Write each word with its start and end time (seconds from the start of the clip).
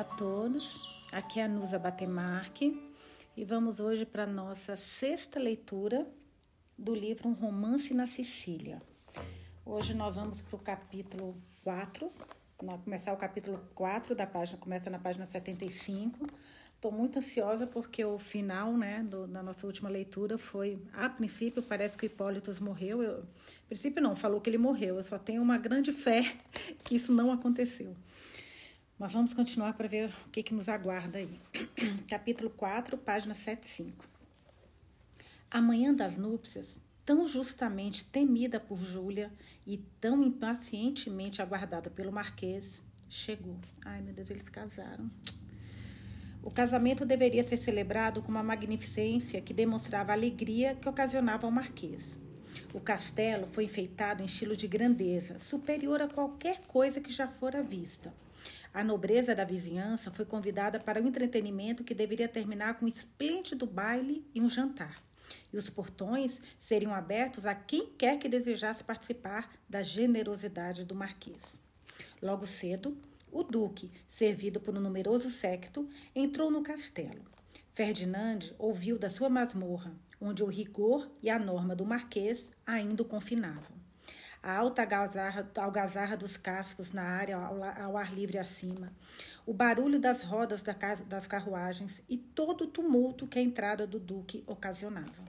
Olá 0.00 0.08
a 0.14 0.16
todos, 0.16 0.80
aqui 1.12 1.40
é 1.40 1.44
a 1.44 1.48
Nusa 1.48 1.78
Batemarque 1.78 2.90
e 3.36 3.44
vamos 3.44 3.80
hoje 3.80 4.06
para 4.06 4.22
a 4.22 4.26
nossa 4.26 4.74
sexta 4.74 5.38
leitura 5.38 6.06
do 6.78 6.94
livro 6.94 7.28
Um 7.28 7.34
Romance 7.34 7.92
na 7.92 8.06
Sicília. 8.06 8.80
Hoje 9.62 9.92
nós 9.92 10.16
vamos 10.16 10.40
para 10.40 10.56
o 10.56 10.58
capítulo 10.58 11.36
4, 11.62 12.10
começar 12.56 13.12
o 13.12 13.16
capítulo 13.18 13.60
4 13.74 14.14
da 14.14 14.26
página, 14.26 14.56
começa 14.56 14.88
na 14.88 14.98
página 14.98 15.26
75. 15.26 16.26
Estou 16.74 16.90
muito 16.90 17.18
ansiosa 17.18 17.66
porque 17.66 18.02
o 18.02 18.18
final 18.18 18.72
né, 18.72 19.02
do, 19.02 19.26
da 19.26 19.42
nossa 19.42 19.66
última 19.66 19.90
leitura 19.90 20.38
foi, 20.38 20.82
a 20.94 21.10
princípio, 21.10 21.62
parece 21.62 21.98
que 21.98 22.06
o 22.06 22.08
Hipólitos 22.08 22.58
morreu. 22.58 23.02
Eu, 23.02 23.18
a 23.18 23.66
princípio 23.68 24.02
não, 24.02 24.16
falou 24.16 24.40
que 24.40 24.48
ele 24.48 24.56
morreu. 24.56 24.96
Eu 24.96 25.02
só 25.02 25.18
tenho 25.18 25.42
uma 25.42 25.58
grande 25.58 25.92
fé 25.92 26.22
que 26.84 26.96
isso 26.96 27.12
não 27.12 27.30
aconteceu. 27.30 27.94
Mas 29.00 29.14
vamos 29.14 29.32
continuar 29.32 29.72
para 29.72 29.88
ver 29.88 30.12
o 30.26 30.28
que, 30.28 30.42
que 30.42 30.52
nos 30.52 30.68
aguarda 30.68 31.18
aí. 31.18 31.40
Capítulo 32.06 32.50
4, 32.50 32.98
página 32.98 33.32
75. 33.32 34.04
A 35.50 35.58
manhã 35.58 35.94
das 35.94 36.18
núpcias, 36.18 36.78
tão 37.02 37.26
justamente 37.26 38.04
temida 38.04 38.60
por 38.60 38.76
Júlia 38.76 39.32
e 39.66 39.78
tão 39.98 40.22
impacientemente 40.22 41.40
aguardada 41.40 41.88
pelo 41.88 42.12
Marquês, 42.12 42.82
chegou. 43.08 43.56
Ai, 43.86 44.02
meu 44.02 44.12
Deus, 44.12 44.28
eles 44.28 44.50
casaram. 44.50 45.08
O 46.42 46.50
casamento 46.50 47.06
deveria 47.06 47.42
ser 47.42 47.56
celebrado 47.56 48.20
com 48.20 48.28
uma 48.28 48.42
magnificência 48.42 49.40
que 49.40 49.54
demonstrava 49.54 50.12
a 50.12 50.14
alegria 50.14 50.74
que 50.74 50.86
ocasionava 50.86 51.46
ao 51.46 51.50
Marquês. 51.50 52.20
O 52.74 52.80
castelo 52.82 53.46
foi 53.46 53.64
enfeitado 53.64 54.20
em 54.20 54.26
estilo 54.26 54.54
de 54.54 54.68
grandeza, 54.68 55.38
superior 55.38 56.02
a 56.02 56.08
qualquer 56.08 56.60
coisa 56.66 57.00
que 57.00 57.10
já 57.10 57.26
fora 57.26 57.62
vista. 57.62 58.12
A 58.72 58.84
nobreza 58.84 59.34
da 59.34 59.44
vizinhança 59.44 60.12
foi 60.12 60.24
convidada 60.24 60.78
para 60.78 61.02
um 61.02 61.08
entretenimento 61.08 61.82
que 61.82 61.92
deveria 61.92 62.28
terminar 62.28 62.74
com 62.74 62.84
um 62.84 62.88
esplêndido 62.88 63.66
baile 63.66 64.24
e 64.32 64.40
um 64.40 64.48
jantar. 64.48 65.02
E 65.52 65.56
os 65.56 65.68
portões 65.68 66.40
seriam 66.56 66.94
abertos 66.94 67.44
a 67.46 67.54
quem 67.54 67.86
quer 67.86 68.18
que 68.18 68.28
desejasse 68.28 68.84
participar 68.84 69.50
da 69.68 69.82
generosidade 69.82 70.84
do 70.84 70.94
marquês. 70.94 71.60
Logo 72.22 72.46
cedo, 72.46 72.96
o 73.32 73.42
duque, 73.42 73.90
servido 74.08 74.60
por 74.60 74.76
um 74.76 74.80
numeroso 74.80 75.30
séquito, 75.30 75.88
entrou 76.14 76.48
no 76.48 76.62
castelo. 76.62 77.24
Ferdinand 77.72 78.52
ouviu 78.56 78.98
da 78.98 79.10
sua 79.10 79.28
masmorra, 79.28 79.92
onde 80.20 80.44
o 80.44 80.46
rigor 80.46 81.10
e 81.20 81.28
a 81.28 81.38
norma 81.38 81.74
do 81.74 81.84
marquês 81.84 82.52
ainda 82.64 83.02
o 83.02 83.06
confinavam 83.06 83.79
a 84.42 84.56
alta 84.56 84.86
algazarra, 85.56 86.16
dos 86.16 86.36
cascos 86.36 86.92
na 86.92 87.02
área 87.02 87.36
ao, 87.36 87.96
ar 87.96 88.14
livre 88.14 88.38
acima, 88.38 88.92
o 89.44 89.52
barulho 89.52 89.98
das 89.98 90.22
rodas 90.22 90.62
da, 90.62 90.74
das 91.06 91.26
carruagens 91.26 92.02
e 92.08 92.16
todo 92.16 92.64
o 92.64 92.66
tumulto 92.66 93.26
que 93.26 93.38
a 93.38 93.42
entrada 93.42 93.86
do 93.86 94.00
duque 94.00 94.42
ocasionava. 94.46 95.22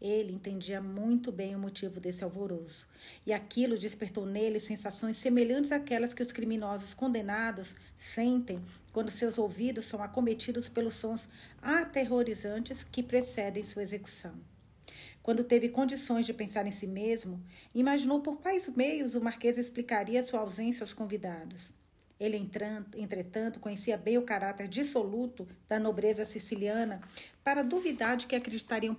Ele 0.00 0.34
entendia 0.34 0.82
muito 0.82 1.32
bem 1.32 1.54
o 1.54 1.58
motivo 1.58 1.98
desse 1.98 2.22
alvoroço, 2.22 2.86
e 3.24 3.32
aquilo 3.32 3.78
despertou 3.78 4.26
nele 4.26 4.60
sensações 4.60 5.16
semelhantes 5.16 5.72
àquelas 5.72 6.12
que 6.12 6.22
os 6.22 6.30
criminosos 6.30 6.92
condenados 6.92 7.74
sentem 7.96 8.62
quando 8.92 9.10
seus 9.10 9.38
ouvidos 9.38 9.86
são 9.86 10.02
acometidos 10.02 10.68
pelos 10.68 10.94
sons 10.94 11.26
aterrorizantes 11.62 12.84
que 12.84 13.02
precedem 13.02 13.64
sua 13.64 13.82
execução. 13.82 14.34
Quando 15.24 15.42
teve 15.42 15.70
condições 15.70 16.26
de 16.26 16.34
pensar 16.34 16.66
em 16.66 16.70
si 16.70 16.86
mesmo, 16.86 17.42
imaginou 17.74 18.20
por 18.20 18.36
quais 18.42 18.68
meios 18.68 19.14
o 19.14 19.22
Marquês 19.22 19.56
explicaria 19.56 20.22
sua 20.22 20.40
ausência 20.40 20.84
aos 20.84 20.92
convidados. 20.92 21.72
Ele, 22.20 22.36
entretanto, 22.94 23.58
conhecia 23.58 23.96
bem 23.96 24.18
o 24.18 24.22
caráter 24.22 24.68
dissoluto 24.68 25.48
da 25.66 25.80
nobreza 25.80 26.26
siciliana 26.26 27.00
para 27.42 27.64
duvidar 27.64 28.18
de 28.18 28.26
que 28.26 28.36
acreditariam 28.36 28.94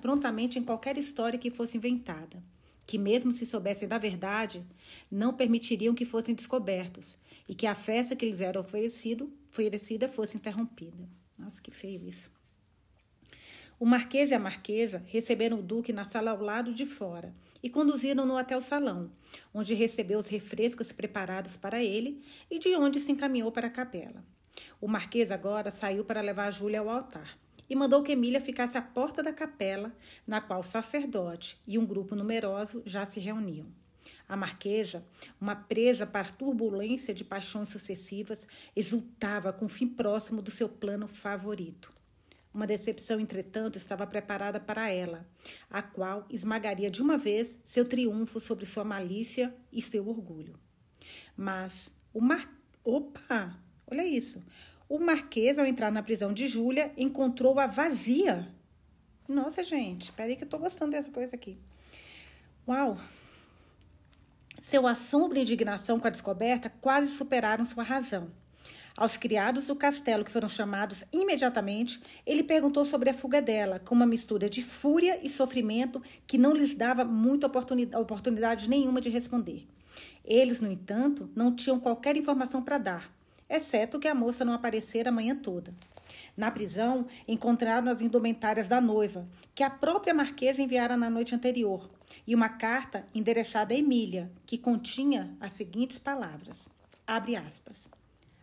prontamente 0.00 0.58
em 0.58 0.64
qualquer 0.64 0.96
história 0.96 1.38
que 1.38 1.50
fosse 1.50 1.76
inventada, 1.76 2.42
que, 2.86 2.96
mesmo 2.96 3.30
se 3.32 3.44
soubessem 3.44 3.86
da 3.86 3.98
verdade, 3.98 4.64
não 5.10 5.34
permitiriam 5.34 5.94
que 5.94 6.06
fossem 6.06 6.34
descobertos 6.34 7.18
e 7.46 7.54
que 7.54 7.66
a 7.66 7.74
festa 7.74 8.16
que 8.16 8.24
lhes 8.24 8.40
era 8.40 8.58
oferecido, 8.58 9.30
oferecida 9.50 10.08
fosse 10.08 10.38
interrompida. 10.38 11.06
Nossa, 11.38 11.60
que 11.60 11.70
feio 11.70 12.02
isso. 12.02 12.34
O 13.78 13.84
marquês 13.84 14.30
e 14.30 14.34
a 14.34 14.38
marquesa 14.38 15.02
receberam 15.06 15.58
o 15.58 15.62
duque 15.62 15.92
na 15.92 16.06
sala 16.06 16.30
ao 16.30 16.40
lado 16.40 16.72
de 16.72 16.86
fora 16.86 17.34
e 17.62 17.68
conduziram-no 17.68 18.38
até 18.38 18.56
o 18.56 18.60
salão, 18.60 19.10
onde 19.52 19.74
recebeu 19.74 20.18
os 20.18 20.28
refrescos 20.28 20.92
preparados 20.92 21.58
para 21.58 21.84
ele 21.84 22.24
e 22.50 22.58
de 22.58 22.74
onde 22.74 22.98
se 23.00 23.12
encaminhou 23.12 23.52
para 23.52 23.66
a 23.66 23.70
capela. 23.70 24.24
O 24.80 24.88
marquês 24.88 25.30
agora 25.30 25.70
saiu 25.70 26.06
para 26.06 26.22
levar 26.22 26.50
Júlia 26.50 26.80
ao 26.80 26.88
altar 26.88 27.38
e 27.68 27.76
mandou 27.76 28.02
que 28.02 28.12
Emília 28.12 28.40
ficasse 28.40 28.78
à 28.78 28.82
porta 28.82 29.22
da 29.22 29.32
capela, 29.32 29.92
na 30.26 30.40
qual 30.40 30.60
o 30.60 30.64
sacerdote 30.64 31.58
e 31.66 31.78
um 31.78 31.84
grupo 31.84 32.14
numeroso 32.14 32.82
já 32.86 33.04
se 33.04 33.20
reuniam. 33.20 33.66
A 34.28 34.36
marquesa, 34.36 35.04
uma 35.40 35.54
presa 35.54 36.06
para 36.06 36.30
turbulência 36.30 37.12
de 37.12 37.24
paixões 37.24 37.68
sucessivas, 37.68 38.48
exultava 38.74 39.52
com 39.52 39.66
o 39.66 39.68
fim 39.68 39.86
próximo 39.86 40.40
do 40.40 40.50
seu 40.50 40.68
plano 40.68 41.06
favorito. 41.06 41.95
Uma 42.56 42.66
decepção, 42.66 43.20
entretanto, 43.20 43.76
estava 43.76 44.06
preparada 44.06 44.58
para 44.58 44.88
ela, 44.88 45.28
a 45.68 45.82
qual 45.82 46.24
esmagaria 46.30 46.90
de 46.90 47.02
uma 47.02 47.18
vez 47.18 47.60
seu 47.62 47.84
triunfo 47.84 48.40
sobre 48.40 48.64
sua 48.64 48.82
malícia 48.82 49.54
e 49.70 49.82
seu 49.82 50.08
orgulho. 50.08 50.58
Mas 51.36 51.90
o 52.14 52.20
mar... 52.22 52.50
Opa! 52.82 53.54
Olha 53.86 54.02
isso. 54.06 54.42
O 54.88 54.98
marquês, 54.98 55.58
ao 55.58 55.66
entrar 55.66 55.92
na 55.92 56.02
prisão 56.02 56.32
de 56.32 56.46
Júlia, 56.46 56.90
encontrou-a 56.96 57.66
vazia. 57.66 58.48
Nossa, 59.28 59.62
gente, 59.62 60.10
peraí 60.12 60.34
que 60.34 60.44
eu 60.44 60.48
tô 60.48 60.58
gostando 60.58 60.92
dessa 60.92 61.10
coisa 61.10 61.36
aqui. 61.36 61.58
Uau! 62.66 62.98
Seu 64.58 64.86
assombro 64.86 65.36
e 65.36 65.42
indignação 65.42 66.00
com 66.00 66.06
a 66.06 66.10
descoberta 66.10 66.70
quase 66.70 67.10
superaram 67.10 67.66
sua 67.66 67.82
razão. 67.82 68.32
Aos 68.96 69.18
criados 69.18 69.66
do 69.66 69.76
castelo, 69.76 70.24
que 70.24 70.32
foram 70.32 70.48
chamados 70.48 71.04
imediatamente, 71.12 72.00
ele 72.24 72.42
perguntou 72.42 72.82
sobre 72.82 73.10
a 73.10 73.14
fuga 73.14 73.42
dela, 73.42 73.78
com 73.78 73.94
uma 73.94 74.06
mistura 74.06 74.48
de 74.48 74.62
fúria 74.62 75.20
e 75.22 75.28
sofrimento 75.28 76.00
que 76.26 76.38
não 76.38 76.54
lhes 76.54 76.74
dava 76.74 77.04
muita 77.04 77.46
oportunidade, 77.46 78.02
oportunidade 78.02 78.70
nenhuma 78.70 78.98
de 78.98 79.10
responder. 79.10 79.66
Eles, 80.24 80.62
no 80.62 80.72
entanto, 80.72 81.28
não 81.36 81.54
tinham 81.54 81.78
qualquer 81.78 82.16
informação 82.16 82.62
para 82.62 82.78
dar, 82.78 83.12
exceto 83.50 83.98
que 83.98 84.08
a 84.08 84.14
moça 84.14 84.46
não 84.46 84.54
aparecera 84.54 85.10
a 85.10 85.12
manhã 85.12 85.36
toda. 85.36 85.74
Na 86.34 86.50
prisão, 86.50 87.06
encontraram 87.28 87.92
as 87.92 88.00
indumentárias 88.00 88.66
da 88.66 88.80
noiva, 88.80 89.28
que 89.54 89.62
a 89.62 89.68
própria 89.68 90.14
marquesa 90.14 90.62
enviara 90.62 90.96
na 90.96 91.10
noite 91.10 91.34
anterior, 91.34 91.90
e 92.26 92.34
uma 92.34 92.48
carta 92.48 93.04
endereçada 93.14 93.74
a 93.74 93.76
Emília, 93.76 94.30
que 94.46 94.56
continha 94.56 95.36
as 95.38 95.52
seguintes 95.52 95.98
palavras: 95.98 96.68
abre 97.06 97.36
aspas. 97.36 97.90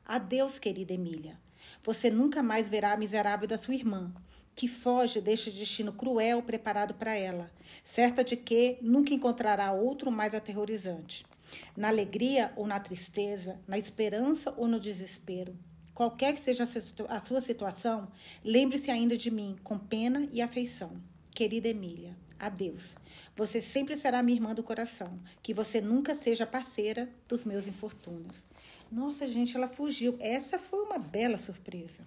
Adeus, 0.05 0.59
querida 0.59 0.93
Emília. 0.93 1.39
Você 1.81 2.09
nunca 2.09 2.43
mais 2.43 2.67
verá 2.67 2.91
a 2.91 2.97
miserável 2.97 3.47
da 3.47 3.57
sua 3.57 3.73
irmã, 3.73 4.13
que 4.53 4.67
foge 4.67 5.21
deste 5.21 5.49
destino 5.49 5.93
cruel 5.93 6.43
preparado 6.43 6.93
para 6.93 7.15
ela, 7.15 7.49
certa 7.83 8.21
de 8.21 8.35
que 8.35 8.77
nunca 8.81 9.13
encontrará 9.13 9.71
outro 9.71 10.11
mais 10.11 10.33
aterrorizante. 10.33 11.25
Na 11.75 11.87
alegria 11.87 12.51
ou 12.57 12.67
na 12.67 12.81
tristeza, 12.81 13.59
na 13.65 13.77
esperança 13.77 14.53
ou 14.57 14.67
no 14.67 14.79
desespero, 14.79 15.57
qualquer 15.93 16.33
que 16.33 16.41
seja 16.41 16.65
a 17.07 17.19
sua 17.21 17.39
situação, 17.39 18.11
lembre-se 18.43 18.91
ainda 18.91 19.15
de 19.15 19.31
mim 19.31 19.55
com 19.63 19.77
pena 19.79 20.27
e 20.33 20.41
afeição. 20.41 20.91
Querida 21.31 21.69
Emília, 21.69 22.15
adeus. 22.37 22.95
Você 23.35 23.61
sempre 23.61 23.95
será 23.95 24.21
minha 24.21 24.37
irmã 24.37 24.53
do 24.53 24.61
coração. 24.61 25.19
Que 25.41 25.53
você 25.53 25.81
nunca 25.81 26.13
seja 26.13 26.45
parceira 26.45 27.09
dos 27.27 27.43
meus 27.43 27.67
infortúnios. 27.67 28.45
Nossa, 28.93 29.25
gente, 29.25 29.57
ela 29.57 29.67
fugiu. 29.67 30.15
Essa 30.19 30.59
foi 30.59 30.83
uma 30.83 30.99
bela 30.99 31.39
surpresa. 31.39 32.05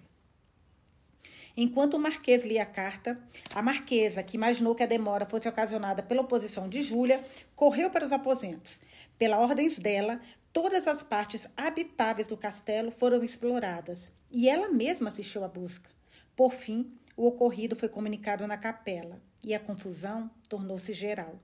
Enquanto 1.57 1.95
o 1.95 1.99
Marquês 1.99 2.45
lia 2.45 2.63
a 2.63 2.65
carta, 2.65 3.19
a 3.53 3.61
Marquesa, 3.61 4.23
que 4.23 4.37
imaginou 4.37 4.73
que 4.73 4.83
a 4.83 4.85
demora 4.85 5.25
fosse 5.25 5.49
ocasionada 5.49 6.01
pela 6.01 6.21
oposição 6.21 6.69
de 6.69 6.81
Júlia, 6.81 7.21
correu 7.57 7.89
para 7.89 8.05
os 8.05 8.13
aposentos. 8.13 8.79
Pela 9.17 9.37
ordens 9.37 9.77
dela, 9.77 10.21
todas 10.53 10.87
as 10.87 11.03
partes 11.03 11.49
habitáveis 11.57 12.25
do 12.25 12.37
castelo 12.37 12.89
foram 12.89 13.21
exploradas 13.21 14.13
e 14.31 14.47
ela 14.47 14.69
mesma 14.69 15.09
assistiu 15.09 15.43
à 15.43 15.49
busca. 15.49 15.89
Por 16.37 16.53
fim, 16.53 16.89
o 17.17 17.27
ocorrido 17.27 17.75
foi 17.75 17.89
comunicado 17.89 18.47
na 18.47 18.57
capela 18.57 19.21
e 19.43 19.53
a 19.53 19.59
confusão 19.59 20.31
tornou-se 20.47 20.93
geral. 20.93 21.37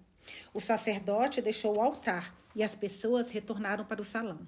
O 0.54 0.62
sacerdote 0.62 1.42
deixou 1.42 1.75
o 1.75 1.81
altar 1.81 2.34
e 2.56 2.63
as 2.63 2.74
pessoas 2.74 3.30
retornaram 3.30 3.84
para 3.84 4.01
o 4.01 4.06
salão. 4.06 4.48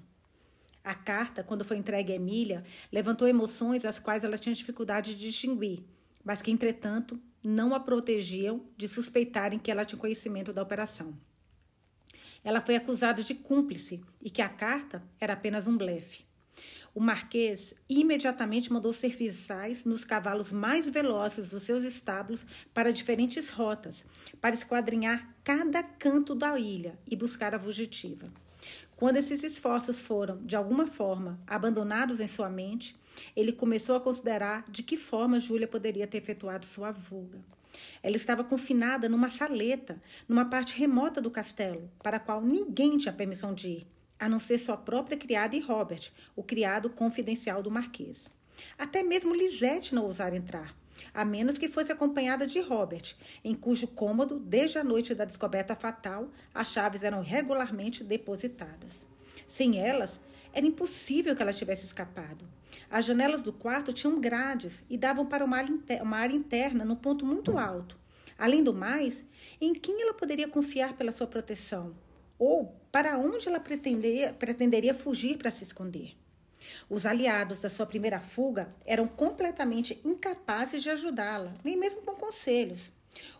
A 0.86 0.94
carta, 0.94 1.42
quando 1.42 1.64
foi 1.64 1.78
entregue 1.78 2.12
a 2.12 2.14
Emília, 2.14 2.62
levantou 2.92 3.26
emoções 3.26 3.84
as 3.84 3.98
quais 3.98 4.22
ela 4.22 4.38
tinha 4.38 4.54
dificuldade 4.54 5.16
de 5.16 5.26
distinguir, 5.26 5.82
mas 6.24 6.40
que, 6.40 6.52
entretanto, 6.52 7.20
não 7.42 7.74
a 7.74 7.80
protegiam 7.80 8.64
de 8.76 8.86
suspeitarem 8.88 9.58
que 9.58 9.68
ela 9.68 9.84
tinha 9.84 9.98
conhecimento 9.98 10.52
da 10.52 10.62
operação. 10.62 11.12
Ela 12.44 12.60
foi 12.60 12.76
acusada 12.76 13.20
de 13.20 13.34
cúmplice 13.34 14.00
e 14.22 14.30
que 14.30 14.40
a 14.40 14.48
carta 14.48 15.02
era 15.18 15.32
apenas 15.32 15.66
um 15.66 15.76
blefe. 15.76 16.24
o 16.94 17.00
marquês 17.00 17.74
imediatamente 17.90 18.72
mandou 18.72 18.92
serviçais 18.92 19.84
nos 19.84 20.04
cavalos 20.04 20.52
mais 20.52 20.88
velozes 20.88 21.50
dos 21.50 21.64
seus 21.64 21.82
estábulos 21.82 22.46
para 22.72 22.92
diferentes 22.92 23.50
rotas, 23.50 24.06
para 24.40 24.54
esquadrinhar 24.54 25.34
cada 25.42 25.82
canto 25.82 26.32
da 26.32 26.56
ilha 26.56 26.96
e 27.08 27.16
buscar 27.16 27.56
a 27.56 27.58
fugitiva. 27.58 28.30
Quando 28.96 29.18
esses 29.18 29.44
esforços 29.44 30.00
foram, 30.00 30.38
de 30.38 30.56
alguma 30.56 30.86
forma, 30.86 31.38
abandonados 31.46 32.18
em 32.18 32.26
sua 32.26 32.48
mente, 32.48 32.96
ele 33.36 33.52
começou 33.52 33.94
a 33.94 34.00
considerar 34.00 34.64
de 34.70 34.82
que 34.82 34.96
forma 34.96 35.38
Júlia 35.38 35.68
poderia 35.68 36.06
ter 36.06 36.16
efetuado 36.16 36.64
sua 36.64 36.94
fuga. 36.94 37.38
Ela 38.02 38.16
estava 38.16 38.42
confinada 38.42 39.06
numa 39.06 39.28
saleta, 39.28 40.00
numa 40.26 40.46
parte 40.46 40.78
remota 40.78 41.20
do 41.20 41.30
castelo, 41.30 41.90
para 42.02 42.16
a 42.16 42.20
qual 42.20 42.40
ninguém 42.40 42.96
tinha 42.96 43.12
permissão 43.12 43.52
de 43.52 43.68
ir, 43.68 43.86
a 44.18 44.30
não 44.30 44.38
ser 44.38 44.56
sua 44.56 44.78
própria 44.78 45.18
criada 45.18 45.54
e 45.54 45.60
Robert, 45.60 46.10
o 46.34 46.42
criado 46.42 46.88
confidencial 46.88 47.62
do 47.62 47.70
marquês. 47.70 48.30
Até 48.78 49.02
mesmo 49.02 49.34
Lisette 49.34 49.94
não 49.94 50.04
ousara 50.04 50.34
entrar, 50.34 50.74
a 51.12 51.24
menos 51.24 51.58
que 51.58 51.68
fosse 51.68 51.92
acompanhada 51.92 52.46
de 52.46 52.60
Robert, 52.60 53.14
em 53.44 53.54
cujo 53.54 53.88
cômodo, 53.88 54.38
desde 54.38 54.78
a 54.78 54.84
noite 54.84 55.14
da 55.14 55.24
descoberta 55.24 55.74
fatal, 55.74 56.30
as 56.54 56.68
chaves 56.68 57.02
eram 57.02 57.20
regularmente 57.20 58.04
depositadas. 58.04 59.04
Sem 59.46 59.78
elas, 59.78 60.20
era 60.52 60.66
impossível 60.66 61.36
que 61.36 61.42
ela 61.42 61.52
tivesse 61.52 61.84
escapado. 61.84 62.44
As 62.90 63.04
janelas 63.04 63.42
do 63.42 63.52
quarto 63.52 63.92
tinham 63.92 64.20
grades 64.20 64.84
e 64.88 64.96
davam 64.96 65.26
para 65.26 65.44
uma 65.44 65.58
área 66.16 66.34
interna 66.34 66.84
no 66.84 66.96
ponto 66.96 67.26
muito 67.26 67.58
alto. 67.58 67.98
Além 68.38 68.62
do 68.62 68.72
mais, 68.72 69.24
em 69.60 69.74
quem 69.74 70.02
ela 70.02 70.14
poderia 70.14 70.48
confiar 70.48 70.94
pela 70.94 71.12
sua 71.12 71.26
proteção? 71.26 71.94
Ou 72.38 72.74
para 72.92 73.18
onde 73.18 73.48
ela 73.48 73.60
pretenderia, 73.60 74.32
pretenderia 74.32 74.94
fugir 74.94 75.38
para 75.38 75.50
se 75.50 75.64
esconder? 75.64 76.16
Os 76.88 77.06
aliados 77.06 77.60
da 77.60 77.68
sua 77.68 77.86
primeira 77.86 78.20
fuga 78.20 78.74
eram 78.84 79.06
completamente 79.06 80.00
incapazes 80.04 80.82
de 80.82 80.90
ajudá-la, 80.90 81.54
nem 81.64 81.76
mesmo 81.76 82.02
com 82.02 82.14
conselhos. 82.14 82.90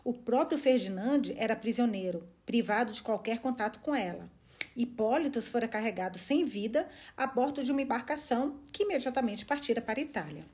O 0.03 0.13
próprio 0.13 0.57
Ferdinand 0.57 1.23
era 1.35 1.55
prisioneiro, 1.55 2.27
privado 2.45 2.93
de 2.93 3.01
qualquer 3.01 3.39
contato 3.39 3.79
com 3.79 3.93
ela. 3.93 4.29
Hipólitos 4.75 5.47
fora 5.47 5.67
carregado 5.67 6.17
sem 6.17 6.45
vida 6.45 6.87
a 7.15 7.25
bordo 7.25 7.63
de 7.63 7.71
uma 7.71 7.81
embarcação 7.81 8.59
que 8.71 8.83
imediatamente 8.83 9.45
partira 9.45 9.81
para 9.81 9.99
a 9.99 10.03
Itália. 10.03 10.45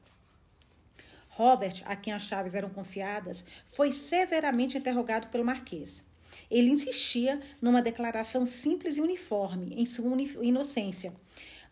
Robert, 1.29 1.81
a 1.85 1.95
quem 1.95 2.13
as 2.13 2.23
chaves 2.23 2.53
eram 2.53 2.69
confiadas, 2.69 3.43
foi 3.65 3.91
severamente 3.91 4.77
interrogado 4.77 5.27
pelo 5.27 5.43
marquês. 5.43 6.03
Ele 6.49 6.69
insistia 6.69 7.41
numa 7.61 7.81
declaração 7.81 8.45
simples 8.45 8.97
e 8.97 9.01
uniforme 9.01 9.73
em 9.75 9.85
sua 9.85 10.05
inocência, 10.41 11.13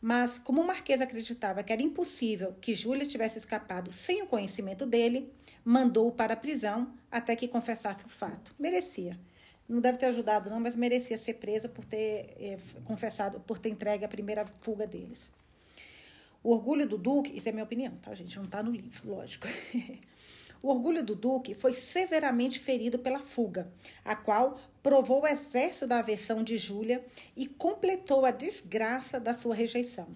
mas, 0.01 0.39
como 0.39 0.61
o 0.61 0.65
Marquês 0.65 0.99
acreditava 0.99 1.61
que 1.61 1.71
era 1.71 1.81
impossível 1.81 2.55
que 2.59 2.73
Júlia 2.73 3.05
tivesse 3.05 3.37
escapado 3.37 3.91
sem 3.91 4.23
o 4.23 4.27
conhecimento 4.27 4.85
dele, 4.85 5.31
mandou-o 5.63 6.11
para 6.11 6.33
a 6.33 6.37
prisão 6.37 6.91
até 7.11 7.35
que 7.35 7.47
confessasse 7.47 8.03
o 8.03 8.09
fato. 8.09 8.55
Merecia. 8.57 9.19
Não 9.69 9.79
deve 9.79 9.99
ter 9.99 10.07
ajudado, 10.07 10.49
não, 10.49 10.59
mas 10.59 10.75
merecia 10.75 11.17
ser 11.17 11.35
preso 11.35 11.69
por 11.69 11.85
ter 11.85 12.35
eh, 12.39 12.57
confessado, 12.83 13.39
por 13.41 13.59
ter 13.59 13.69
entregue 13.69 14.03
a 14.03 14.07
primeira 14.07 14.43
fuga 14.45 14.87
deles. 14.87 15.31
O 16.43 16.51
orgulho 16.51 16.87
do 16.87 16.97
Duque, 16.97 17.37
isso 17.37 17.47
é 17.47 17.51
minha 17.51 17.63
opinião, 17.63 17.93
tá, 18.01 18.13
gente? 18.15 18.35
Não 18.35 18.45
está 18.45 18.63
no 18.63 18.71
livro, 18.71 19.07
lógico. 19.07 19.47
o 20.61 20.69
orgulho 20.69 21.03
do 21.03 21.15
Duque 21.15 21.53
foi 21.53 21.73
severamente 21.73 22.59
ferido 22.59 22.99
pela 22.99 23.19
fuga, 23.19 23.71
a 24.05 24.15
qual 24.15 24.59
provou 24.83 25.23
o 25.23 25.27
excesso 25.27 25.87
da 25.87 25.99
aversão 25.99 26.43
de 26.43 26.57
Júlia 26.57 27.05
e 27.35 27.47
completou 27.47 28.25
a 28.25 28.31
desgraça 28.31 29.19
da 29.19 29.33
sua 29.33 29.55
rejeição. 29.55 30.07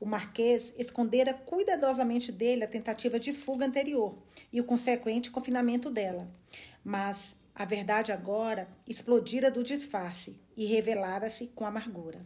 O 0.00 0.06
marquês 0.06 0.74
escondera 0.78 1.32
cuidadosamente 1.32 2.30
dele 2.30 2.64
a 2.64 2.68
tentativa 2.68 3.18
de 3.18 3.32
fuga 3.32 3.66
anterior 3.66 4.16
e 4.52 4.60
o 4.60 4.64
consequente 4.64 5.30
confinamento 5.30 5.90
dela. 5.90 6.28
Mas 6.84 7.34
a 7.54 7.64
verdade 7.64 8.12
agora 8.12 8.68
explodira 8.86 9.50
do 9.50 9.64
disfarce 9.64 10.36
e 10.56 10.64
revelara-se 10.66 11.48
com 11.54 11.66
amargura. 11.66 12.24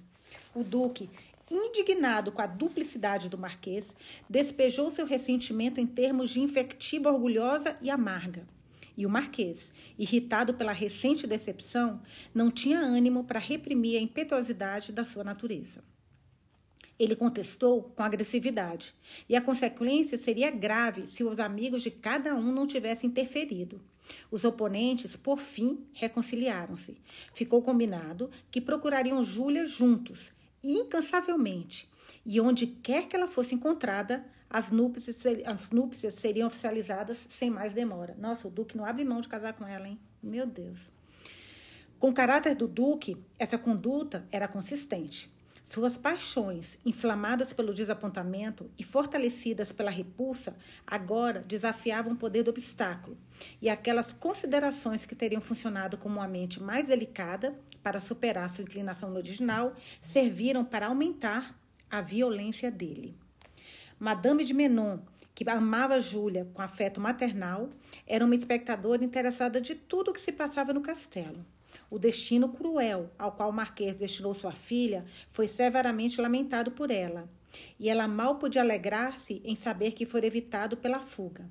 O 0.55 0.63
duque, 0.63 1.11
indignado 1.53 2.33
com 2.33 2.43
a 2.43 2.47
duplicidade 2.47 3.29
do 3.29 3.39
marquês, 3.39 3.95
despejou 4.29 4.91
seu 4.91 5.07
ressentimento 5.07 5.81
em 5.81 5.87
termos 5.87 6.31
de 6.31 6.41
infectiva 6.41 7.13
orgulhosa 7.13 7.77
e 7.81 7.91
amarga. 7.91 8.47
E 8.97 9.07
o 9.07 9.11
Marquês, 9.11 9.73
irritado 9.99 10.55
pela 10.55 10.73
recente 10.73 11.27
decepção, 11.27 12.01
não 12.35 12.51
tinha 12.51 12.81
ânimo 12.81 13.25
para 13.25 13.39
reprimir 13.39 13.99
a 13.99 14.03
impetuosidade 14.03 14.93
da 14.93 15.05
sua 15.05 15.25
natureza. 15.25 15.83
Ele 16.99 17.17
contestou 17.17 17.83
com 17.97 18.03
agressividade, 18.03 18.95
e 19.29 19.35
a 19.35 19.41
consequência 19.41 20.19
seria 20.19 20.51
grave 20.51 21.07
se 21.07 21.25
os 21.25 21.41
amigos 21.41 21.83
de 21.83 21.91
cada 21.91 22.35
um 22.35 22.53
não 22.53 22.67
tivessem 22.67 23.09
interferido. 23.09 23.81
Os 24.31 24.45
oponentes, 24.45 25.17
por 25.17 25.39
fim, 25.39 25.87
reconciliaram-se. 25.95 26.95
Ficou 27.33 27.63
combinado 27.63 28.31
que 28.51 28.61
procurariam 28.61 29.25
Júlia 29.25 29.67
juntos, 29.67 30.33
incansavelmente, 30.63 31.91
e 32.25 32.41
onde 32.41 32.67
quer 32.67 33.09
que 33.09 33.17
ela 33.17 33.29
fosse 33.29 33.55
encontrada, 33.55 34.25
as 34.49 34.71
núpcias, 34.71 35.25
as 35.47 35.71
núpcias 35.71 36.15
seriam 36.15 36.47
oficializadas 36.47 37.17
sem 37.31 37.51
mais 37.51 37.73
demora. 37.73 38.15
Nossa, 38.19 38.47
o 38.47 38.51
Duque 38.51 38.77
não 38.77 38.85
abre 38.85 39.05
mão 39.05 39.21
de 39.21 39.29
casar 39.29 39.55
com 39.55 39.67
ela, 39.67 39.89
hein? 39.89 39.99
Meu 40.23 40.47
Deus. 40.47 40.91
Com 41.99 42.11
o 42.11 42.15
caráter 42.15 42.55
do 42.55 42.69
Duque, 42.69 43.17
essa 43.39 43.57
conduta 43.57 44.27
era 44.31 44.47
consistente. 44.47 45.33
Suas 45.73 45.97
paixões, 45.97 46.77
inflamadas 46.85 47.55
pelo 47.55 47.73
desapontamento 47.73 48.71
e 48.79 48.85
fortalecidas 48.85 49.73
pela 49.73 49.91
repulsa, 49.91 50.55
agora 50.87 51.41
desafiavam 51.41 52.13
o 52.13 52.17
poder 52.17 52.43
do 52.43 52.51
obstáculo, 52.51 53.17
e 53.59 53.71
aquelas 53.71 54.13
considerações 54.13 55.07
que 55.07 55.15
teriam 55.15 55.41
funcionado 55.41 55.97
como 55.97 56.17
uma 56.17 56.29
mente 56.29 56.63
mais 56.63 56.89
delicada 56.89 57.59
para 57.83 58.01
superar 58.01 58.51
sua 58.51 58.65
inclinação 58.65 59.15
original 59.15 59.75
serviram 60.03 60.63
para 60.63 60.89
aumentar 60.89 61.59
a 61.91 62.03
violência 62.03 62.71
dele. 62.71 63.17
Madame 63.99 64.45
de 64.45 64.53
Menon, 64.53 64.99
que 65.35 65.49
amava 65.49 65.99
Júlia 65.99 66.47
com 66.53 66.61
afeto 66.61 67.01
maternal, 67.01 67.71
era 68.07 68.27
uma 68.27 68.35
espectadora 68.35 69.03
interessada 69.03 69.59
de 69.59 69.75
tudo 69.75 70.11
o 70.11 70.13
que 70.13 70.21
se 70.21 70.33
passava 70.33 70.75
no 70.75 70.83
castelo. 70.83 71.43
O 71.93 71.99
destino 71.99 72.49
cruel 72.49 73.11
ao 73.19 73.33
qual 73.33 73.51
o 73.51 73.53
Marquês 73.53 73.99
destinou 73.99 74.33
sua 74.33 74.53
filha 74.53 75.05
foi 75.29 75.47
severamente 75.47 76.23
lamentado 76.23 76.71
por 76.71 76.91
ela, 76.91 77.29
e 77.79 77.91
ela 77.91 78.09
mal 78.09 78.37
podia 78.37 78.63
alegrar-se 78.63 79.43
em 79.45 79.55
saber 79.55 79.93
que 79.93 80.07
foi 80.07 80.25
evitado 80.25 80.75
pela 80.75 81.01
fuga. 81.01 81.45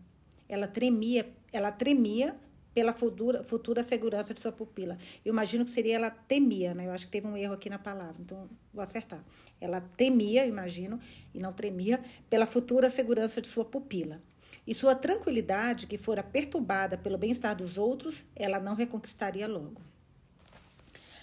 Ela 0.50 0.68
tremia, 0.68 1.32
ela 1.54 1.72
tremia 1.72 2.36
pela 2.74 2.92
futura, 2.92 3.44
futura 3.44 3.84
segurança 3.84 4.34
de 4.34 4.40
sua 4.40 4.52
pupila. 4.52 4.98
Eu 5.24 5.32
imagino 5.32 5.64
que 5.64 5.70
seria 5.70 5.98
ela 5.98 6.10
temia, 6.10 6.74
né? 6.74 6.88
Eu 6.88 6.92
acho 6.92 7.06
que 7.06 7.12
teve 7.12 7.28
um 7.28 7.38
erro 7.38 7.54
aqui 7.54 7.70
na 7.70 7.78
palavra, 7.78 8.16
então 8.20 8.50
vou 8.74 8.82
acertar. 8.82 9.24
Ela 9.60 9.80
temia, 9.96 10.48
imagino, 10.48 11.00
e 11.36 11.40
não 11.40 11.54
tremia, 11.54 12.04
pela 12.32 12.48
futura 12.48 12.90
segurança 12.90 13.44
de 13.44 13.48
sua 13.48 13.64
pupila. 13.64 14.20
E 14.66 14.74
sua 14.74 14.96
tranquilidade, 14.96 15.86
que 15.86 16.00
fora 16.00 16.24
perturbada 16.24 16.98
pelo 16.98 17.16
bem-estar 17.16 17.56
dos 17.56 17.78
outros, 17.78 18.26
ela 18.36 18.60
não 18.60 18.74
reconquistaria 18.74 19.48
logo. 19.48 19.91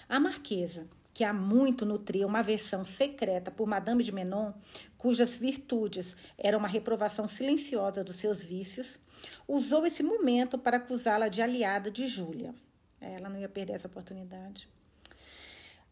A 0.09 0.19
marquesa, 0.19 0.87
que 1.13 1.23
há 1.23 1.31
muito 1.31 1.85
nutria 1.85 2.25
uma 2.25 2.39
aversão 2.39 2.83
secreta 2.83 3.51
por 3.51 3.67
Madame 3.67 4.03
de 4.03 4.11
Menon, 4.11 4.51
cujas 4.97 5.35
virtudes 5.35 6.17
eram 6.35 6.57
uma 6.57 6.67
reprovação 6.67 7.27
silenciosa 7.27 8.03
dos 8.03 8.15
seus 8.15 8.43
vícios, 8.43 8.99
usou 9.47 9.85
esse 9.85 10.01
momento 10.01 10.57
para 10.57 10.77
acusá-la 10.77 11.27
de 11.27 11.43
aliada 11.43 11.91
de 11.91 12.07
Júlia. 12.07 12.55
Ela 12.99 13.29
não 13.29 13.37
ia 13.37 13.47
perder 13.47 13.73
essa 13.73 13.85
oportunidade. 13.85 14.67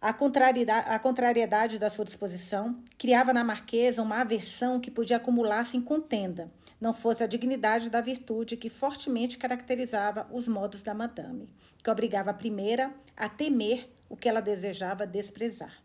A 0.01 0.11
contrariedade, 0.11 0.89
a 0.89 0.97
contrariedade 0.97 1.77
da 1.77 1.89
sua 1.89 2.05
disposição 2.05 2.83
criava 2.97 3.31
na 3.31 3.43
marquesa 3.43 4.01
uma 4.01 4.21
aversão 4.21 4.79
que 4.79 4.89
podia 4.89 5.17
acumular-se 5.17 5.77
em 5.77 5.81
contenda, 5.81 6.51
não 6.81 6.93
fosse 6.93 7.23
a 7.23 7.27
dignidade 7.27 7.89
da 7.89 8.01
virtude 8.01 8.57
que 8.57 8.69
fortemente 8.69 9.37
caracterizava 9.37 10.27
os 10.31 10.47
modos 10.47 10.81
da 10.81 10.93
madame, 10.93 11.47
que 11.83 11.89
obrigava 11.89 12.31
a 12.31 12.33
primeira 12.33 12.91
a 13.15 13.29
temer 13.29 13.89
o 14.09 14.15
que 14.17 14.29
ela 14.29 14.41
desejava 14.41 15.05
desprezar. 15.05 15.83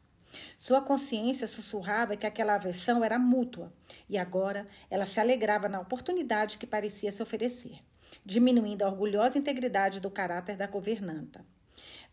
Sua 0.59 0.81
consciência 0.81 1.47
sussurrava 1.47 2.17
que 2.17 2.27
aquela 2.27 2.55
aversão 2.55 3.05
era 3.05 3.19
mútua, 3.19 3.73
e 4.09 4.17
agora 4.17 4.67
ela 4.91 5.05
se 5.05 5.21
alegrava 5.21 5.69
na 5.69 5.81
oportunidade 5.81 6.59
que 6.59 6.67
parecia 6.67 7.13
se 7.13 7.23
oferecer, 7.23 7.79
diminuindo 8.25 8.83
a 8.83 8.89
orgulhosa 8.89 9.39
integridade 9.39 10.01
do 10.01 10.11
caráter 10.11 10.57
da 10.57 10.67
governanta. 10.67 11.45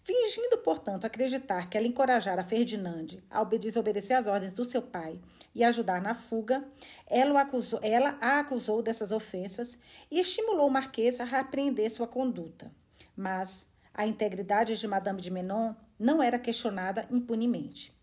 Fingindo, 0.02 0.58
portanto, 0.60 1.06
acreditar 1.06 1.70
que 1.70 1.78
ela 1.78 1.86
encorajara 1.86 2.44
Ferdinand 2.44 3.22
a 3.30 3.44
desobedecer 3.44 4.18
às 4.18 4.26
ordens 4.26 4.54
do 4.54 4.66
seu 4.66 4.82
pai 4.82 5.20
e 5.54 5.64
ajudar 5.64 6.02
na 6.02 6.16
fuga, 6.16 6.64
ela, 7.06 7.42
acusou, 7.42 7.80
ela 7.84 8.18
a 8.20 8.40
acusou 8.40 8.82
dessas 8.82 9.12
ofensas 9.12 9.78
e 10.10 10.20
estimulou 10.20 10.68
o 10.68 10.72
Marquês 10.72 11.20
a 11.20 11.26
repreender 11.26 11.92
sua 11.92 12.08
conduta. 12.08 12.72
Mas 13.16 13.69
a 14.00 14.08
integridade 14.08 14.78
de 14.78 14.88
Madame 14.88 15.22
de 15.22 15.30
Menon 15.30 15.74
não 16.00 16.24
era 16.24 16.40
questionada 16.40 17.06
impunemente. 17.12 17.94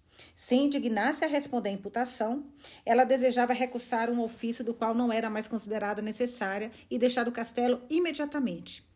Indignar-se 0.52 1.24
a 1.24 1.26
responder 1.26 1.70
à 1.70 1.72
imputação, 1.72 2.44
ela 2.84 3.02
desejava 3.02 3.54
recursar 3.54 4.10
um 4.10 4.22
ofício 4.22 4.62
do 4.62 4.74
qual 4.74 4.94
não 4.94 5.10
era 5.10 5.30
mais 5.30 5.48
considerada 5.48 6.02
necessária 6.02 6.70
e 6.90 6.98
deixar 6.98 7.26
o 7.26 7.32
castelo 7.32 7.80
imediatamente. 7.88 8.86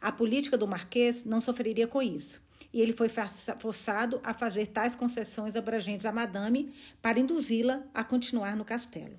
A 0.00 0.10
política 0.10 0.58
do 0.58 0.66
Marquês 0.66 1.24
não 1.24 1.40
sofreria 1.40 1.86
com 1.86 2.02
isso, 2.02 2.42
e 2.72 2.80
ele 2.80 2.92
foi 2.92 3.08
forçado 3.08 4.20
a 4.24 4.34
fazer 4.34 4.66
tais 4.66 4.96
concessões 4.96 5.54
abrangentes 5.54 6.06
a 6.06 6.10
Madame 6.10 6.74
para 7.00 7.20
induzi-la 7.20 7.84
a 7.94 8.02
continuar 8.02 8.56
no 8.56 8.64
castelo. 8.64 9.16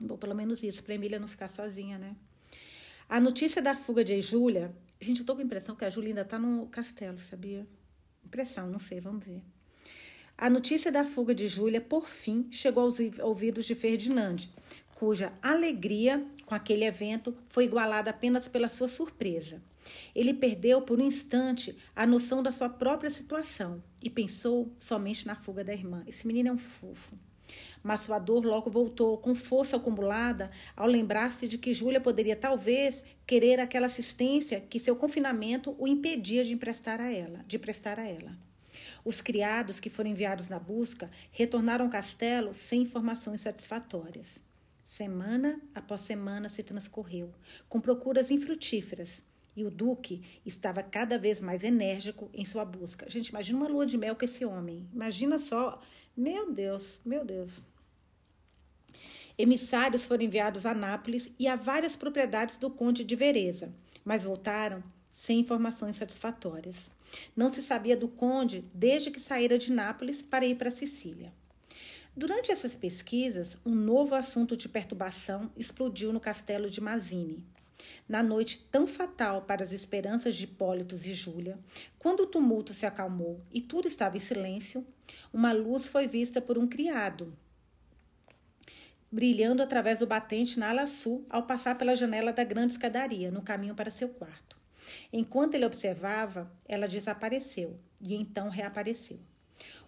Bom, 0.00 0.16
pelo 0.16 0.34
menos 0.34 0.62
isso, 0.62 0.82
para 0.82 0.94
Emília 0.94 1.18
não 1.18 1.28
ficar 1.28 1.48
sozinha, 1.48 1.98
né? 1.98 2.16
A 3.06 3.20
notícia 3.20 3.60
da 3.60 3.76
fuga 3.76 4.02
de 4.02 4.18
Júlia. 4.22 4.74
Gente, 5.00 5.20
eu 5.20 5.26
tô 5.26 5.34
com 5.34 5.42
a 5.42 5.44
impressão 5.44 5.76
que 5.76 5.84
a 5.84 5.90
Júlia 5.90 6.10
ainda 6.10 6.24
tá 6.24 6.38
no 6.38 6.66
castelo, 6.68 7.18
sabia? 7.20 7.66
Impressão, 8.24 8.68
não 8.68 8.78
sei, 8.78 8.98
vamos 8.98 9.24
ver. 9.24 9.42
A 10.38 10.50
notícia 10.50 10.90
da 10.90 11.04
fuga 11.04 11.34
de 11.34 11.48
Júlia, 11.48 11.80
por 11.80 12.06
fim, 12.06 12.48
chegou 12.50 12.84
aos 12.84 12.98
ouvidos 13.20 13.64
de 13.64 13.74
Ferdinand, 13.74 14.36
cuja 14.94 15.32
alegria 15.42 16.26
com 16.44 16.54
aquele 16.54 16.84
evento 16.84 17.36
foi 17.48 17.64
igualada 17.64 18.10
apenas 18.10 18.48
pela 18.48 18.68
sua 18.68 18.88
surpresa. 18.88 19.62
Ele 20.14 20.34
perdeu 20.34 20.82
por 20.82 20.98
um 20.98 21.02
instante 21.02 21.76
a 21.94 22.06
noção 22.06 22.42
da 22.42 22.50
sua 22.50 22.68
própria 22.68 23.10
situação 23.10 23.82
e 24.02 24.10
pensou 24.10 24.72
somente 24.78 25.26
na 25.26 25.36
fuga 25.36 25.62
da 25.62 25.72
irmã. 25.72 26.02
Esse 26.06 26.26
menino 26.26 26.48
é 26.48 26.52
um 26.52 26.58
fofo. 26.58 27.16
Mas 27.82 28.00
sua 28.00 28.18
dor 28.18 28.44
logo 28.44 28.70
voltou, 28.70 29.18
com 29.18 29.34
força 29.34 29.76
acumulada, 29.76 30.50
ao 30.76 30.86
lembrar-se 30.86 31.46
de 31.46 31.58
que 31.58 31.72
Júlia 31.72 32.00
poderia 32.00 32.36
talvez 32.36 33.04
querer 33.26 33.60
aquela 33.60 33.86
assistência 33.86 34.60
que 34.60 34.78
seu 34.78 34.96
confinamento 34.96 35.74
o 35.78 35.86
impedia 35.86 36.44
de 36.44 36.54
emprestar 36.54 37.00
a 37.00 37.12
ela, 37.12 37.44
de 37.46 37.58
prestar 37.58 37.98
a 37.98 38.06
ela. 38.06 38.36
Os 39.04 39.20
criados 39.20 39.78
que 39.78 39.88
foram 39.88 40.10
enviados 40.10 40.48
na 40.48 40.58
busca 40.58 41.10
retornaram 41.30 41.84
ao 41.84 41.90
castelo 41.90 42.52
sem 42.52 42.82
informações 42.82 43.40
satisfatórias. 43.40 44.40
Semana 44.82 45.60
após 45.74 46.02
semana 46.02 46.48
se 46.48 46.62
transcorreu, 46.62 47.32
com 47.68 47.80
procuras 47.80 48.30
infrutíferas, 48.30 49.24
e 49.56 49.64
o 49.64 49.70
Duque 49.70 50.22
estava 50.44 50.82
cada 50.82 51.18
vez 51.18 51.40
mais 51.40 51.64
enérgico 51.64 52.28
em 52.34 52.44
sua 52.44 52.64
busca. 52.64 53.08
Gente, 53.08 53.28
imagina 53.28 53.58
uma 53.58 53.68
lua 53.68 53.86
de 53.86 53.96
mel 53.96 54.14
com 54.14 54.24
esse 54.24 54.44
homem. 54.44 54.86
Imagina 54.92 55.38
só. 55.38 55.80
Meu 56.16 56.50
Deus, 56.50 57.00
meu 57.04 57.24
Deus. 57.24 57.62
Emissários 59.36 60.06
foram 60.06 60.24
enviados 60.24 60.64
a 60.64 60.72
Nápoles 60.72 61.30
e 61.38 61.46
a 61.46 61.56
várias 61.56 61.94
propriedades 61.94 62.56
do 62.56 62.70
Conde 62.70 63.04
de 63.04 63.14
Vereza, 63.14 63.70
mas 64.02 64.22
voltaram 64.22 64.82
sem 65.12 65.40
informações 65.40 65.96
satisfatórias. 65.96 66.90
Não 67.36 67.50
se 67.50 67.62
sabia 67.62 67.96
do 67.96 68.08
conde 68.08 68.64
desde 68.74 69.10
que 69.10 69.20
saíra 69.20 69.58
de 69.58 69.72
Nápoles 69.72 70.22
para 70.22 70.46
ir 70.46 70.56
para 70.56 70.70
Sicília. 70.70 71.32
Durante 72.16 72.50
essas 72.50 72.74
pesquisas, 72.74 73.58
um 73.64 73.74
novo 73.74 74.14
assunto 74.14 74.56
de 74.56 74.70
perturbação 74.70 75.50
explodiu 75.54 76.14
no 76.14 76.20
castelo 76.20 76.70
de 76.70 76.80
Mazini. 76.80 77.44
Na 78.08 78.22
noite 78.22 78.58
tão 78.70 78.86
fatal 78.86 79.42
para 79.42 79.62
as 79.62 79.72
esperanças 79.72 80.34
de 80.34 80.44
Hipólitos 80.44 81.06
e 81.06 81.14
Júlia, 81.14 81.58
quando 81.98 82.20
o 82.20 82.26
tumulto 82.26 82.72
se 82.72 82.86
acalmou 82.86 83.40
e 83.52 83.60
tudo 83.60 83.88
estava 83.88 84.16
em 84.16 84.20
silêncio, 84.20 84.86
uma 85.32 85.52
luz 85.52 85.88
foi 85.88 86.06
vista 86.06 86.40
por 86.40 86.56
um 86.56 86.66
criado, 86.66 87.36
brilhando 89.10 89.62
através 89.62 89.98
do 89.98 90.06
batente 90.06 90.58
na 90.58 90.70
ala 90.70 90.86
sul 90.86 91.24
ao 91.30 91.44
passar 91.44 91.76
pela 91.76 91.96
janela 91.96 92.32
da 92.32 92.44
grande 92.44 92.72
escadaria, 92.72 93.30
no 93.30 93.42
caminho 93.42 93.74
para 93.74 93.90
seu 93.90 94.08
quarto. 94.08 94.56
Enquanto 95.12 95.54
ele 95.54 95.64
observava, 95.64 96.50
ela 96.66 96.86
desapareceu 96.86 97.78
e 98.00 98.14
então 98.14 98.48
reapareceu. 98.48 99.18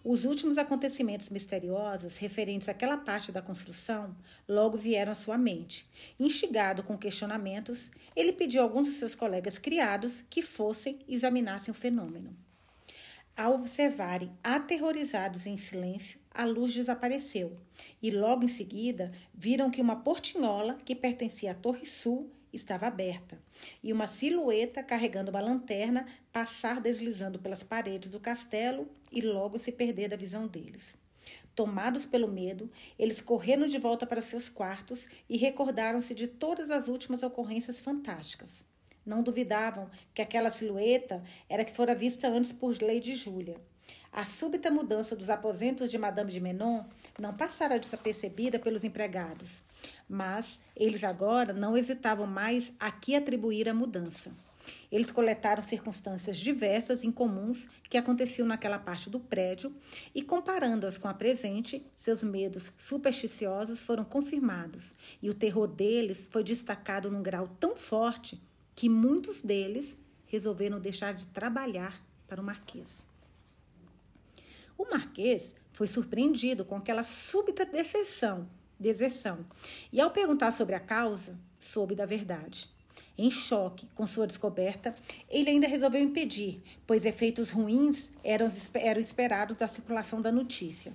Os 0.03 0.23
últimos 0.23 0.57
acontecimentos 0.57 1.29
misteriosos 1.29 2.17
referentes 2.17 2.69
àquela 2.69 2.97
parte 2.97 3.31
da 3.31 3.41
construção 3.41 4.15
logo 4.47 4.77
vieram 4.77 5.11
à 5.11 5.15
sua 5.15 5.37
mente. 5.37 5.85
Instigado 6.19 6.83
com 6.83 6.97
questionamentos, 6.97 7.91
ele 8.15 8.31
pediu 8.31 8.61
a 8.61 8.63
alguns 8.63 8.87
de 8.87 8.93
seus 8.93 9.13
colegas 9.13 9.57
criados 9.57 10.23
que 10.29 10.41
fossem 10.41 10.99
e 11.07 11.15
examinassem 11.15 11.71
o 11.71 11.75
fenômeno. 11.75 12.35
Ao 13.35 13.55
observarem, 13.55 14.31
aterrorizados 14.43 15.45
em 15.45 15.55
silêncio, 15.55 16.19
a 16.29 16.43
luz 16.43 16.73
desapareceu 16.73 17.57
e 18.01 18.11
logo 18.11 18.43
em 18.43 18.49
seguida 18.49 19.11
viram 19.33 19.71
que 19.71 19.81
uma 19.81 19.97
portinhola 19.97 20.77
que 20.83 20.95
pertencia 20.95 21.51
à 21.51 21.53
Torre 21.53 21.85
Sul 21.85 22.29
estava 22.53 22.87
aberta 22.87 23.39
e 23.83 23.91
uma 23.93 24.07
silhueta 24.07 24.83
carregando 24.83 25.31
uma 25.31 25.41
lanterna 25.41 26.05
passar 26.31 26.81
deslizando 26.81 27.39
pelas 27.39 27.63
paredes 27.63 28.09
do 28.09 28.19
castelo 28.19 28.87
e 29.11 29.21
logo 29.21 29.59
se 29.59 29.71
perder 29.71 30.09
da 30.09 30.15
visão 30.15 30.47
deles. 30.47 30.95
Tomados 31.55 32.05
pelo 32.05 32.27
medo, 32.27 32.71
eles 32.97 33.21
correram 33.21 33.67
de 33.67 33.77
volta 33.77 34.05
para 34.07 34.21
seus 34.21 34.49
quartos 34.49 35.07
e 35.27 35.37
recordaram-se 35.37 36.15
de 36.15 36.27
todas 36.27 36.71
as 36.71 36.87
últimas 36.87 37.21
ocorrências 37.21 37.77
fantásticas. 37.77 38.63
Não 39.05 39.23
duvidavam 39.23 39.89
que 40.13 40.21
aquela 40.21 40.51
silhueta 40.51 41.23
era 41.47 41.65
que 41.65 41.73
fora 41.73 41.95
vista 41.95 42.27
antes 42.27 42.51
por 42.51 42.81
Lady 42.81 43.15
Júlia. 43.15 43.59
A 44.11 44.25
súbita 44.25 44.71
mudança 44.71 45.15
dos 45.15 45.29
aposentos 45.29 45.89
de 45.89 45.97
Madame 45.97 46.31
de 46.31 46.39
Menon 46.39 46.83
não 47.19 47.33
passara 47.33 47.79
desapercebida 47.79 48.57
pelos 48.57 48.83
empregados, 48.83 49.61
mas 50.09 50.59
eles 50.75 51.03
agora 51.03 51.53
não 51.53 51.77
hesitavam 51.77 52.25
mais 52.25 52.71
a 52.79 52.91
que 52.91 53.15
atribuir 53.15 53.69
a 53.69 53.73
mudança. 53.73 54.31
Eles 54.91 55.11
coletaram 55.11 55.61
circunstâncias 55.61 56.37
diversas 56.37 57.03
incomuns 57.03 57.69
que 57.89 57.97
aconteciam 57.97 58.47
naquela 58.47 58.79
parte 58.79 59.09
do 59.09 59.19
prédio 59.19 59.73
e, 60.13 60.21
comparando-as 60.21 60.97
com 60.97 61.07
a 61.07 61.13
presente, 61.13 61.85
seus 61.95 62.23
medos 62.23 62.73
supersticiosos 62.77 63.85
foram 63.85 64.03
confirmados 64.03 64.93
e 65.21 65.29
o 65.29 65.33
terror 65.33 65.67
deles 65.67 66.27
foi 66.31 66.43
destacado 66.43 67.09
num 67.11 67.23
grau 67.23 67.47
tão 67.59 67.75
forte 67.75 68.41
que 68.75 68.89
muitos 68.89 69.41
deles 69.41 69.97
resolveram 70.25 70.79
deixar 70.79 71.13
de 71.13 71.27
trabalhar 71.27 72.01
para 72.27 72.41
o 72.41 72.43
Marquês. 72.43 73.08
O 74.79 74.89
Marquês 74.89 75.55
foi 75.73 75.87
surpreendido 75.87 76.65
com 76.65 76.75
aquela 76.75 77.03
súbita 77.03 77.65
decepção 77.65 78.49
deserção. 78.79 79.45
E 79.91 79.99
ao 79.99 80.09
perguntar 80.09 80.51
sobre 80.51 80.73
a 80.73 80.79
causa, 80.79 81.37
soube 81.59 81.95
da 81.95 82.05
verdade. 82.05 82.69
Em 83.21 83.29
choque 83.29 83.85
com 83.95 84.07
sua 84.07 84.25
descoberta, 84.25 84.95
ele 85.29 85.49
ainda 85.49 85.67
resolveu 85.67 86.01
impedir, 86.01 86.63
pois 86.87 87.05
efeitos 87.05 87.51
ruins 87.51 88.11
eram, 88.23 88.47
eram 88.75 89.01
esperados 89.01 89.57
da 89.57 89.67
circulação 89.67 90.21
da 90.21 90.31
notícia. 90.31 90.93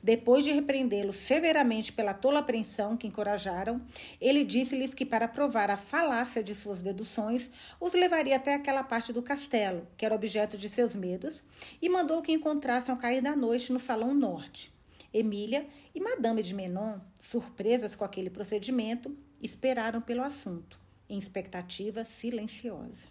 Depois 0.00 0.44
de 0.44 0.52
repreendê-los 0.52 1.16
severamente 1.16 1.92
pela 1.92 2.14
tola 2.14 2.38
apreensão 2.38 2.96
que 2.96 3.08
encorajaram, 3.08 3.82
ele 4.20 4.44
disse-lhes 4.44 4.94
que, 4.94 5.04
para 5.04 5.26
provar 5.26 5.68
a 5.68 5.76
falácia 5.76 6.44
de 6.44 6.54
suas 6.54 6.80
deduções, 6.80 7.50
os 7.80 7.92
levaria 7.92 8.36
até 8.36 8.54
aquela 8.54 8.84
parte 8.84 9.12
do 9.12 9.20
castelo, 9.20 9.84
que 9.96 10.06
era 10.06 10.14
objeto 10.14 10.56
de 10.56 10.68
seus 10.68 10.94
medos, 10.94 11.42
e 11.82 11.88
mandou 11.88 12.22
que 12.22 12.30
encontrassem 12.30 12.94
ao 12.94 13.00
cair 13.00 13.20
da 13.20 13.34
noite 13.34 13.72
no 13.72 13.80
salão 13.80 14.14
norte. 14.14 14.72
Emília 15.12 15.66
e 15.92 16.00
Madame 16.00 16.40
de 16.40 16.54
Menon, 16.54 17.00
surpresas 17.20 17.96
com 17.96 18.04
aquele 18.04 18.30
procedimento, 18.30 19.12
esperaram 19.42 20.00
pelo 20.00 20.22
assunto, 20.22 20.83
em 21.08 21.18
expectativa 21.18 22.04
silenciosa. 22.04 23.08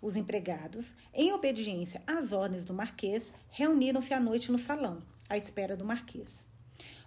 Os 0.00 0.16
empregados, 0.16 0.94
em 1.12 1.32
obediência 1.32 2.02
às 2.06 2.32
ordens 2.32 2.64
do 2.64 2.74
Marquês, 2.74 3.34
reuniram-se 3.50 4.14
à 4.14 4.20
noite 4.20 4.50
no 4.50 4.58
salão, 4.58 5.02
à 5.28 5.36
espera 5.36 5.76
do 5.76 5.84
Marquês. 5.84 6.46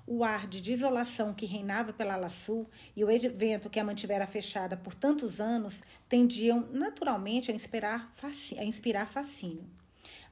O 0.05 0.23
ar 0.23 0.47
de 0.47 0.61
desolação 0.61 1.33
que 1.33 1.45
reinava 1.45 1.93
pela 1.93 2.15
ala 2.15 2.29
sul 2.29 2.69
e 2.95 3.03
o 3.03 3.09
evento 3.09 3.69
que 3.69 3.79
a 3.79 3.83
mantivera 3.83 4.27
fechada 4.27 4.75
por 4.75 4.93
tantos 4.93 5.39
anos 5.39 5.81
tendiam 6.09 6.67
naturalmente 6.71 7.49
a 7.49 7.53
inspirar, 7.53 8.11
a 8.57 8.63
inspirar 8.63 9.07
fascínio. 9.07 9.65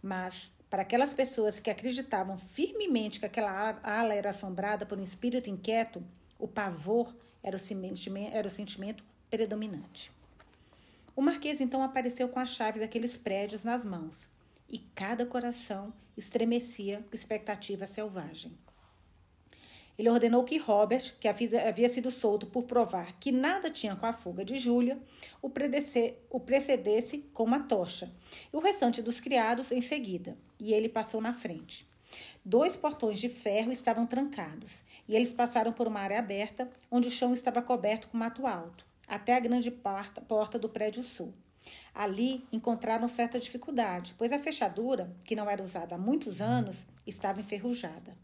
Mas 0.04 0.52
para 0.70 0.82
aquelas 0.82 1.14
pessoas 1.14 1.60
que 1.60 1.70
acreditavam 1.70 2.38
firmemente 2.38 3.20
que 3.20 3.26
aquela 3.26 3.80
ala 3.82 4.14
era 4.14 4.30
assombrada 4.30 4.86
por 4.86 4.98
um 4.98 5.04
espírito 5.04 5.50
inquieto, 5.50 6.04
o 6.38 6.48
pavor 6.48 7.16
era 7.42 7.56
o 7.56 8.50
sentimento, 8.50 9.04
predominante. 9.32 10.12
O 11.16 11.22
marquês 11.22 11.62
então 11.62 11.82
apareceu 11.82 12.30
com 12.30 12.40
as 12.40 12.52
chaves 12.52 12.82
daqueles 12.82 13.18
prédios 13.18 13.64
nas 13.64 13.84
mãos, 13.84 14.30
e 14.70 14.80
cada 14.94 15.26
coração 15.26 15.94
estremecia 16.18 17.04
com 17.10 17.16
expectativa 17.16 17.88
selvagem. 17.88 18.52
Ele 19.98 20.10
ordenou 20.10 20.44
que 20.44 20.58
Robert, 20.58 21.16
que 21.20 21.28
havia 21.28 21.90
sido 21.90 22.10
solto 22.10 22.48
por 22.48 22.64
provar 22.64 23.20
que 23.20 23.32
nada 23.32 23.70
tinha 23.70 23.96
com 23.96 24.06
a 24.06 24.14
fuga 24.14 24.44
de 24.44 24.58
Júlia, 24.58 24.98
o, 25.42 25.52
o 26.30 26.40
precedesse 26.40 27.20
com 27.34 27.44
uma 27.44 27.60
tocha, 27.60 28.12
e 28.52 28.56
o 28.56 28.62
restante 28.62 29.02
dos 29.02 29.20
criados 29.20 29.72
em 29.72 29.82
seguida, 29.82 30.38
e 30.60 30.74
ele 30.74 30.90
passou 30.90 31.22
na 31.22 31.34
frente. 31.34 31.88
Dois 32.44 32.76
portões 32.76 33.20
de 33.20 33.30
ferro 33.30 33.72
estavam 33.72 34.06
trancados, 34.06 34.82
e 35.08 35.16
eles 35.16 35.32
passaram 35.32 35.72
por 35.72 35.88
uma 35.88 36.00
área 36.00 36.20
aberta, 36.20 36.70
onde 36.90 37.08
o 37.08 37.12
chão 37.12 37.34
estava 37.34 37.62
coberto 37.62 38.08
com 38.08 38.18
mato 38.18 38.48
alto, 38.48 38.91
até 39.08 39.36
a 39.36 39.40
grande 39.40 39.72
porta, 39.72 40.60
do 40.60 40.70
prédio 40.70 41.04
sul. 41.04 41.34
Ali 41.94 42.46
encontraram 42.52 43.08
certa 43.08 43.40
dificuldade, 43.40 44.16
pois 44.18 44.32
a 44.32 44.40
fechadura, 44.40 45.16
que 45.24 45.36
não 45.36 45.50
era 45.50 45.62
usada 45.62 45.96
há 45.96 45.98
muitos 45.98 46.42
anos, 46.42 46.88
estava 47.06 47.40
enferrujada. 47.40 48.16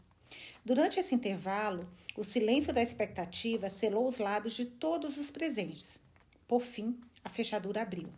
Durante 0.64 0.98
esse 0.98 1.14
intervalo, 1.14 1.88
o 2.16 2.24
silêncio 2.24 2.72
da 2.72 2.82
expectativa 2.82 3.70
selou 3.70 4.08
os 4.08 4.18
lábios 4.18 4.54
de 4.54 4.66
todos 4.66 5.16
os 5.16 5.30
presentes. 5.30 5.98
Por 6.46 6.60
fim, 6.60 6.98
a 7.24 7.28
fechadura 7.28 7.82
abriu. 7.82 8.08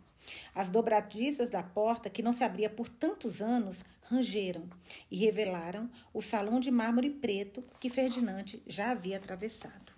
As 0.53 0.69
dobradiças 0.69 1.49
da 1.49 1.63
porta, 1.63 2.09
que 2.09 2.23
não 2.23 2.33
se 2.33 2.43
abria 2.43 2.69
por 2.69 2.89
tantos 2.89 3.41
anos, 3.41 3.83
rangeram 4.03 4.69
e 5.09 5.17
revelaram 5.17 5.89
o 6.13 6.21
salão 6.21 6.59
de 6.59 6.69
mármore 6.69 7.09
preto 7.09 7.63
que 7.79 7.89
Ferdinand 7.89 8.45
já 8.67 8.91
havia 8.91 9.17
atravessado. 9.17 9.90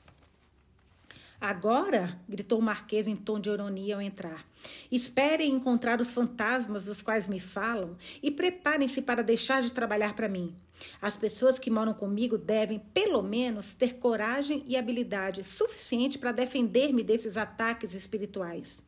Agora, 1.45 2.17
gritou 2.25 2.59
o 2.59 2.61
Marquês 2.61 3.05
em 3.05 3.17
tom 3.17 3.37
de 3.37 3.49
ironia 3.49 3.95
ao 3.95 4.01
entrar, 4.01 4.47
esperem 4.89 5.53
encontrar 5.53 5.99
os 5.99 6.13
fantasmas 6.13 6.85
dos 6.85 7.01
quais 7.01 7.27
me 7.27 7.37
falam 7.37 7.97
e 8.21 8.31
preparem-se 8.31 9.01
para 9.01 9.21
deixar 9.21 9.61
de 9.61 9.73
trabalhar 9.73 10.15
para 10.15 10.29
mim. 10.29 10.55
As 11.01 11.17
pessoas 11.17 11.59
que 11.59 11.69
moram 11.69 11.93
comigo 11.93 12.37
devem, 12.37 12.79
pelo 12.93 13.21
menos, 13.21 13.75
ter 13.75 13.95
coragem 13.95 14.63
e 14.65 14.77
habilidade 14.77 15.43
suficiente 15.43 16.17
para 16.17 16.31
defender-me 16.31 17.03
desses 17.03 17.35
ataques 17.35 17.93
espirituais. 17.93 18.81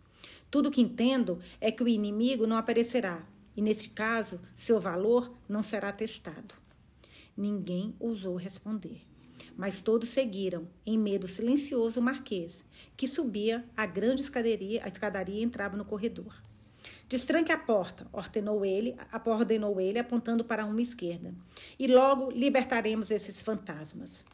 Tudo 0.49 0.71
que 0.71 0.81
entendo 0.81 1.41
é 1.59 1.69
que 1.73 1.83
o 1.83 1.89
inimigo 1.89 2.47
não 2.47 2.55
aparecerá, 2.55 3.21
e 3.53 3.61
nesse 3.61 3.89
caso, 3.89 4.39
seu 4.55 4.79
valor 4.79 5.29
não 5.49 5.61
será 5.61 5.91
testado. 5.91 6.55
Ninguém 7.35 7.93
ousou 7.99 8.37
responder 8.37 9.01
mas 9.57 9.81
todos 9.81 10.09
seguiram, 10.09 10.67
em 10.85 10.97
medo 10.97 11.27
silencioso, 11.27 11.99
o 11.99 12.03
marquês, 12.03 12.65
que 12.97 13.07
subia 13.07 13.63
a 13.75 13.85
grande 13.85 14.21
escadaria, 14.21 14.83
a 14.83 14.87
escadaria 14.87 15.39
e 15.39 15.43
entrava 15.43 15.77
no 15.77 15.85
corredor. 15.85 16.33
Destranque 17.07 17.51
a 17.51 17.57
porta, 17.57 18.07
ordenou 18.11 18.65
ele, 18.65 18.95
ordenou 19.25 19.79
ele, 19.79 19.99
apontando 19.99 20.43
para 20.43 20.65
uma 20.65 20.81
esquerda. 20.81 21.33
E 21.79 21.87
logo 21.87 22.31
libertaremos 22.31 23.11
esses 23.11 23.41
fantasmas. 23.41 24.25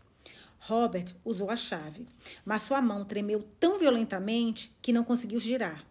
Robert 0.59 1.15
usou 1.25 1.49
a 1.49 1.55
chave, 1.55 2.05
mas 2.45 2.61
sua 2.61 2.81
mão 2.81 3.03
tremeu 3.03 3.43
tão 3.59 3.79
violentamente 3.79 4.75
que 4.81 4.93
não 4.93 5.03
conseguiu 5.03 5.39
girar. 5.39 5.85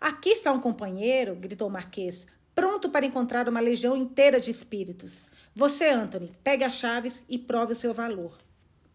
Aqui 0.00 0.30
está 0.30 0.52
um 0.52 0.60
companheiro, 0.60 1.34
gritou 1.34 1.68
o 1.68 1.70
Marquês, 1.70 2.26
pronto 2.54 2.88
para 2.88 3.06
encontrar 3.06 3.48
uma 3.48 3.60
legião 3.60 3.96
inteira 3.96 4.40
de 4.40 4.50
espíritos. 4.50 5.24
Você, 5.54 5.88
Anthony, 5.88 6.32
pegue 6.42 6.64
as 6.64 6.74
chaves 6.74 7.24
e 7.28 7.36
prove 7.36 7.72
o 7.72 7.76
seu 7.76 7.92
valor. 7.92 8.38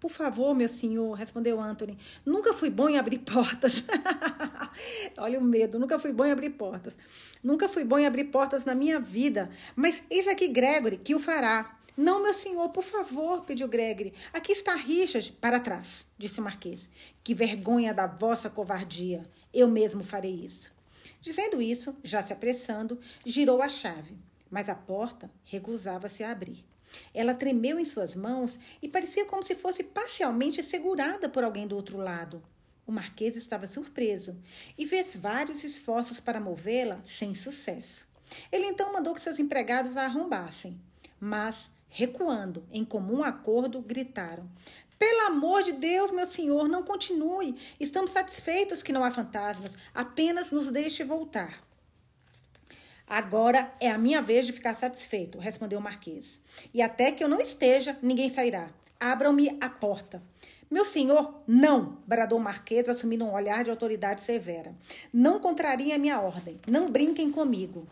Por 0.03 0.11
favor, 0.11 0.53
meu 0.53 0.67
senhor, 0.67 1.13
respondeu 1.13 1.61
Anthony. 1.61 1.97
Nunca 2.25 2.51
fui 2.51 2.69
bom 2.69 2.89
em 2.89 2.97
abrir 2.97 3.19
portas. 3.19 3.85
Olha 5.15 5.39
o 5.39 5.41
medo, 5.41 5.79
nunca 5.79 5.97
fui 5.97 6.11
bom 6.11 6.25
em 6.25 6.31
abrir 6.33 6.49
portas. 6.49 6.93
Nunca 7.41 7.69
fui 7.69 7.85
bom 7.85 7.97
em 7.97 8.05
abrir 8.05 8.25
portas 8.25 8.65
na 8.65 8.75
minha 8.75 8.99
vida. 8.99 9.49
Mas 9.77 10.03
eis 10.09 10.27
aqui 10.27 10.49
Gregory, 10.49 10.97
que 10.97 11.15
o 11.15 11.19
fará. 11.19 11.79
Não, 11.95 12.21
meu 12.21 12.33
senhor, 12.33 12.67
por 12.67 12.83
favor, 12.83 13.45
pediu 13.45 13.65
Gregory. 13.65 14.13
Aqui 14.33 14.51
está 14.51 14.75
Richard. 14.75 15.31
Para 15.39 15.57
trás, 15.57 16.05
disse 16.17 16.41
o 16.41 16.43
Marquês. 16.43 16.89
Que 17.23 17.33
vergonha 17.33 17.93
da 17.93 18.05
vossa 18.05 18.49
covardia. 18.49 19.25
Eu 19.53 19.69
mesmo 19.69 20.03
farei 20.03 20.35
isso. 20.35 20.69
Dizendo 21.21 21.61
isso, 21.61 21.95
já 22.03 22.21
se 22.21 22.33
apressando, 22.33 22.99
girou 23.25 23.61
a 23.61 23.69
chave, 23.69 24.17
mas 24.51 24.67
a 24.67 24.75
porta 24.75 25.31
recusava-se 25.45 26.25
a 26.25 26.31
abrir. 26.31 26.72
Ela 27.13 27.35
tremeu 27.35 27.79
em 27.79 27.85
suas 27.85 28.15
mãos 28.15 28.57
e 28.81 28.87
parecia 28.87 29.25
como 29.25 29.43
se 29.43 29.55
fosse 29.55 29.83
parcialmente 29.83 30.61
segurada 30.63 31.29
por 31.29 31.43
alguém 31.43 31.67
do 31.67 31.75
outro 31.75 31.97
lado. 31.97 32.41
O 32.85 32.91
marquês 32.91 33.35
estava 33.35 33.65
surpreso 33.65 34.35
e 34.77 34.85
fez 34.85 35.15
vários 35.15 35.63
esforços 35.63 36.19
para 36.19 36.39
movê-la 36.39 36.99
sem 37.05 37.33
sucesso. 37.33 38.05
Ele 38.51 38.65
então 38.65 38.91
mandou 38.91 39.13
que 39.13 39.21
seus 39.21 39.39
empregados 39.39 39.95
a 39.95 40.03
arrombassem, 40.03 40.79
mas, 41.19 41.69
recuando 41.87 42.65
em 42.71 42.83
comum 42.83 43.23
acordo, 43.23 43.81
gritaram: 43.81 44.49
Pelo 44.99 45.27
amor 45.27 45.63
de 45.63 45.71
Deus, 45.71 46.11
meu 46.11 46.27
senhor, 46.27 46.67
não 46.67 46.83
continue. 46.83 47.55
Estamos 47.79 48.11
satisfeitos 48.11 48.83
que 48.83 48.91
não 48.91 49.03
há 49.03 49.11
fantasmas. 49.11 49.77
Apenas 49.93 50.51
nos 50.51 50.69
deixe 50.69 51.03
voltar. 51.03 51.63
Agora 53.07 53.73
é 53.79 53.89
a 53.89 53.97
minha 53.97 54.21
vez 54.21 54.45
de 54.45 54.53
ficar 54.53 54.73
satisfeito, 54.73 55.37
respondeu 55.37 55.79
o 55.79 55.81
Marquês. 55.81 56.43
E 56.73 56.81
até 56.81 57.11
que 57.11 57.23
eu 57.23 57.27
não 57.27 57.41
esteja, 57.41 57.97
ninguém 58.01 58.29
sairá. 58.29 58.69
Abram-me 58.99 59.57
a 59.59 59.69
porta. 59.69 60.21
Meu 60.71 60.85
senhor, 60.85 61.43
não! 61.45 61.99
bradou 62.07 62.39
o 62.39 62.41
Marquês, 62.41 62.89
assumindo 62.89 63.25
um 63.25 63.33
olhar 63.33 63.63
de 63.63 63.69
autoridade 63.69 64.21
severa. 64.21 64.73
Não 65.13 65.39
contrariem 65.39 65.93
a 65.93 65.99
minha 65.99 66.19
ordem. 66.19 66.59
Não 66.67 66.89
brinquem 66.89 67.29
comigo. 67.29 67.87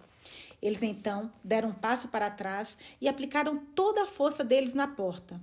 Eles 0.61 0.81
então 0.81 1.31
deram 1.43 1.69
um 1.69 1.73
passo 1.73 2.07
para 2.07 2.29
trás 2.29 2.77
e 2.99 3.07
aplicaram 3.07 3.55
toda 3.55 4.03
a 4.03 4.07
força 4.07 4.43
deles 4.43 4.73
na 4.73 4.87
porta. 4.87 5.39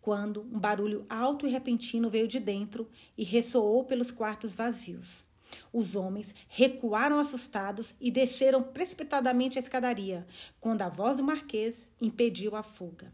Quando 0.00 0.42
um 0.42 0.58
barulho 0.58 1.04
alto 1.10 1.46
e 1.46 1.50
repentino 1.50 2.08
veio 2.08 2.28
de 2.28 2.40
dentro 2.40 2.88
e 3.16 3.24
ressoou 3.24 3.84
pelos 3.84 4.10
quartos 4.10 4.54
vazios. 4.54 5.27
Os 5.72 5.96
homens 5.96 6.34
recuaram 6.48 7.18
assustados 7.18 7.94
e 8.00 8.10
desceram 8.10 8.62
precipitadamente 8.62 9.58
a 9.58 9.62
escadaria, 9.62 10.26
quando 10.60 10.82
a 10.82 10.88
voz 10.88 11.16
do 11.16 11.22
marquês 11.22 11.90
impediu 12.00 12.56
a 12.56 12.62
fuga. 12.62 13.12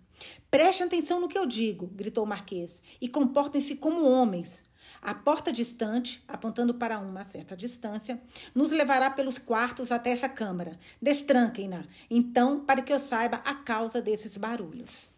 Prestem 0.50 0.86
atenção 0.86 1.20
no 1.20 1.28
que 1.28 1.38
eu 1.38 1.46
digo, 1.46 1.86
gritou 1.88 2.24
o 2.24 2.26
marquês, 2.26 2.82
e 3.00 3.08
comportem-se 3.08 3.76
como 3.76 4.08
homens. 4.08 4.64
A 5.00 5.14
porta 5.14 5.50
distante, 5.50 6.22
apontando 6.28 6.74
para 6.74 6.98
uma 6.98 7.24
certa 7.24 7.56
distância, 7.56 8.20
nos 8.54 8.70
levará 8.70 9.10
pelos 9.10 9.38
quartos 9.38 9.90
até 9.90 10.10
essa 10.10 10.28
câmara. 10.28 10.78
Destranquem-na, 11.00 11.84
então, 12.10 12.60
para 12.60 12.82
que 12.82 12.92
eu 12.92 12.98
saiba 12.98 13.40
a 13.44 13.54
causa 13.54 14.00
desses 14.00 14.36
barulhos. 14.36 15.08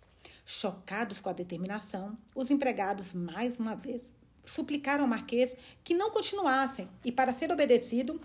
Chocados 0.44 1.20
com 1.20 1.28
a 1.28 1.32
determinação, 1.32 2.16
os 2.34 2.50
empregados, 2.50 3.12
mais 3.12 3.58
uma 3.58 3.74
vez, 3.74 4.14
suplicaram 4.46 5.04
ao 5.04 5.10
Marquês 5.10 5.56
que 5.84 5.92
não 5.92 6.10
continuassem 6.10 6.88
e, 7.04 7.12
para 7.12 7.32
ser 7.32 7.52
obedecido, 7.52 8.18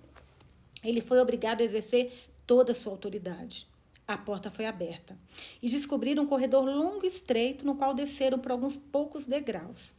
ele 0.84 1.02
foi 1.02 1.20
obrigado 1.20 1.62
a 1.62 1.64
exercer 1.64 2.14
toda 2.48 2.72
a 2.72 2.76
sua 2.76 2.94
autoridade. 2.94 3.68
A 4.08 4.18
porta 4.18 4.50
foi 4.50 4.66
aberta 4.66 5.18
e 5.62 5.70
descobriram 5.70 6.24
um 6.24 6.28
corredor 6.28 6.66
longo 6.66 7.04
e 7.04 7.08
estreito 7.08 7.66
no 7.66 7.76
qual 7.76 7.94
desceram 7.94 8.40
por 8.40 8.52
alguns 8.52 8.78
poucos 8.78 9.26
degraus. 9.26 9.94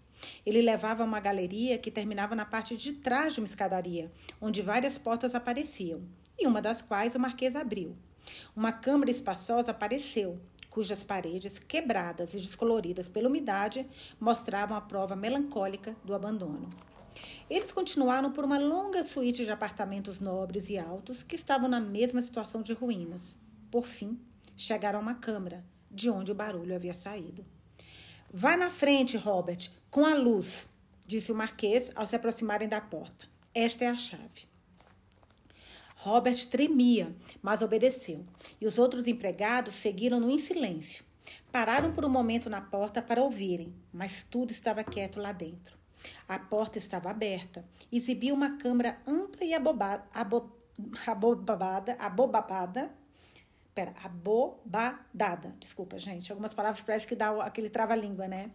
Ele 0.46 0.62
levava 0.62 1.02
a 1.02 1.06
uma 1.06 1.20
galeria 1.20 1.78
que 1.78 1.90
terminava 1.90 2.34
na 2.34 2.44
parte 2.44 2.76
de 2.76 2.92
trás 2.92 3.34
de 3.34 3.40
uma 3.40 3.46
escadaria, 3.46 4.10
onde 4.40 4.62
várias 4.62 4.98
portas 4.98 5.34
apareciam, 5.34 6.02
e 6.38 6.46
uma 6.46 6.62
das 6.62 6.80
quais 6.80 7.14
o 7.14 7.18
Marquês 7.18 7.56
abriu. 7.56 7.96
Uma 8.54 8.72
câmara 8.72 9.10
espaçosa 9.10 9.70
apareceu, 9.70 10.38
cujas 10.72 11.04
paredes, 11.04 11.58
quebradas 11.58 12.32
e 12.32 12.38
descoloridas 12.38 13.06
pela 13.06 13.28
umidade, 13.28 13.86
mostravam 14.18 14.74
a 14.74 14.80
prova 14.80 15.14
melancólica 15.14 15.94
do 16.02 16.14
abandono. 16.14 16.70
Eles 17.48 17.70
continuaram 17.70 18.32
por 18.32 18.42
uma 18.42 18.58
longa 18.58 19.02
suíte 19.02 19.44
de 19.44 19.52
apartamentos 19.52 20.18
nobres 20.18 20.70
e 20.70 20.78
altos 20.78 21.22
que 21.22 21.36
estavam 21.36 21.68
na 21.68 21.78
mesma 21.78 22.22
situação 22.22 22.62
de 22.62 22.72
ruínas. 22.72 23.36
Por 23.70 23.84
fim, 23.84 24.18
chegaram 24.56 24.98
a 24.98 25.02
uma 25.02 25.14
câmara, 25.14 25.62
de 25.90 26.08
onde 26.08 26.32
o 26.32 26.34
barulho 26.34 26.74
havia 26.74 26.94
saído. 26.94 27.44
Vá 28.32 28.56
na 28.56 28.70
frente, 28.70 29.18
Robert, 29.18 29.68
com 29.90 30.06
a 30.06 30.14
luz, 30.14 30.66
disse 31.06 31.30
o 31.30 31.34
marquês 31.34 31.92
ao 31.94 32.06
se 32.06 32.16
aproximarem 32.16 32.66
da 32.66 32.80
porta. 32.80 33.26
Esta 33.54 33.84
é 33.84 33.88
a 33.88 33.96
chave. 33.96 34.51
Robert 36.02 36.46
tremia, 36.46 37.14
mas 37.40 37.62
obedeceu, 37.62 38.26
e 38.60 38.66
os 38.66 38.76
outros 38.76 39.06
empregados 39.06 39.74
seguiram-no 39.74 40.32
em 40.32 40.38
silêncio. 40.38 41.04
Pararam 41.52 41.92
por 41.92 42.04
um 42.04 42.08
momento 42.08 42.50
na 42.50 42.60
porta 42.60 43.00
para 43.00 43.22
ouvirem, 43.22 43.72
mas 43.92 44.26
tudo 44.28 44.50
estava 44.50 44.82
quieto 44.82 45.20
lá 45.20 45.30
dentro. 45.30 45.78
A 46.28 46.40
porta 46.40 46.76
estava 46.76 47.08
aberta, 47.08 47.64
exibia 47.92 48.34
uma 48.34 48.58
câmara 48.58 48.98
ampla 49.06 49.44
e 49.44 49.54
abobada, 49.54 50.02
abo, 50.12 50.50
abobada, 51.06 51.96
abobada, 52.00 52.90
pera, 53.72 53.94
abobadada, 54.02 55.54
desculpa, 55.60 56.00
gente, 56.00 56.32
algumas 56.32 56.52
palavras 56.52 56.82
parece 56.82 57.06
que 57.06 57.14
dá 57.14 57.30
aquele 57.44 57.70
trava-língua, 57.70 58.26
né? 58.26 58.50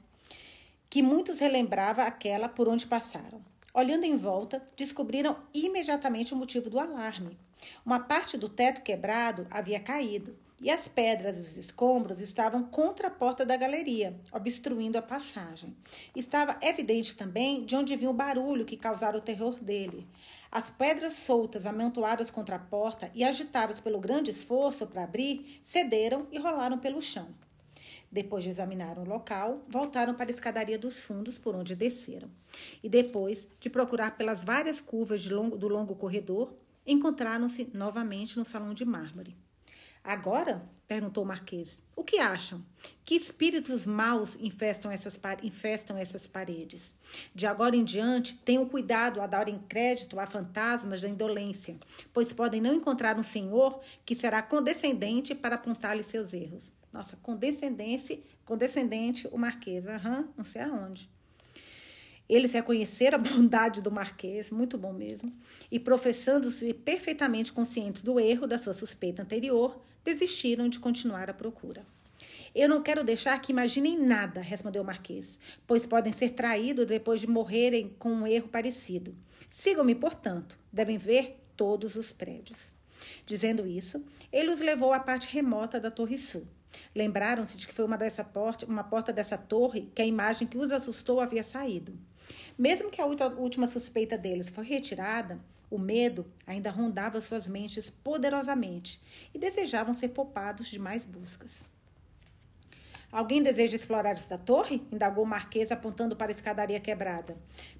Que 0.89 1.01
muitos 1.01 1.39
relembrava 1.39 2.03
aquela 2.03 2.49
por 2.49 2.67
onde 2.67 2.85
passaram. 2.85 3.41
Olhando 3.77 4.05
em 4.05 4.17
volta, 4.17 4.67
descobriram 4.75 5.37
imediatamente 5.53 6.33
o 6.33 6.35
motivo 6.35 6.67
do 6.67 6.79
alarme. 6.79 7.37
Uma 7.85 7.99
parte 7.99 8.35
do 8.35 8.49
teto 8.49 8.81
quebrado 8.81 9.45
havia 9.51 9.79
caído 9.79 10.35
e 10.59 10.71
as 10.71 10.87
pedras 10.87 11.37
e 11.37 11.41
os 11.41 11.57
escombros 11.57 12.19
estavam 12.19 12.63
contra 12.63 13.07
a 13.07 13.11
porta 13.11 13.45
da 13.45 13.55
galeria, 13.55 14.19
obstruindo 14.31 14.97
a 14.97 15.01
passagem. 15.03 15.77
Estava 16.15 16.57
evidente 16.59 17.15
também 17.15 17.65
de 17.65 17.75
onde 17.75 17.95
vinha 17.95 18.09
o 18.09 18.15
barulho 18.15 18.65
que 18.65 18.75
causara 18.75 19.15
o 19.15 19.21
terror 19.21 19.59
dele. 19.61 20.07
As 20.51 20.71
pedras 20.71 21.13
soltas, 21.13 21.67
amontoadas 21.67 22.31
contra 22.31 22.55
a 22.55 22.59
porta 22.59 23.11
e 23.13 23.23
agitadas 23.23 23.79
pelo 23.79 23.99
grande 23.99 24.31
esforço 24.31 24.87
para 24.87 25.03
abrir, 25.03 25.59
cederam 25.61 26.25
e 26.31 26.39
rolaram 26.39 26.79
pelo 26.79 26.99
chão. 26.99 27.27
Depois 28.11 28.43
de 28.43 28.49
examinar 28.49 28.97
o 28.97 29.07
local, 29.07 29.63
voltaram 29.67 30.13
para 30.13 30.29
a 30.29 30.33
escadaria 30.33 30.77
dos 30.77 31.01
fundos 31.01 31.37
por 31.37 31.55
onde 31.55 31.75
desceram. 31.75 32.29
E 32.81 32.87
depois 32.87 33.47
de 33.59 33.69
procurar 33.69 34.17
pelas 34.17 34.43
várias 34.43 34.79
curvas 34.79 35.27
longo, 35.27 35.57
do 35.57 35.67
longo 35.67 35.95
corredor, 35.95 36.53
encontraram-se 36.85 37.69
novamente 37.73 38.37
no 38.37 38.45
salão 38.45 38.73
de 38.73 38.85
mármore. 38.85 39.35
Agora, 40.03 40.63
perguntou 40.87 41.25
o 41.25 41.27
Marquês, 41.27 41.83
o 41.93 42.01
que 42.01 42.17
acham? 42.17 42.63
Que 43.03 43.13
espíritos 43.13 43.85
maus 43.85 44.37
infestam 44.39 44.89
essas, 44.89 45.19
infestam 45.43 45.97
essas 45.97 46.25
paredes? 46.25 46.95
De 47.35 47.45
agora 47.45 47.75
em 47.75 47.83
diante, 47.83 48.37
tenham 48.37 48.65
cuidado 48.65 49.19
a 49.19 49.27
darem 49.27 49.59
crédito 49.67 50.17
a 50.17 50.25
fantasmas 50.25 51.01
da 51.01 51.09
indolência, 51.09 51.75
pois 52.13 52.31
podem 52.31 52.61
não 52.61 52.73
encontrar 52.73 53.19
um 53.19 53.23
senhor 53.23 53.81
que 54.05 54.15
será 54.15 54.41
condescendente 54.41 55.35
para 55.35 55.55
apontar-lhe 55.55 56.03
seus 56.03 56.33
erros. 56.33 56.71
Nossa, 56.97 57.15
condescendente, 57.17 58.23
condescendente 58.43 59.27
o 59.31 59.37
Marquês, 59.37 59.85
aham, 59.85 60.27
não 60.35 60.43
sei 60.43 60.63
aonde. 60.63 61.07
Eles 62.27 62.53
reconheceram 62.53 63.19
a 63.19 63.21
bondade 63.21 63.83
do 63.83 63.91
Marquês, 63.91 64.49
muito 64.49 64.79
bom 64.79 64.91
mesmo, 64.91 65.31
e 65.71 65.79
professando-se 65.79 66.73
perfeitamente 66.73 67.53
conscientes 67.53 68.01
do 68.01 68.19
erro 68.19 68.47
da 68.47 68.57
sua 68.57 68.73
suspeita 68.73 69.21
anterior, 69.21 69.79
desistiram 70.03 70.67
de 70.67 70.79
continuar 70.79 71.29
a 71.29 71.35
procura. 71.35 71.85
Eu 72.55 72.67
não 72.67 72.81
quero 72.81 73.03
deixar 73.03 73.39
que 73.39 73.51
imaginem 73.51 73.99
nada, 73.99 74.41
respondeu 74.41 74.81
o 74.81 74.85
Marquês, 74.85 75.37
pois 75.67 75.85
podem 75.85 76.11
ser 76.11 76.31
traídos 76.31 76.87
depois 76.87 77.21
de 77.21 77.27
morrerem 77.27 77.95
com 77.99 78.09
um 78.09 78.25
erro 78.25 78.47
parecido. 78.47 79.15
Sigam-me, 79.51 79.93
portanto, 79.93 80.57
devem 80.73 80.97
ver 80.97 81.37
todos 81.55 81.95
os 81.95 82.11
prédios. 82.11 82.73
Dizendo 83.23 83.67
isso, 83.67 84.03
ele 84.33 84.49
os 84.49 84.59
levou 84.59 84.93
à 84.93 84.99
parte 84.99 85.31
remota 85.31 85.79
da 85.79 85.91
Torre 85.91 86.17
Sul. 86.17 86.43
Lembraram-se 86.95 87.57
de 87.57 87.67
que 87.67 87.73
foi 87.73 87.85
uma, 87.85 87.97
dessa 87.97 88.23
porta, 88.23 88.65
uma 88.65 88.83
porta 88.83 89.13
dessa 89.13 89.37
torre 89.37 89.89
que 89.93 90.01
a 90.01 90.05
imagem 90.05 90.47
que 90.47 90.57
os 90.57 90.71
assustou 90.71 91.19
havia 91.19 91.43
saído. 91.43 91.97
Mesmo 92.57 92.89
que 92.89 93.01
a 93.01 93.05
última 93.05 93.67
suspeita 93.67 94.17
deles 94.17 94.49
foi 94.49 94.65
retirada, 94.65 95.39
o 95.69 95.77
medo 95.77 96.25
ainda 96.45 96.71
rondava 96.71 97.19
suas 97.19 97.47
mentes 97.47 97.89
poderosamente 97.89 99.01
e 99.33 99.37
desejavam 99.37 99.93
ser 99.93 100.09
poupados 100.09 100.67
de 100.67 100.79
mais 100.79 101.03
buscas. 101.03 101.63
Alguém 103.11 103.41
deseja 103.41 103.75
explorar 103.75 104.11
esta 104.11 104.37
torre? 104.37 104.81
indagou 104.91 105.23
o 105.23 105.27
Marquês, 105.27 105.71
apontando 105.71 106.15
para 106.15 106.29
a 106.29 106.35
escadaria 106.35 106.79
quebrada. 106.79 107.37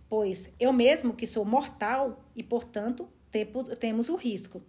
Pois 0.10 0.50
eu 0.60 0.72
mesmo, 0.72 1.14
que 1.14 1.28
sou 1.28 1.44
mortal 1.44 2.24
e, 2.36 2.42
portanto, 2.42 3.10
temos 3.80 4.08
o 4.10 4.16
risco. 4.16 4.62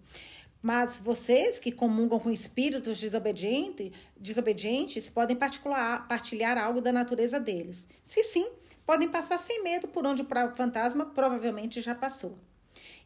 Mas 0.61 0.99
vocês 0.99 1.61
que 1.61 1.71
comungam 1.71 2.19
com 2.19 2.31
espíritos 2.31 3.01
desobedientes, 3.01 3.93
desobedientes 4.17 5.09
podem 5.09 5.37
partilhar 5.37 6.59
algo 6.59 6.81
da 6.81 6.93
natureza 6.93 7.39
deles. 7.39 7.87
Se 8.03 8.25
sim, 8.25 8.49
podem 8.85 9.09
passar 9.09 9.39
sem 9.39 9.63
medo 9.63 9.87
por 9.87 10.05
onde 10.05 10.23
o 10.23 10.57
fantasma 10.57 11.07
provavelmente 11.07 11.81
já 11.81 11.95
passou. 11.95 12.37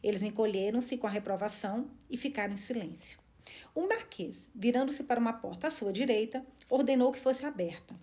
Eles 0.01 0.23
encolheram-se 0.23 0.97
com 0.97 1.07
a 1.07 1.09
reprovação 1.09 1.89
e 2.09 2.17
ficaram 2.17 2.53
em 2.53 2.57
silêncio. 2.57 3.19
O 3.75 3.87
marquês, 3.87 4.49
virando-se 4.55 5.03
para 5.03 5.19
uma 5.19 5.33
porta 5.33 5.67
à 5.67 5.71
sua 5.71 5.91
direita, 5.91 6.45
ordenou 6.69 7.11
que 7.11 7.19
fosse 7.19 7.45
aberta. 7.45 7.95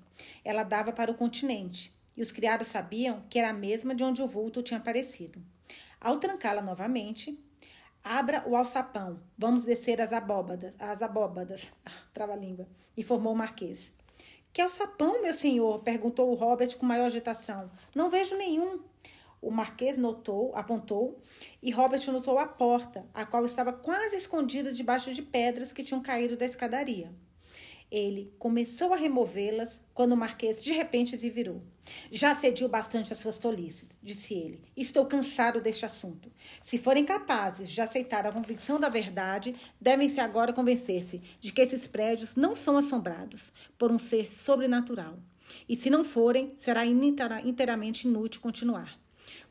Ela 0.44 0.62
dava 0.62 0.92
para 0.92 1.10
o 1.10 1.14
continente, 1.14 1.92
e 2.16 2.22
os 2.22 2.32
criados 2.32 2.68
sabiam 2.68 3.22
que 3.30 3.38
era 3.38 3.50
a 3.50 3.54
mesma 3.54 3.94
de 3.94 4.04
onde 4.04 4.22
o 4.22 4.26
vulto 4.26 4.62
tinha 4.62 4.78
aparecido. 4.78 5.42
Ao 6.00 6.18
trancá-la 6.18 6.62
novamente, 6.62 7.38
abra 8.02 8.42
o 8.46 8.56
alçapão, 8.56 9.20
vamos 9.36 9.64
descer 9.64 10.00
as 10.00 10.12
abóbadas, 10.12 10.74
as 10.78 11.02
abóbadas, 11.02 11.72
ah, 11.84 11.90
trava-língua, 12.12 12.66
informou 12.96 13.32
o 13.32 13.36
marquês. 13.36 13.92
Que 14.52 14.60
alçapão, 14.60 15.22
meu 15.22 15.32
senhor? 15.32 15.78
perguntou 15.80 16.30
o 16.30 16.34
Robert 16.34 16.76
com 16.76 16.84
maior 16.84 17.06
agitação. 17.06 17.70
Não 17.94 18.10
vejo 18.10 18.36
nenhum. 18.36 18.80
O 19.40 19.50
marquês 19.50 19.96
notou, 19.96 20.54
apontou, 20.54 21.18
e 21.62 21.70
Robert 21.70 22.04
notou 22.12 22.38
a 22.38 22.46
porta, 22.46 23.06
a 23.14 23.24
qual 23.24 23.46
estava 23.46 23.72
quase 23.72 24.16
escondida 24.16 24.72
debaixo 24.72 25.14
de 25.14 25.22
pedras 25.22 25.72
que 25.72 25.82
tinham 25.82 26.02
caído 26.02 26.36
da 26.36 26.44
escadaria. 26.44 27.10
Ele 27.90 28.32
começou 28.38 28.92
a 28.92 28.96
removê-las 28.96 29.82
quando 29.92 30.12
o 30.12 30.16
marquês 30.16 30.62
de 30.62 30.72
repente 30.72 31.18
se 31.18 31.28
virou. 31.28 31.62
Já 32.10 32.34
cediu 32.34 32.68
bastante 32.68 33.12
às 33.12 33.18
suas 33.18 33.38
tolices, 33.38 33.98
disse 34.00 34.34
ele. 34.34 34.60
Estou 34.76 35.06
cansado 35.06 35.60
deste 35.60 35.84
assunto. 35.84 36.30
Se 36.62 36.78
forem 36.78 37.04
capazes 37.04 37.70
de 37.70 37.80
aceitar 37.80 38.26
a 38.26 38.32
convicção 38.32 38.78
da 38.78 38.88
verdade, 38.88 39.56
devem-se 39.80 40.20
agora 40.20 40.52
convencer-se 40.52 41.20
de 41.40 41.52
que 41.52 41.60
esses 41.60 41.86
prédios 41.86 42.36
não 42.36 42.54
são 42.54 42.76
assombrados 42.76 43.52
por 43.76 43.90
um 43.90 43.98
ser 43.98 44.30
sobrenatural. 44.30 45.18
E 45.68 45.74
se 45.74 45.90
não 45.90 46.04
forem, 46.04 46.52
será 46.54 46.86
inteiramente 46.86 48.06
inútil 48.06 48.40
continuar. 48.40 49.00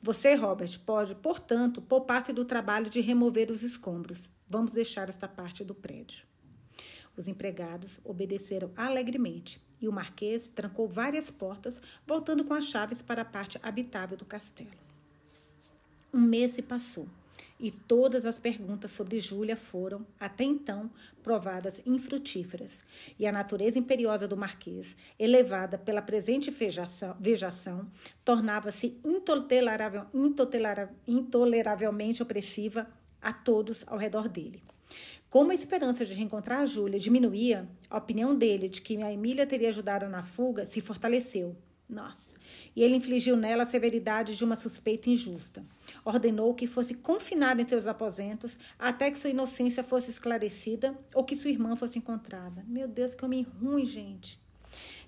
Você, 0.02 0.34
Robert, 0.34 0.80
pode, 0.86 1.14
portanto, 1.16 1.82
poupar-se 1.82 2.32
do 2.32 2.46
trabalho 2.46 2.90
de 2.90 3.02
remover 3.02 3.52
os 3.52 3.64
escombros. 3.64 4.30
Vamos 4.48 4.72
deixar 4.72 5.10
esta 5.10 5.28
parte 5.28 5.64
do 5.64 5.76
prédio. 5.76 6.29
Os 7.16 7.28
empregados 7.28 8.00
obedeceram 8.04 8.72
alegremente 8.76 9.62
e 9.82 9.88
o 9.88 9.92
marquês 9.92 10.48
trancou 10.48 10.88
várias 10.88 11.30
portas, 11.30 11.82
voltando 12.06 12.44
com 12.44 12.54
as 12.54 12.66
chaves 12.66 13.02
para 13.02 13.22
a 13.22 13.26
parte 13.26 13.60
habitável 13.64 14.18
do 14.18 14.26
castelo. 14.26 14.70
Um 16.14 16.22
mês 16.22 16.52
se 16.52 16.62
passou 16.62 17.08
e 17.60 17.72
todas 17.72 18.26
as 18.26 18.40
perguntas 18.40 18.92
sobre 18.92 19.20
Júlia 19.20 19.56
foram, 19.56 20.06
até 20.20 20.44
então, 20.44 20.90
provadas 21.22 21.82
infrutíferas, 21.86 22.84
e 23.18 23.28
a 23.28 23.32
natureza 23.32 23.78
imperiosa 23.78 24.28
do 24.28 24.38
Marquês, 24.38 24.96
elevada 25.18 25.78
pela 25.78 26.02
presente 26.02 26.50
vejação, 26.50 27.18
vejação 27.20 27.88
tornava-se 28.24 28.98
intoleravel, 29.04 30.06
intoleravelmente 31.06 32.24
opressiva 32.24 32.88
a 33.22 33.34
todos 33.34 33.84
ao 33.88 33.98
redor 33.98 34.30
dele. 34.30 34.62
Como 35.30 35.52
a 35.52 35.54
esperança 35.54 36.04
de 36.04 36.14
reencontrar 36.14 36.62
a 36.62 36.66
Júlia 36.66 37.00
diminuía, 37.00 37.70
a 37.88 38.00
opinião 38.00 38.36
dele 38.36 38.68
de 38.68 38.82
que 38.82 38.98
a 38.98 39.14
Emília 39.14 39.46
teria 39.46 39.70
ajudado 39.70 40.10
na 40.10 40.24
fuga 40.24 40.66
se 40.66 40.82
fortaleceu. 40.82 41.56
Nossa. 41.88 42.36
E 42.76 42.82
ele 42.82 42.96
infligiu 42.96 43.38
nela 43.38 43.62
a 43.62 43.66
severidade 43.66 44.36
de 44.36 44.44
uma 44.44 44.56
suspeita 44.56 45.08
injusta. 45.08 45.64
Ordenou 46.04 46.56
que 46.56 46.66
fosse 46.66 46.96
confinada 46.96 47.62
em 47.62 47.68
seus 47.68 47.86
aposentos 47.86 48.58
até 48.78 49.12
que 49.12 49.20
sua 49.20 49.30
inocência 49.30 49.84
fosse 49.84 50.10
esclarecida 50.10 50.98
ou 51.14 51.24
que 51.24 51.36
sua 51.36 51.52
irmã 51.52 51.76
fosse 51.76 52.00
encontrada. 52.00 52.66
Meu 52.68 52.88
Deus, 52.88 53.14
que 53.14 53.24
homem 53.24 53.44
ruim, 53.44 53.86
gente. 53.86 54.42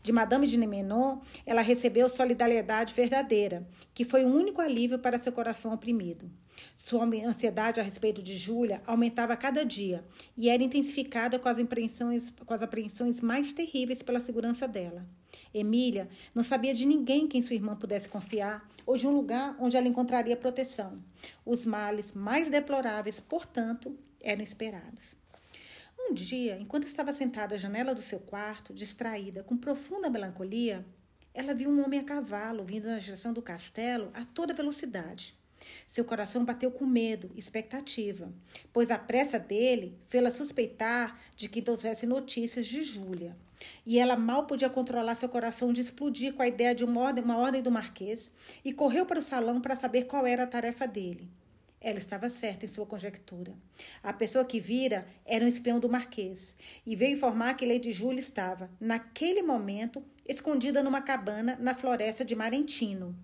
De 0.03 0.11
Madame 0.11 0.45
de 0.45 0.57
Nemenon, 0.57 1.19
ela 1.47 1.61
recebeu 1.61 2.07
solidariedade 2.07 2.93
verdadeira, 2.93 3.67
que 3.91 4.05
foi 4.05 4.23
o 4.23 4.29
único 4.29 4.61
alívio 4.61 4.99
para 4.99 5.17
seu 5.17 5.31
coração 5.31 5.73
oprimido. 5.73 6.29
Sua 6.77 7.05
ansiedade 7.05 7.79
a 7.79 7.83
respeito 7.83 8.21
de 8.23 8.37
Júlia 8.37 8.81
aumentava 8.85 9.35
cada 9.37 9.63
dia 9.63 10.03
e 10.35 10.49
era 10.49 10.63
intensificada 10.63 11.37
com 11.37 11.47
as, 11.47 11.59
apreensões, 11.59 12.31
com 12.45 12.53
as 12.53 12.61
apreensões 12.61 13.21
mais 13.21 13.51
terríveis 13.51 14.01
pela 14.01 14.19
segurança 14.19 14.67
dela. 14.67 15.05
Emília 15.53 16.09
não 16.33 16.43
sabia 16.43 16.73
de 16.73 16.85
ninguém 16.85 17.27
quem 17.27 17.41
sua 17.41 17.55
irmã 17.55 17.75
pudesse 17.75 18.09
confiar 18.09 18.67
ou 18.85 18.97
de 18.97 19.07
um 19.07 19.11
lugar 19.11 19.55
onde 19.59 19.77
ela 19.77 19.87
encontraria 19.87 20.35
proteção. 20.35 21.01
Os 21.45 21.65
males 21.65 22.13
mais 22.13 22.49
deploráveis, 22.49 23.19
portanto, 23.19 23.97
eram 24.19 24.43
esperados. 24.43 25.15
Um 25.99 26.13
dia, 26.13 26.57
enquanto 26.59 26.87
estava 26.87 27.13
sentada 27.13 27.55
à 27.55 27.57
janela 27.57 27.93
do 27.93 28.01
seu 28.01 28.19
quarto, 28.19 28.73
distraída, 28.73 29.43
com 29.43 29.55
profunda 29.55 30.09
melancolia, 30.09 30.85
ela 31.33 31.53
viu 31.53 31.69
um 31.69 31.83
homem 31.83 31.99
a 31.99 32.03
cavalo 32.03 32.65
vindo 32.65 32.87
na 32.87 32.97
direção 32.97 33.31
do 33.31 33.41
castelo 33.41 34.09
a 34.13 34.25
toda 34.25 34.53
velocidade. 34.53 35.35
Seu 35.87 36.05
coração 36.05 36.45
bateu 36.45 36.71
com 36.71 36.85
medo 36.85 37.31
expectativa, 37.35 38.31
pois 38.71 38.91
a 38.91 38.97
pressa 38.97 39.37
dele 39.37 39.97
fê-la 40.07 40.31
suspeitar 40.31 41.19
de 41.35 41.49
que 41.49 41.61
trouxesse 41.61 42.05
notícias 42.05 42.65
de 42.65 42.81
Júlia. 42.81 43.35
E 43.85 43.99
ela 43.99 44.15
mal 44.15 44.45
podia 44.45 44.69
controlar 44.69 45.15
seu 45.15 45.29
coração 45.29 45.71
de 45.71 45.81
explodir 45.81 46.33
com 46.33 46.41
a 46.41 46.47
ideia 46.47 46.73
de 46.73 46.83
uma 46.83 46.99
ordem, 46.99 47.23
uma 47.23 47.37
ordem 47.37 47.61
do 47.61 47.71
Marquês 47.71 48.31
e 48.65 48.73
correu 48.73 49.05
para 49.05 49.19
o 49.19 49.23
salão 49.23 49.61
para 49.61 49.75
saber 49.75 50.05
qual 50.05 50.25
era 50.25 50.43
a 50.43 50.47
tarefa 50.47 50.87
dele. 50.87 51.29
Ela 51.83 51.97
estava 51.97 52.29
certa 52.29 52.65
em 52.65 52.67
sua 52.67 52.85
conjectura. 52.85 53.53
A 54.03 54.13
pessoa 54.13 54.45
que 54.45 54.59
vira 54.59 55.07
era 55.25 55.43
um 55.43 55.47
espião 55.47 55.79
do 55.79 55.89
Marquês 55.89 56.55
e 56.85 56.95
veio 56.95 57.13
informar 57.13 57.55
que 57.55 57.65
Lady 57.65 57.91
Júlia 57.91 58.19
estava, 58.19 58.69
naquele 58.79 59.41
momento, 59.41 60.03
escondida 60.27 60.83
numa 60.83 61.01
cabana 61.01 61.57
na 61.59 61.73
floresta 61.73 62.23
de 62.23 62.35
Marentino. 62.35 63.15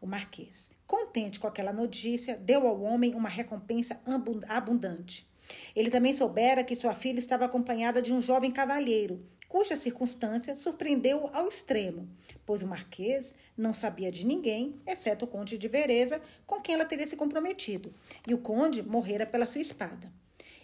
O 0.00 0.06
Marquês, 0.06 0.70
contente 0.86 1.40
com 1.40 1.46
aquela 1.46 1.72
notícia, 1.72 2.36
deu 2.36 2.66
ao 2.66 2.80
homem 2.80 3.14
uma 3.14 3.28
recompensa 3.28 4.00
abundante. 4.48 5.28
Ele 5.74 5.90
também 5.90 6.12
soubera 6.12 6.62
que 6.62 6.76
sua 6.76 6.94
filha 6.94 7.18
estava 7.18 7.44
acompanhada 7.44 8.00
de 8.00 8.12
um 8.12 8.20
jovem 8.20 8.50
cavalheiro, 8.50 9.24
cuja 9.48 9.76
circunstância 9.76 10.54
surpreendeu 10.54 11.30
ao 11.32 11.48
extremo, 11.48 12.08
pois 12.44 12.62
o 12.62 12.66
marquês 12.66 13.34
não 13.56 13.72
sabia 13.72 14.12
de 14.12 14.26
ninguém, 14.26 14.76
exceto 14.86 15.24
o 15.24 15.28
conde 15.28 15.56
de 15.56 15.68
Vereza, 15.68 16.20
com 16.46 16.60
quem 16.60 16.74
ela 16.74 16.84
teria 16.84 17.06
se 17.06 17.16
comprometido, 17.16 17.92
e 18.26 18.34
o 18.34 18.38
conde 18.38 18.82
morrera 18.82 19.26
pela 19.26 19.46
sua 19.46 19.60
espada. 19.60 20.12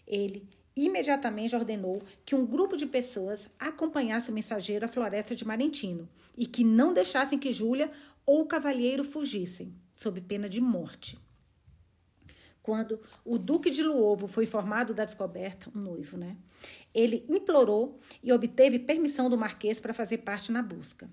Ele 0.06 0.46
imediatamente 0.76 1.54
ordenou 1.54 2.02
que 2.24 2.34
um 2.34 2.44
grupo 2.44 2.76
de 2.76 2.84
pessoas 2.84 3.48
acompanhasse 3.58 4.30
o 4.30 4.34
mensageiro 4.34 4.84
à 4.84 4.88
floresta 4.88 5.34
de 5.34 5.46
Marentino 5.46 6.08
e 6.36 6.46
que 6.46 6.64
não 6.64 6.92
deixassem 6.92 7.38
que 7.38 7.52
Júlia 7.52 7.90
ou 8.26 8.40
o 8.42 8.46
cavalheiro 8.46 9.04
fugissem, 9.04 9.74
sob 9.96 10.20
pena 10.20 10.48
de 10.48 10.60
morte. 10.60 11.18
quando 12.64 12.98
o 13.26 13.36
Duque 13.36 13.70
de 13.70 13.82
Luovo 13.82 14.26
foi 14.26 14.44
informado 14.44 14.94
da 14.94 15.04
descoberta, 15.04 15.70
um 15.76 15.78
noivo, 15.78 16.16
né? 16.16 16.34
Ele 16.94 17.22
implorou 17.28 18.00
e 18.22 18.32
obteve 18.32 18.78
permissão 18.78 19.28
do 19.28 19.36
Marquês 19.36 19.78
para 19.78 19.92
fazer 19.92 20.18
parte 20.18 20.50
na 20.50 20.62
busca. 20.62 21.06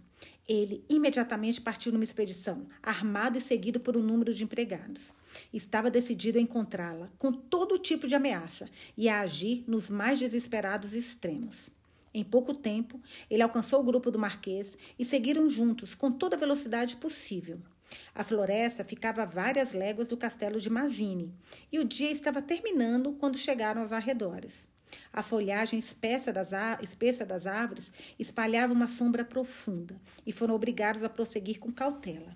Ele 0.47 0.81
imediatamente 0.87 1.59
partiu 1.59 1.91
numa 1.91 2.05
expedição, 2.05 2.67
armado 2.81 3.37
e 3.37 3.41
seguido 3.41 3.81
por 3.81 3.97
um 3.97 4.01
número 4.01 4.33
de 4.33 4.45
empregados. 4.45 5.13
Estava 5.51 5.91
decidido 5.91 6.37
a 6.37 6.41
encontrá-la 6.41 7.11
com 7.17 7.33
todo 7.33 7.77
tipo 7.77 8.07
de 8.07 8.15
ameaça 8.15 8.69
e 8.95 9.09
a 9.09 9.19
agir 9.19 9.65
nos 9.67 9.89
mais 9.89 10.19
desesperados 10.19 10.93
extremos. 10.93 11.69
Em 12.13 12.23
pouco 12.23 12.53
tempo, 12.53 12.99
ele 13.29 13.41
alcançou 13.41 13.79
o 13.79 13.83
grupo 13.83 14.11
do 14.11 14.19
Marquês 14.19 14.77
e 14.99 15.05
seguiram 15.05 15.49
juntos 15.49 15.95
com 15.95 16.11
toda 16.11 16.35
a 16.35 16.39
velocidade 16.39 16.97
possível. 16.97 17.59
A 18.13 18.23
floresta 18.23 18.83
ficava 18.83 19.23
a 19.23 19.25
várias 19.25 19.73
léguas 19.73 20.07
do 20.07 20.17
castelo 20.17 20.59
de 20.59 20.69
Mazine, 20.69 21.33
e 21.71 21.79
o 21.79 21.85
dia 21.85 22.11
estava 22.11 22.41
terminando 22.41 23.13
quando 23.13 23.37
chegaram 23.37 23.81
aos 23.81 23.91
arredores. 23.91 24.67
A 25.13 25.23
folhagem 25.23 25.79
espessa 25.79 26.33
das, 26.33 26.51
espessa 26.81 27.25
das 27.25 27.47
árvores 27.47 27.91
espalhava 28.19 28.73
uma 28.73 28.87
sombra 28.87 29.23
profunda, 29.23 29.95
e 30.25 30.31
foram 30.33 30.55
obrigados 30.55 31.03
a 31.03 31.09
prosseguir 31.09 31.59
com 31.59 31.71
cautela. 31.71 32.35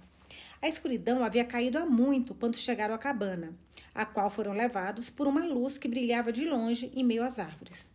A 0.62 0.68
escuridão 0.68 1.24
havia 1.24 1.46
caído 1.46 1.78
há 1.78 1.86
muito 1.86 2.34
quando 2.34 2.56
chegaram 2.56 2.96
à 2.96 2.98
cabana, 2.98 3.54
a 3.94 4.06
qual 4.06 4.30
foram 4.30 4.54
levados 4.54 5.10
por 5.10 5.28
uma 5.28 5.46
luz 5.46 5.78
que 5.78 5.88
brilhava 5.88 6.32
de 6.32 6.46
longe 6.46 6.92
em 6.96 7.04
meio 7.04 7.24
às 7.24 7.40
árvores. 7.40 7.95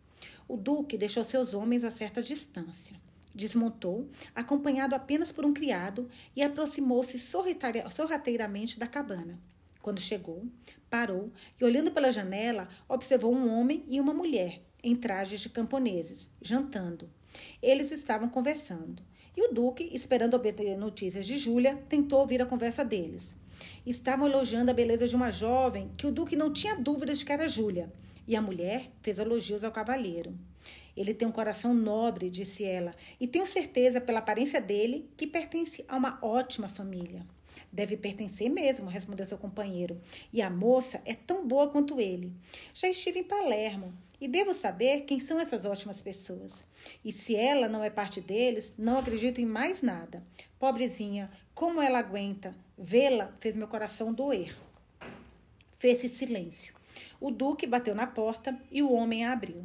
O 0.51 0.57
duque 0.57 0.99
deixou 0.99 1.23
seus 1.23 1.55
homens 1.55 1.85
a 1.85 1.93
certa 1.93 2.21
distância. 2.21 2.97
Desmontou, 3.33 4.11
acompanhado 4.35 4.97
apenas 4.97 5.31
por 5.31 5.47
um 5.47 5.55
criado, 5.55 6.09
e 6.35 6.43
aproximou-se 6.43 7.21
sorrateiramente 7.21 8.77
da 8.77 8.89
cabana. 8.89 9.39
Quando 9.81 10.01
chegou, 10.01 10.45
parou 10.91 11.31
e, 11.61 11.65
olhando 11.65 11.93
pela 11.93 12.11
janela, 12.11 12.67
observou 12.89 13.33
um 13.33 13.49
homem 13.49 13.85
e 13.87 14.01
uma 14.01 14.13
mulher, 14.13 14.61
em 14.83 14.97
trajes 14.97 15.41
de 15.41 15.51
camponeses, 15.51 16.29
jantando. 16.43 17.09
Eles 17.63 17.93
estavam 17.93 18.29
conversando. 18.29 19.05
E 19.37 19.49
o 19.49 19.55
Duque, 19.55 19.89
esperando 19.93 20.35
obter 20.35 20.77
notícias 20.77 21.27
de 21.27 21.39
Júlia, 21.39 21.77
tentou 21.89 22.19
ouvir 22.19 22.43
a 22.43 22.47
conversa 22.47 22.85
deles. 22.85 23.37
Estavam 23.87 24.27
elogiando 24.27 24.73
a 24.73 24.75
beleza 24.75 25.07
de 25.07 25.15
uma 25.15 25.31
jovem 25.31 25.93
que 25.97 26.09
o 26.09 26.13
Duque 26.13 26.35
não 26.35 26.53
tinha 26.53 26.75
dúvidas 26.75 27.21
de 27.21 27.25
que 27.25 27.33
era 27.33 27.47
Júlia. 27.47 27.89
E 28.31 28.37
a 28.37 28.41
mulher 28.41 28.93
fez 29.03 29.19
elogios 29.19 29.65
ao 29.65 29.73
cavalheiro. 29.73 30.39
Ele 30.97 31.13
tem 31.13 31.27
um 31.27 31.33
coração 31.33 31.75
nobre, 31.75 32.31
disse 32.31 32.63
ela, 32.65 32.95
e 33.19 33.27
tenho 33.27 33.45
certeza, 33.45 34.01
pela 34.01 34.21
aparência 34.21 34.61
dele, 34.61 35.11
que 35.17 35.27
pertence 35.27 35.85
a 35.89 35.97
uma 35.97 36.17
ótima 36.23 36.69
família. 36.69 37.27
Deve 37.73 37.97
pertencer 37.97 38.49
mesmo, 38.49 38.89
respondeu 38.89 39.27
seu 39.27 39.37
companheiro. 39.37 40.01
E 40.33 40.41
a 40.41 40.49
moça 40.49 41.03
é 41.05 41.13
tão 41.13 41.45
boa 41.45 41.71
quanto 41.71 42.01
ele. 42.01 42.33
Já 42.73 42.89
estive 42.89 43.19
em 43.19 43.25
Palermo 43.25 43.93
e 44.21 44.29
devo 44.29 44.55
saber 44.55 45.01
quem 45.07 45.19
são 45.19 45.41
essas 45.41 45.65
ótimas 45.65 46.01
pessoas. 46.01 46.65
E 47.05 47.11
se 47.11 47.35
ela 47.35 47.69
não 47.69 47.83
é 47.83 47.91
parte 47.91 48.21
deles, 48.21 48.73
não 48.79 48.97
acredito 48.97 49.41
em 49.41 49.47
mais 49.47 49.83
nada. 49.83 50.23
Pobrezinha, 50.57 51.29
como 51.53 51.83
ela 51.83 51.99
aguenta? 51.99 52.55
Vê-la 52.79 53.33
fez 53.41 53.57
meu 53.57 53.67
coração 53.67 54.13
doer. 54.13 54.57
Fez-se 55.73 56.09
silêncio. 56.09 56.79
O 57.21 57.31
duque 57.31 57.67
bateu 57.67 57.95
na 57.95 58.07
porta 58.07 58.59
e 58.71 58.83
o 58.83 58.93
homem 58.93 59.25
a 59.25 59.33
abriu. 59.33 59.65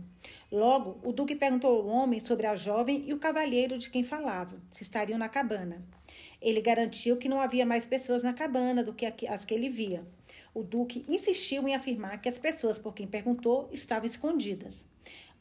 Logo, 0.51 0.99
o 1.03 1.11
duque 1.11 1.35
perguntou 1.35 1.77
ao 1.77 1.87
homem 1.87 2.19
sobre 2.19 2.45
a 2.45 2.55
jovem 2.55 3.03
e 3.05 3.13
o 3.13 3.19
cavalheiro 3.19 3.77
de 3.77 3.89
quem 3.89 4.03
falava, 4.03 4.57
se 4.71 4.83
estariam 4.83 5.17
na 5.17 5.29
cabana. 5.29 5.81
Ele 6.41 6.61
garantiu 6.61 7.17
que 7.17 7.29
não 7.29 7.39
havia 7.39 7.65
mais 7.65 7.85
pessoas 7.85 8.23
na 8.23 8.33
cabana 8.33 8.83
do 8.83 8.93
que 8.93 9.27
as 9.27 9.45
que 9.45 9.53
ele 9.53 9.69
via. 9.69 10.05
O 10.53 10.63
duque 10.63 11.05
insistiu 11.09 11.67
em 11.67 11.75
afirmar 11.75 12.21
que 12.21 12.29
as 12.29 12.37
pessoas 12.37 12.77
por 12.77 12.93
quem 12.93 13.05
perguntou 13.05 13.67
estavam 13.73 14.07
escondidas. 14.07 14.85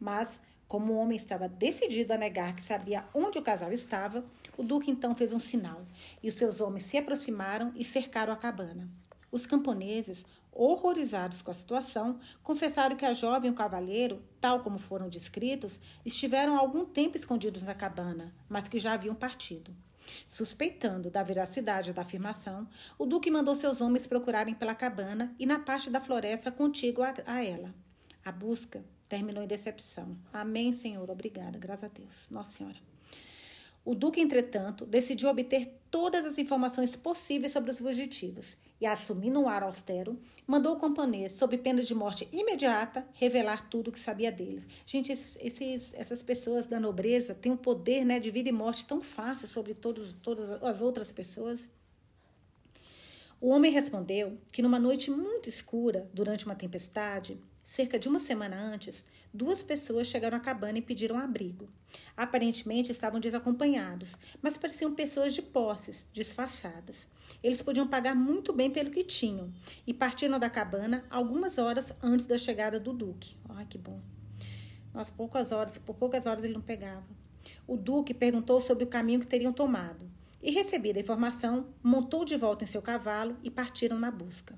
Mas, 0.01 0.41
como 0.67 0.93
o 0.93 0.97
homem 0.97 1.17
estava 1.17 1.49
decidido 1.49 2.13
a 2.13 2.19
negar 2.19 2.57
que 2.57 2.63
sabia 2.63 3.05
onde 3.15 3.39
o 3.39 3.43
casal 3.43 3.73
estava, 3.73 4.25
o 4.57 4.63
duque 4.63 4.91
então 4.91 5.15
fez 5.15 5.33
um 5.33 5.39
sinal 5.39 5.87
e 6.23 6.29
os 6.29 6.35
seus 6.35 6.61
homens 6.61 6.85
se 6.85 6.97
aproximaram 6.97 7.73
e 7.77 7.85
cercaram 7.85 8.33
a 8.33 8.37
cabana. 8.37 8.89
Os 9.31 9.47
camponeses 9.47 10.25
horrorizados 10.55 11.43
com 11.43 11.51
a 11.51 11.55
situação, 11.55 12.19
confessaram 12.43 12.97
que 12.97 13.05
a 13.05 13.13
jovem 13.13 13.51
e 13.51 13.53
o 13.53 13.57
cavalheiro, 13.57 14.23
tal 14.41 14.61
como 14.61 14.79
foram 14.79 15.09
descritos, 15.09 15.81
estiveram 16.05 16.57
algum 16.57 16.85
tempo 16.85 17.17
escondidos 17.17 17.63
na 17.63 17.75
cabana, 17.75 18.33
mas 18.49 18.69
que 18.69 18.79
já 18.79 18.93
haviam 18.93 19.15
partido. 19.15 19.75
Suspeitando 20.29 21.11
da 21.11 21.23
veracidade 21.23 21.93
da 21.93 22.03
afirmação, 22.03 22.69
o 22.99 23.07
duque 23.07 23.31
mandou 23.31 23.55
seus 23.55 23.81
homens 23.81 24.07
procurarem 24.07 24.55
pela 24.55 24.75
cabana 24.75 25.35
e 25.39 25.47
na 25.47 25.59
parte 25.59 25.91
da 25.91 26.01
floresta 26.01 26.51
contígua 26.51 27.15
a 27.27 27.45
ela. 27.45 27.75
A 28.25 28.31
busca 28.31 28.85
terminou 29.09 29.43
em 29.43 29.47
decepção. 29.47 30.17
Amém, 30.33 30.73
Senhor. 30.73 31.11
Obrigada. 31.11 31.59
Graças 31.59 31.85
a 31.85 31.89
Deus. 31.89 32.27
Nossa 32.31 32.53
Senhora. 32.53 32.94
O 33.85 33.95
Duque, 33.95 34.19
entretanto, 34.19 34.87
decidiu 34.87 35.29
obter 35.29 35.79
todas 35.91 36.25
as 36.25 36.39
informações 36.39 36.97
possíveis 36.97 37.53
sobre 37.53 37.71
os 37.71 37.79
fugitivos 37.79 38.57
e, 38.81 38.87
assumindo 38.87 39.39
um 39.39 39.47
ar 39.47 39.63
austero, 39.63 40.19
mandou 40.47 40.75
o 40.75 40.81
camponês, 40.81 41.33
sob 41.33 41.59
pena 41.59 41.83
de 41.83 41.95
morte 41.95 42.27
imediata, 42.33 43.07
revelar 43.13 43.69
tudo 43.69 43.89
o 43.89 43.93
que 43.93 44.01
sabia 44.01 44.33
deles. 44.33 44.67
Gente, 44.87 45.13
esses, 45.13 45.39
esses, 45.39 45.95
essas 45.95 46.23
pessoas 46.23 46.67
da 46.67 46.81
nobreza 46.81 47.35
têm 47.35 47.53
um 47.53 47.59
poder 47.59 48.07
né, 48.07 48.19
de 48.19 48.31
vida 48.31 48.49
e 48.49 48.53
morte 48.53 48.87
tão 48.87 49.03
fácil 49.03 49.47
sobre 49.47 49.75
todos, 49.75 50.15
todas 50.15 50.63
as 50.63 50.81
outras 50.81 51.13
pessoas. 51.13 51.69
O 53.39 53.51
homem 53.51 53.71
respondeu 53.71 54.39
que, 54.51 54.63
numa 54.63 54.79
noite 54.79 55.11
muito 55.11 55.51
escura, 55.51 56.09
durante 56.15 56.47
uma 56.47 56.55
tempestade, 56.55 57.39
Cerca 57.65 57.99
de 57.99 58.11
uma 58.11 58.21
semana 58.21 58.61
antes, 58.61 59.07
duas 59.33 59.63
pessoas 59.63 60.07
chegaram 60.07 60.37
à 60.37 60.41
cabana 60.41 60.77
e 60.77 60.83
pediram 60.83 61.19
abrigo. 61.19 61.67
Aparentemente 62.15 62.93
estavam 62.93 63.19
desacompanhados, 63.19 64.19
mas 64.43 64.59
pareciam 64.59 64.95
pessoas 64.95 65.33
de 65.33 65.41
posses, 65.41 66.07
disfarçadas. 66.13 67.09
Eles 67.43 67.63
podiam 67.63 67.89
pagar 67.89 68.15
muito 68.15 68.53
bem 68.53 68.71
pelo 68.71 68.91
que 68.91 69.03
tinham 69.03 69.51
e 69.87 69.95
partiram 69.95 70.39
da 70.39 70.51
cabana 70.51 71.07
algumas 71.09 71.57
horas 71.57 71.91
antes 72.03 72.27
da 72.27 72.37
chegada 72.37 72.79
do 72.79 72.93
Duque. 72.93 73.35
Ai, 73.49 73.65
que 73.65 73.79
bom. 73.79 73.99
Nós 74.93 75.09
poucas 75.09 75.51
horas, 75.51 75.79
por 75.79 75.95
poucas 75.95 76.27
horas 76.27 76.45
ele 76.45 76.53
não 76.53 76.61
pegava. 76.61 77.09
O 77.67 77.79
Duque 77.79 78.13
perguntou 78.13 78.61
sobre 78.61 78.85
o 78.85 78.89
caminho 78.89 79.21
que 79.21 79.27
teriam 79.27 79.55
tomado 79.55 80.07
e, 80.43 80.51
recebida 80.51 80.99
a 80.99 81.03
informação, 81.03 81.69
montou 81.83 82.27
de 82.27 82.37
volta 82.37 82.63
em 82.63 82.67
seu 82.67 82.83
cavalo 82.83 83.39
e 83.43 83.51
partiram 83.51 83.99
na 83.99 84.11
busca. 84.11 84.55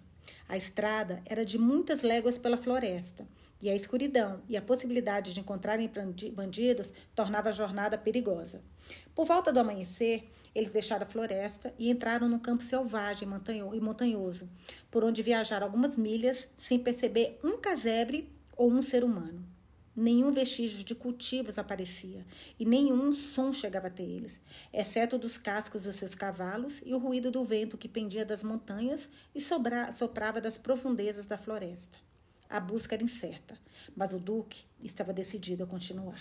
A 0.49 0.57
estrada 0.57 1.23
era 1.25 1.45
de 1.45 1.59
muitas 1.59 2.03
léguas 2.03 2.39
pela 2.39 2.57
floresta, 2.57 3.27
e 3.61 3.71
a 3.71 3.75
escuridão 3.75 4.43
e 4.49 4.57
a 4.57 4.63
possibilidade 4.63 5.33
de 5.33 5.41
encontrarem 5.41 5.91
bandidos 6.33 6.93
tornava 7.15 7.49
a 7.49 7.53
jornada 7.53 7.97
perigosa. 7.97 8.61
Por 9.15 9.27
volta 9.27 9.53
do 9.53 9.59
amanhecer, 9.59 10.31
eles 10.55 10.73
deixaram 10.73 11.07
a 11.07 11.09
floresta 11.09 11.73
e 11.79 11.91
entraram 11.91 12.29
num 12.29 12.39
campo 12.39 12.63
selvagem 12.63 13.29
e 13.75 13.81
montanhoso, 13.81 14.49
por 14.91 15.05
onde 15.05 15.23
viajaram 15.23 15.67
algumas 15.67 15.97
milhas 15.97 16.49
sem 16.59 16.79
perceber 16.79 17.39
um 17.43 17.59
casebre 17.59 18.31
ou 18.57 18.71
um 18.71 18.83
ser 18.83 19.05
humano. 19.05 19.56
Nenhum 19.97 20.31
vestígio 20.31 20.85
de 20.85 20.95
cultivos 20.95 21.57
aparecia 21.57 22.27
e 22.61 22.67
nenhum 22.67 23.15
som 23.15 23.51
chegava 23.51 23.87
até 23.87 24.03
eles, 24.03 24.43
exceto 24.71 25.17
dos 25.17 25.39
cascos 25.39 25.85
dos 25.85 25.97
seus 25.97 26.15
cavalos 26.15 26.83
e 26.85 26.93
o 26.93 26.99
ruído 26.99 27.31
do 27.31 27.43
vento 27.47 27.79
que 27.79 27.89
pendia 27.89 28.23
das 28.23 28.43
montanhas 28.43 29.09
e 29.35 29.41
sobra, 29.41 29.91
soprava 29.93 30.39
das 30.39 30.59
profundezas 30.59 31.25
da 31.25 31.39
floresta. 31.39 31.99
A 32.47 32.61
busca 32.61 32.95
era 32.95 33.03
incerta, 33.03 33.59
mas 33.97 34.13
o 34.13 34.19
Duque 34.19 34.65
estava 34.85 35.15
decidido 35.15 35.65
a 35.65 35.67
continuar. 35.67 36.21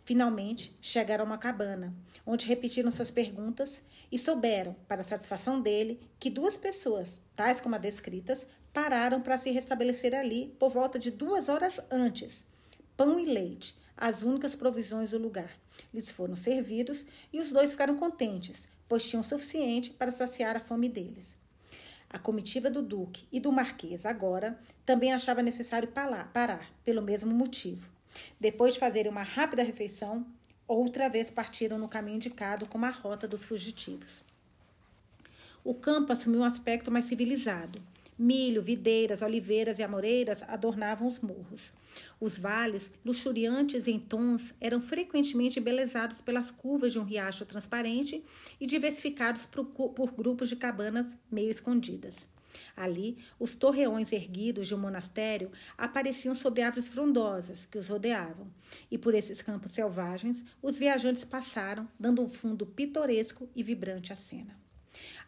Finalmente, 0.00 0.74
chegaram 0.80 1.24
a 1.24 1.26
uma 1.26 1.36
cabana, 1.36 1.94
onde 2.24 2.46
repetiram 2.46 2.90
suas 2.90 3.10
perguntas 3.10 3.84
e 4.10 4.18
souberam, 4.18 4.74
para 4.88 5.02
a 5.02 5.04
satisfação 5.04 5.60
dele, 5.60 6.00
que 6.18 6.30
duas 6.30 6.56
pessoas, 6.56 7.20
tais 7.36 7.60
como 7.60 7.74
as 7.74 7.82
descritas, 7.82 8.46
pararam 8.72 9.20
para 9.20 9.36
se 9.36 9.50
restabelecer 9.50 10.14
ali 10.14 10.56
por 10.58 10.70
volta 10.70 10.98
de 10.98 11.10
duas 11.10 11.50
horas 11.50 11.78
antes 11.90 12.46
pão 12.96 13.18
e 13.18 13.24
leite, 13.24 13.76
as 13.96 14.22
únicas 14.22 14.54
provisões 14.54 15.10
do 15.10 15.18
lugar. 15.18 15.50
Lhes 15.92 16.10
foram 16.10 16.36
servidos 16.36 17.04
e 17.32 17.40
os 17.40 17.50
dois 17.50 17.70
ficaram 17.70 17.96
contentes, 17.96 18.66
pois 18.88 19.08
tinham 19.08 19.22
suficiente 19.22 19.90
para 19.90 20.12
saciar 20.12 20.56
a 20.56 20.60
fome 20.60 20.88
deles. 20.88 21.36
A 22.08 22.18
comitiva 22.18 22.70
do 22.70 22.80
Duque 22.80 23.26
e 23.32 23.40
do 23.40 23.50
Marquês, 23.50 24.06
agora, 24.06 24.58
também 24.86 25.12
achava 25.12 25.42
necessário 25.42 25.88
parar, 25.88 26.70
pelo 26.84 27.02
mesmo 27.02 27.34
motivo. 27.34 27.90
Depois 28.38 28.74
de 28.74 28.80
fazerem 28.80 29.10
uma 29.10 29.24
rápida 29.24 29.64
refeição, 29.64 30.24
outra 30.68 31.08
vez 31.08 31.30
partiram 31.30 31.78
no 31.78 31.88
caminho 31.88 32.16
indicado 32.16 32.66
como 32.66 32.86
a 32.86 32.90
rota 32.90 33.26
dos 33.26 33.44
fugitivos. 33.44 34.22
O 35.64 35.74
campo 35.74 36.12
assumiu 36.12 36.40
um 36.40 36.44
aspecto 36.44 36.90
mais 36.90 37.06
civilizado. 37.06 37.82
Milho, 38.16 38.62
videiras, 38.62 39.22
oliveiras 39.22 39.78
e 39.78 39.82
amoreiras 39.82 40.42
adornavam 40.42 41.08
os 41.08 41.18
morros. 41.18 41.72
Os 42.20 42.38
vales, 42.38 42.90
luxuriantes 43.04 43.88
em 43.88 43.98
tons, 43.98 44.54
eram 44.60 44.80
frequentemente 44.80 45.58
embelezados 45.58 46.20
pelas 46.20 46.50
curvas 46.50 46.92
de 46.92 46.98
um 47.00 47.04
riacho 47.04 47.44
transparente 47.44 48.24
e 48.60 48.66
diversificados 48.66 49.46
por, 49.46 50.12
grupos 50.12 50.48
de 50.48 50.54
cabanas 50.54 51.16
meio 51.28 51.50
escondidas. 51.50 52.28
Ali, 52.76 53.18
os 53.36 53.56
torreões 53.56 54.12
erguidos 54.12 54.68
de 54.68 54.76
um 54.76 54.78
monastério 54.78 55.50
apareciam 55.76 56.36
sob 56.36 56.62
árvores 56.62 56.86
frondosas 56.86 57.66
que 57.66 57.78
os 57.78 57.88
rodeavam, 57.88 58.46
e 58.90 58.96
por 58.96 59.12
esses 59.12 59.42
campos 59.42 59.72
selvagens 59.72 60.44
os 60.62 60.78
viajantes 60.78 61.24
passaram, 61.24 61.88
dando 61.98 62.22
um 62.22 62.28
fundo 62.28 62.64
pitoresco 62.64 63.48
e 63.56 63.62
vibrante 63.64 64.12
à 64.12 64.16
cena. 64.16 64.56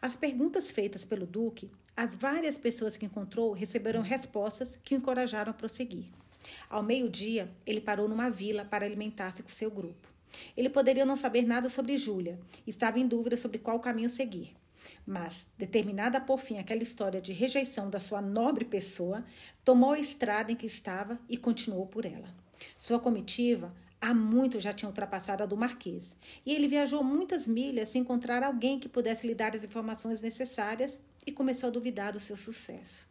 As 0.01 0.15
perguntas 0.15 0.71
feitas 0.71 1.03
pelo 1.03 1.25
Duque, 1.25 1.69
as 1.97 2.13
várias 2.13 2.55
pessoas 2.55 2.95
que 2.95 3.07
encontrou 3.07 3.53
receberam 3.53 4.03
respostas 4.03 4.77
que 4.83 4.93
o 4.93 4.97
encorajaram 4.99 5.49
a 5.49 5.53
prosseguir. 5.53 6.05
Ao 6.69 6.83
meio-dia, 6.83 7.49
ele 7.65 7.81
parou 7.81 8.07
numa 8.07 8.29
vila 8.29 8.63
para 8.63 8.85
alimentar-se 8.85 9.41
com 9.41 9.49
seu 9.49 9.71
grupo. 9.71 10.07
Ele 10.55 10.69
poderia 10.69 11.07
não 11.07 11.15
saber 11.15 11.47
nada 11.47 11.67
sobre 11.67 11.97
Júlia, 11.97 12.39
estava 12.67 12.99
em 12.99 13.07
dúvida 13.07 13.35
sobre 13.35 13.57
qual 13.57 13.79
caminho 13.79 14.11
seguir. 14.11 14.55
Mas, 15.07 15.43
determinada 15.57 16.19
a 16.19 16.37
fim 16.37 16.59
àquela 16.59 16.83
história 16.83 17.19
de 17.19 17.33
rejeição 17.33 17.89
da 17.89 17.99
sua 17.99 18.21
nobre 18.21 18.63
pessoa, 18.63 19.25
tomou 19.65 19.93
a 19.93 19.99
estrada 19.99 20.51
em 20.51 20.55
que 20.55 20.67
estava 20.67 21.19
e 21.27 21.35
continuou 21.35 21.87
por 21.87 22.05
ela. 22.05 22.31
Sua 22.77 22.99
comitiva 22.99 23.73
há 23.99 24.13
muito 24.13 24.59
já 24.59 24.71
tinha 24.71 24.87
ultrapassado 24.87 25.41
a 25.41 25.47
do 25.47 25.57
Marquês, 25.57 26.15
e 26.45 26.53
ele 26.53 26.67
viajou 26.67 27.03
muitas 27.03 27.47
milhas 27.47 27.89
sem 27.89 28.01
encontrar 28.01 28.43
alguém 28.43 28.79
que 28.79 28.87
pudesse 28.87 29.25
lhe 29.25 29.33
dar 29.33 29.55
as 29.55 29.63
informações 29.63 30.21
necessárias 30.21 30.99
e 31.27 31.31
começou 31.31 31.67
a 31.67 31.71
duvidar 31.71 32.13
do 32.13 32.19
seu 32.19 32.37
sucesso. 32.37 33.05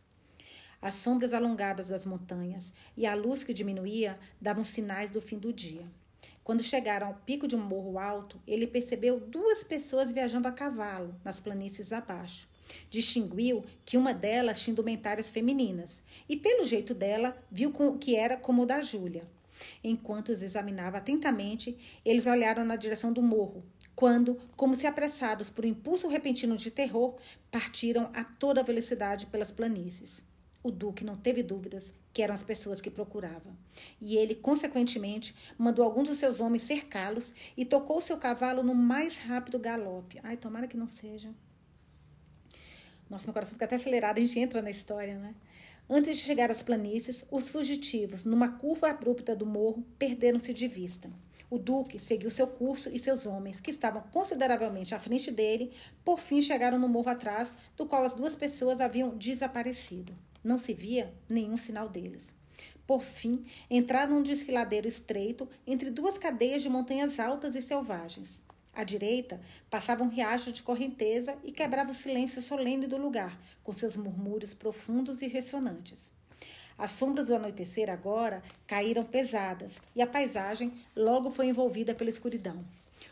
As 0.81 0.95
sombras 0.95 1.35
alongadas 1.35 1.89
das 1.89 2.07
montanhas 2.07 2.73
e 2.97 3.07
a 3.07 3.15
luz 3.15 3.45
que 3.45 3.53
diminuía 3.53 4.19
davam 4.41 4.65
sinais 4.65 5.11
do 5.11 5.21
fim 5.21 5.39
do 5.39 5.53
dia. 5.53 5.87
Quando 6.43 6.63
chegaram 6.63 7.09
ao 7.09 7.15
pico 7.15 7.47
de 7.47 7.57
um 7.57 7.63
morro 7.63 7.99
alto, 7.99 8.41
ele 8.47 8.67
percebeu 8.67 9.21
duas 9.21 9.63
pessoas 9.65 10.11
viajando 10.11 10.49
a 10.49 10.53
cavalo 10.53 11.15
nas 11.25 11.41
planícies 11.41 11.93
abaixo. 11.93 12.49
Distinguiu 12.89 13.65
que 13.85 13.97
uma 13.97 14.15
delas 14.15 14.61
tinha 14.61 14.73
indumentárias 14.73 15.29
femininas 15.29 16.03
e, 16.29 16.37
pelo 16.37 16.65
jeito 16.65 16.95
dela, 16.95 17.37
viu 17.51 17.73
que 17.99 18.17
era 18.17 18.37
como 18.37 18.63
o 18.63 18.67
da 18.67 18.81
Júlia. 18.81 19.27
Enquanto 19.83 20.31
os 20.31 20.43
examinava 20.43 20.99
atentamente, 20.99 21.77
eles 22.05 22.27
olharam 22.27 22.65
na 22.65 22.77
direção 22.77 23.13
do 23.13 23.23
morro, 23.23 23.65
quando, 23.97 24.39
como 24.55 24.77
se 24.77 24.87
apressados 24.87 25.49
por 25.49 25.65
um 25.65 25.69
impulso 25.69 26.07
repentino 26.07 26.55
de 26.55 26.71
terror, 26.71 27.17
partiram 27.51 28.11
a 28.13 28.23
toda 28.23 28.63
velocidade 28.63 29.25
pelas 29.27 29.51
planícies. 29.51 30.23
O 30.63 30.71
Duque 30.71 31.03
não 31.03 31.17
teve 31.17 31.43
dúvidas 31.43 31.95
que 32.13 32.23
eram 32.23 32.35
as 32.35 32.43
pessoas 32.43 32.81
que 32.81 32.91
procurava. 32.91 33.57
E 34.01 34.17
ele, 34.17 34.35
consequentemente, 34.35 35.35
mandou 35.57 35.83
alguns 35.83 36.09
dos 36.09 36.19
seus 36.19 36.41
homens 36.41 36.63
cercá-los 36.63 37.33
e 37.57 37.65
tocou 37.65 38.01
seu 38.01 38.19
cavalo 38.19 38.63
no 38.63 38.75
mais 38.75 39.19
rápido 39.19 39.59
galope. 39.59 40.21
Ai, 40.23 40.37
tomara 40.37 40.67
que 40.67 40.77
não 40.77 40.89
seja. 40.89 41.31
Nossa, 43.09 43.25
meu 43.25 43.33
coração 43.33 43.55
fica 43.55 43.65
até 43.65 43.77
acelerado, 43.77 44.19
a 44.19 44.21
gente 44.21 44.39
entra 44.39 44.61
na 44.61 44.71
história, 44.71 45.17
né? 45.17 45.35
Antes 45.89 46.19
de 46.19 46.25
chegar 46.25 46.51
às 46.51 46.63
planícies, 46.63 47.25
os 47.31 47.49
fugitivos, 47.49 48.25
numa 48.25 48.49
curva 48.49 48.91
abrupta 48.91 49.37
do 49.37 49.47
morro, 49.47 49.87
perderam-se 49.99 50.53
de 50.53 50.67
vista. 50.67 51.09
O 51.49 51.59
duque 51.59 51.99
seguiu 51.99 52.31
seu 52.31 52.47
curso 52.47 52.89
e 52.89 52.99
seus 52.99 53.25
homens, 53.25 53.61
que 53.61 53.71
estavam 53.71 54.03
consideravelmente 54.13 54.95
à 54.95 54.99
frente 54.99 55.31
dele, 55.31 55.73
por 56.05 56.19
fim 56.19 56.41
chegaram 56.41 56.79
no 56.79 56.89
morro 56.89 57.11
atrás, 57.11 57.55
do 57.77 57.87
qual 57.87 58.05
as 58.05 58.15
duas 58.15 58.35
pessoas 58.35 58.81
haviam 58.81 59.17
desaparecido. 59.17 60.13
Não 60.43 60.59
se 60.59 60.75
via 60.75 61.15
nenhum 61.29 61.57
sinal 61.57 61.89
deles. 61.89 62.35
Por 62.87 63.03
fim, 63.03 63.45
entraram 63.71 64.17
num 64.17 64.23
desfiladeiro 64.23 64.89
estreito 64.89 65.49
entre 65.67 65.91
duas 65.91 66.19
cadeias 66.19 66.63
de 66.63 66.69
montanhas 66.69 67.19
altas 67.21 67.55
e 67.55 67.63
selvagens. 67.63 68.41
À 68.75 68.85
direita, 68.85 69.41
passava 69.71 70.05
um 70.05 70.09
riacho 70.09 70.53
de 70.53 70.63
correnteza 70.63 71.37
e 71.43 71.51
quebrava 71.51 71.93
o 71.93 71.95
silêncio 71.95 72.43
solene 72.43 72.87
do 72.87 72.97
lugar, 72.97 73.41
com 73.65 73.73
seus 73.73 73.97
murmúrios 73.97 74.53
profundos 74.53 75.23
e 75.23 75.27
ressonantes. 75.27 76.16
As 76.79 76.91
sombras 76.91 77.27
do 77.27 77.35
anoitecer 77.35 77.89
agora 77.89 78.43
caíram 78.67 79.05
pesadas 79.05 79.81
e 79.95 80.03
a 80.03 80.07
paisagem 80.07 80.73
logo 80.95 81.31
foi 81.31 81.47
envolvida 81.47 81.95
pela 81.95 82.11
escuridão. 82.11 82.65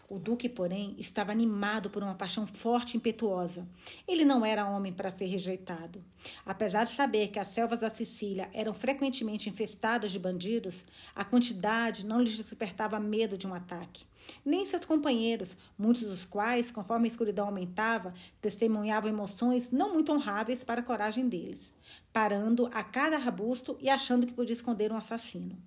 O 0.09 0.19
duque, 0.19 0.49
porém, 0.49 0.95
estava 0.99 1.33
animado 1.33 1.89
por 1.89 2.03
uma 2.03 2.15
paixão 2.15 2.47
forte 2.47 2.95
e 2.95 2.97
impetuosa. 2.99 3.67
Ele 4.07 4.25
não 4.25 4.45
era 4.45 4.69
homem 4.69 4.93
para 4.93 5.11
ser 5.11 5.27
rejeitado. 5.27 6.05
Apesar 6.45 6.85
de 6.85 6.93
saber 6.93 7.29
que 7.29 7.39
as 7.39 7.49
selvas 7.49 7.81
da 7.81 7.89
Sicília 7.89 8.51
eram 8.53 8.75
frequentemente 8.75 9.49
infestadas 9.49 10.13
de 10.13 10.19
bandidos, 10.19 10.85
a 11.15 11.25
quantidade 11.25 12.05
não 12.05 12.21
lhes 12.21 12.37
despertava 12.37 13.01
medo 13.01 13.39
de 13.39 13.47
um 13.47 13.55
ataque. 13.55 14.05
Nem 14.45 14.65
seus 14.65 14.85
companheiros, 14.85 15.57
muitos 15.79 16.03
dos 16.03 16.25
quais, 16.25 16.71
conforme 16.71 17.07
a 17.07 17.11
escuridão 17.11 17.47
aumentava, 17.47 18.15
testemunhavam 18.41 19.11
emoções 19.11 19.71
não 19.71 19.93
muito 19.93 20.13
honráveis 20.13 20.63
para 20.63 20.81
a 20.81 20.85
coragem 20.85 21.29
deles, 21.29 21.75
parando 22.13 22.67
a 22.73 22.83
cada 22.83 23.17
arbusto 23.17 23.77
e 23.81 23.89
achando 23.89 24.27
que 24.27 24.33
podia 24.33 24.55
esconder 24.55 24.93
um 24.93 24.97
assassino. 24.97 25.59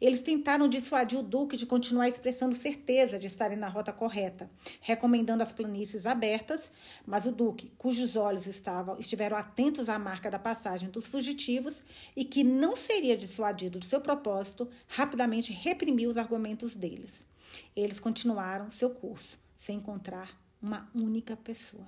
Eles 0.00 0.22
tentaram 0.22 0.68
dissuadir 0.68 1.18
o 1.18 1.22
Duque 1.22 1.56
de 1.56 1.66
continuar 1.66 2.08
expressando 2.08 2.54
certeza 2.54 3.18
de 3.18 3.26
estarem 3.26 3.56
na 3.56 3.68
rota 3.68 3.92
correta, 3.92 4.50
recomendando 4.80 5.42
as 5.42 5.52
planícies 5.52 6.06
abertas, 6.06 6.72
mas 7.06 7.26
o 7.26 7.32
Duque, 7.32 7.70
cujos 7.76 8.16
olhos 8.16 8.46
estavam, 8.46 8.98
estiveram 8.98 9.36
atentos 9.36 9.88
à 9.88 9.98
marca 9.98 10.30
da 10.30 10.38
passagem 10.38 10.88
dos 10.90 11.06
fugitivos 11.06 11.82
e 12.16 12.24
que 12.24 12.42
não 12.42 12.74
seria 12.74 13.16
dissuadido 13.16 13.78
de 13.78 13.86
seu 13.86 14.00
propósito, 14.00 14.68
rapidamente 14.88 15.52
reprimiu 15.52 16.10
os 16.10 16.16
argumentos 16.16 16.74
deles. 16.74 17.24
Eles 17.76 18.00
continuaram 18.00 18.70
seu 18.70 18.90
curso, 18.90 19.38
sem 19.56 19.76
encontrar 19.76 20.38
uma 20.62 20.88
única 20.94 21.36
pessoa. 21.36 21.86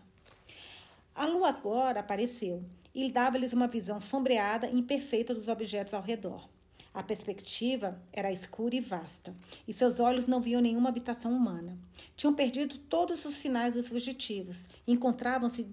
A 1.14 1.26
lua 1.26 1.48
agora 1.48 2.00
apareceu 2.00 2.64
e 2.94 3.10
dava-lhes 3.10 3.52
uma 3.52 3.68
visão 3.68 4.00
sombreada 4.00 4.66
e 4.66 4.78
imperfeita 4.78 5.34
dos 5.34 5.48
objetos 5.48 5.94
ao 5.94 6.02
redor. 6.02 6.51
A 6.94 7.02
perspectiva 7.02 7.98
era 8.12 8.30
escura 8.30 8.76
e 8.76 8.80
vasta, 8.80 9.34
e 9.66 9.72
seus 9.72 9.98
olhos 9.98 10.26
não 10.26 10.42
viam 10.42 10.60
nenhuma 10.60 10.90
habitação 10.90 11.32
humana. 11.32 11.78
Tinham 12.14 12.34
perdido 12.34 12.76
todos 12.76 13.24
os 13.24 13.34
sinais 13.34 13.72
dos 13.72 13.88
fugitivos 13.88 14.66
e 14.86 14.92
encontravam-se 14.92 15.66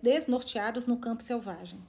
desnorteados 0.00 0.86
no 0.86 0.96
campo 0.96 1.24
selvagem. 1.24 1.80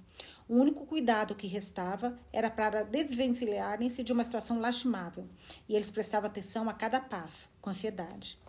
O 0.50 0.56
único 0.56 0.84
cuidado 0.86 1.36
que 1.36 1.46
restava 1.46 2.18
era 2.34 2.50
para 2.50 2.84
desvencilharem-se 2.84 4.04
de 4.04 4.12
uma 4.12 4.24
situação 4.24 4.60
lastimável, 4.60 5.28
e 5.70 5.76
eles 5.76 5.92
prestavam 5.92 6.28
atenção 6.28 6.68
a 6.68 6.74
cada 6.74 7.00
passo, 7.00 7.48
com 7.62 7.70
ansiedade. 7.70 8.40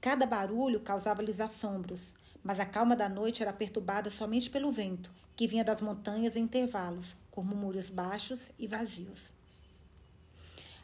Cada 0.00 0.26
barulho 0.26 0.80
causava-lhes 0.80 1.40
assombros, 1.40 2.12
mas 2.42 2.58
a 2.58 2.66
calma 2.66 2.96
da 2.96 3.08
noite 3.08 3.42
era 3.42 3.52
perturbada 3.52 4.10
somente 4.10 4.50
pelo 4.50 4.72
vento, 4.72 5.12
que 5.36 5.46
vinha 5.46 5.62
das 5.62 5.80
montanhas 5.80 6.34
em 6.34 6.42
intervalos, 6.42 7.16
com 7.30 7.42
murmúrios 7.42 7.88
baixos 7.88 8.50
e 8.58 8.66
vazios. 8.66 9.32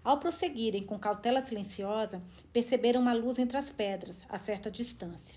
Ao 0.07 0.19
prosseguirem 0.19 0.85
com 0.85 0.97
cautela 1.01 1.41
silenciosa, 1.41 2.23
perceberam 2.53 3.01
uma 3.01 3.13
luz 3.13 3.41
entre 3.41 3.57
as 3.57 3.71
pedras, 3.71 4.25
a 4.29 4.39
certa 4.39 4.71
distância. 4.71 5.37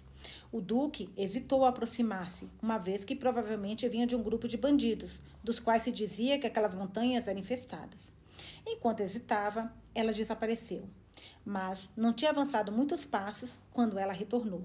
O 0.52 0.62
Duque 0.62 1.10
hesitou 1.18 1.66
a 1.66 1.70
aproximar-se, 1.70 2.52
uma 2.62 2.78
vez 2.78 3.04
que 3.04 3.16
provavelmente 3.16 3.90
vinha 3.90 4.06
de 4.06 4.16
um 4.16 4.22
grupo 4.22 4.48
de 4.48 4.58
bandidos, 4.58 5.24
dos 5.44 5.60
quais 5.60 5.82
se 5.82 5.92
dizia 5.92 6.38
que 6.38 6.46
aquelas 6.46 6.76
montanhas 6.76 7.28
eram 7.28 7.40
infestadas. 7.40 8.14
Enquanto 8.64 9.00
hesitava, 9.00 9.74
ela 9.96 10.14
desapareceu. 10.14 10.88
Mas 11.44 11.90
não 11.98 12.14
tinha 12.14 12.30
avançado 12.30 12.72
muitos 12.72 13.04
passos 13.04 13.58
quando 13.74 13.98
ela 13.98 14.14
retornou. 14.14 14.62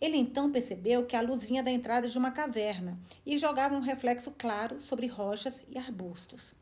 Ele 0.00 0.16
então 0.16 0.50
percebeu 0.50 1.06
que 1.06 1.14
a 1.14 1.20
luz 1.20 1.44
vinha 1.44 1.62
da 1.62 1.70
entrada 1.70 2.08
de 2.08 2.18
uma 2.18 2.32
caverna 2.32 2.98
e 3.24 3.38
jogava 3.38 3.76
um 3.76 3.80
reflexo 3.80 4.34
claro 4.36 4.80
sobre 4.80 5.06
rochas 5.06 5.64
e 5.68 5.78
arbustos. 5.78 6.52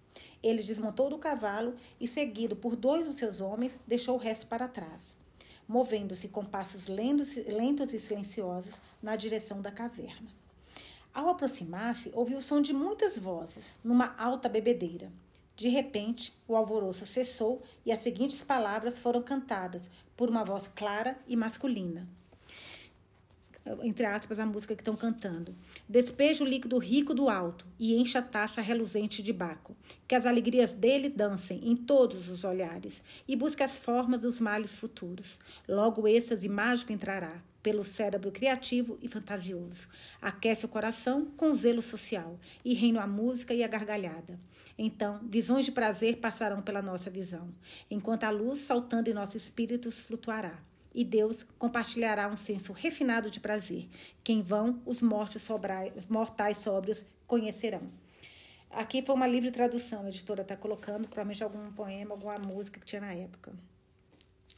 Ele 0.43 0.63
desmontou 0.63 1.09
do 1.09 1.19
cavalo 1.19 1.75
e, 2.01 2.07
seguido 2.07 2.55
por 2.55 2.77
dois 2.77 3.07
dos 3.07 3.17
seus 3.17 3.41
homens, 3.41 3.81
deixou 3.87 4.17
o 4.17 4.21
resto 4.21 4.47
para 4.47 4.69
trás, 4.69 5.17
movendo-se 5.67 6.29
com 6.29 6.45
passos 6.45 6.87
lentos, 6.87 7.37
e 7.37 8.01
silenciosos 8.01 8.81
na 9.03 9.17
direção 9.17 9.61
da 9.61 9.71
caverna. 9.71 10.31
Ao 11.13 11.29
aproximar-se, 11.29 12.11
ouviu 12.13 12.39
o 12.39 12.43
som 12.43 12.61
de 12.61 12.73
muitas 12.73 13.19
vozes, 13.19 13.79
numa 13.85 14.15
alta 14.19 14.49
bebedeira. 14.49 15.13
De 15.57 15.69
repente, 15.69 16.35
o 16.49 16.57
alvoroço 16.57 17.07
cessou 17.07 17.63
e 17.87 17.93
as 17.93 18.01
seguintes 18.01 18.43
palavras 18.43 18.99
foram 18.99 19.23
cantadas 19.23 19.89
por 20.17 20.29
uma 20.29 20.45
voz 20.45 20.67
clara 20.67 21.17
e 21.29 21.37
masculina 21.37 22.09
entre 23.83 24.05
aspas, 24.05 24.39
a 24.39 24.47
música 24.47 24.75
que 24.75 24.83
estão 24.83 24.97
cantando. 24.97 25.55
Despeja 25.89 26.45
o 26.45 26.47
líquido 26.47 26.79
rico 26.79 27.15
do 27.15 27.29
alto 27.29 27.67
e 27.79 27.95
encha 27.95 28.19
a 28.19 28.23
taça 28.23 28.61
reluzente 28.61 29.23
de 29.23 29.33
Baco. 29.33 29.75
Que 30.07 30.15
as 30.15 30.27
alegrias 30.27 30.75
dele 30.75 31.09
dancem 31.09 31.61
em 31.63 31.75
todos 31.75 32.29
os 32.29 32.45
olhares 32.45 33.03
e 33.27 33.35
busque 33.35 33.63
as 33.63 33.79
formas 33.79 34.21
dos 34.21 34.39
males 34.39 34.77
futuros. 34.77 35.39
Logo 35.67 36.03
o 36.03 36.09
êxtase 36.09 36.49
mágico 36.49 36.93
entrará 36.93 37.43
pelo 37.63 37.83
cérebro 37.83 38.31
criativo 38.31 38.99
e 39.01 39.09
fantasioso. 39.09 39.89
Aquece 40.21 40.67
o 40.67 40.69
coração 40.69 41.25
com 41.37 41.55
zelo 41.55 41.81
social 41.81 42.39
e 42.63 42.75
reina 42.75 43.03
a 43.03 43.07
música 43.07 43.55
e 43.55 43.65
a 43.65 43.69
gargalhada. 43.69 44.39
Então, 44.77 45.21
visões 45.23 45.65
de 45.65 45.73
prazer 45.73 46.19
passarão 46.19 46.61
pela 46.61 46.83
nossa 46.83 47.09
visão, 47.09 47.49
enquanto 47.91 48.25
a 48.25 48.31
luz 48.31 48.59
saltando 48.59 49.09
em 49.09 49.15
nossos 49.15 49.37
espíritos 49.37 50.03
flutuará 50.03 50.61
e 50.95 51.05
Deus 51.05 51.45
compartilhará 51.59 52.29
um 52.29 52.37
senso 52.37 52.73
refinado 52.73 53.31
de 53.31 53.41
prazer, 53.41 53.89
que 54.23 54.33
em 54.33 54.41
vão 54.41 54.81
os 54.87 55.03
mortos 55.03 55.43
sobrais, 55.43 56.07
mortais 56.07 56.59
sóbrios 56.59 57.05
conhecerão. 57.27 57.83
Aqui 58.71 59.03
foi 59.03 59.15
uma 59.15 59.27
livre 59.27 59.51
tradução, 59.51 60.05
a 60.05 60.09
editora 60.09 60.43
está 60.43 60.57
colocando, 60.57 61.07
provavelmente 61.09 61.43
algum 61.43 61.73
poema, 61.73 62.15
alguma 62.15 62.39
música 62.39 62.81
que 62.81 62.87
tinha 62.87 63.01
na 63.01 63.13
época. 63.13 63.53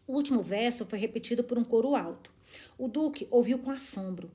O 0.07 0.13
último 0.13 0.41
verso 0.41 0.87
foi 0.87 0.99
repetido 0.99 1.43
por 1.43 1.59
um 1.59 1.65
coro 1.65 1.97
alto. 1.97 2.31
O 2.79 2.87
Duque 2.87 3.27
ouviu 3.31 3.59
com 3.59 3.71
assombro. 3.73 4.31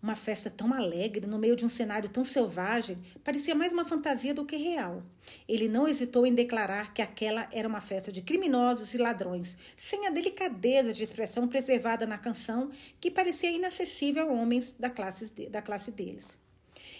Uma 0.00 0.14
festa 0.14 0.48
tão 0.48 0.72
alegre, 0.72 1.26
no 1.26 1.38
meio 1.38 1.56
de 1.56 1.66
um 1.66 1.68
cenário 1.68 2.08
tão 2.08 2.24
selvagem, 2.24 2.98
parecia 3.24 3.54
mais 3.54 3.72
uma 3.72 3.84
fantasia 3.84 4.32
do 4.32 4.44
que 4.44 4.56
real. 4.56 5.02
Ele 5.48 5.68
não 5.68 5.88
hesitou 5.88 6.26
em 6.26 6.34
declarar 6.34 6.94
que 6.94 7.02
aquela 7.02 7.48
era 7.50 7.66
uma 7.66 7.80
festa 7.80 8.12
de 8.12 8.22
criminosos 8.22 8.94
e 8.94 8.98
ladrões, 8.98 9.56
sem 9.76 10.06
a 10.06 10.10
delicadeza 10.10 10.92
de 10.92 11.02
expressão 11.02 11.48
preservada 11.48 12.06
na 12.06 12.18
canção, 12.18 12.70
que 13.00 13.10
parecia 13.10 13.50
inacessível 13.50 14.30
a 14.30 14.32
homens 14.32 14.76
da 14.78 14.88
classe, 14.88 15.48
da 15.48 15.60
classe 15.60 15.90
deles. 15.90 16.38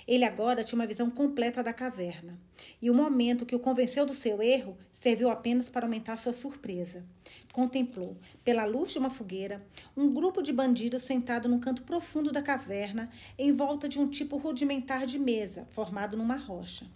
Ele 0.06 0.24
agora 0.24 0.62
tinha 0.62 0.78
uma 0.78 0.86
visão 0.86 1.10
completa 1.10 1.62
da 1.62 1.72
caverna, 1.72 2.38
e 2.80 2.88
o 2.88 2.94
momento 2.94 3.44
que 3.44 3.56
o 3.56 3.58
convenceu 3.58 4.06
do 4.06 4.14
seu 4.14 4.40
erro 4.40 4.76
serviu 4.92 5.28
apenas 5.28 5.68
para 5.68 5.84
aumentar 5.84 6.16
sua 6.16 6.32
surpresa. 6.32 7.04
Contemplou, 7.52 8.16
pela 8.44 8.64
luz 8.64 8.92
de 8.92 8.98
uma 8.98 9.10
fogueira, 9.10 9.66
um 9.96 10.12
grupo 10.12 10.42
de 10.42 10.52
bandidos 10.52 11.02
sentado 11.02 11.48
num 11.48 11.58
canto 11.58 11.82
profundo 11.82 12.30
da 12.30 12.40
caverna, 12.40 13.10
em 13.36 13.50
volta 13.50 13.88
de 13.88 13.98
um 13.98 14.08
tipo 14.08 14.36
rudimentar 14.36 15.06
de 15.06 15.18
mesa, 15.18 15.66
formado 15.72 16.16
numa 16.16 16.36
rocha. 16.36 16.86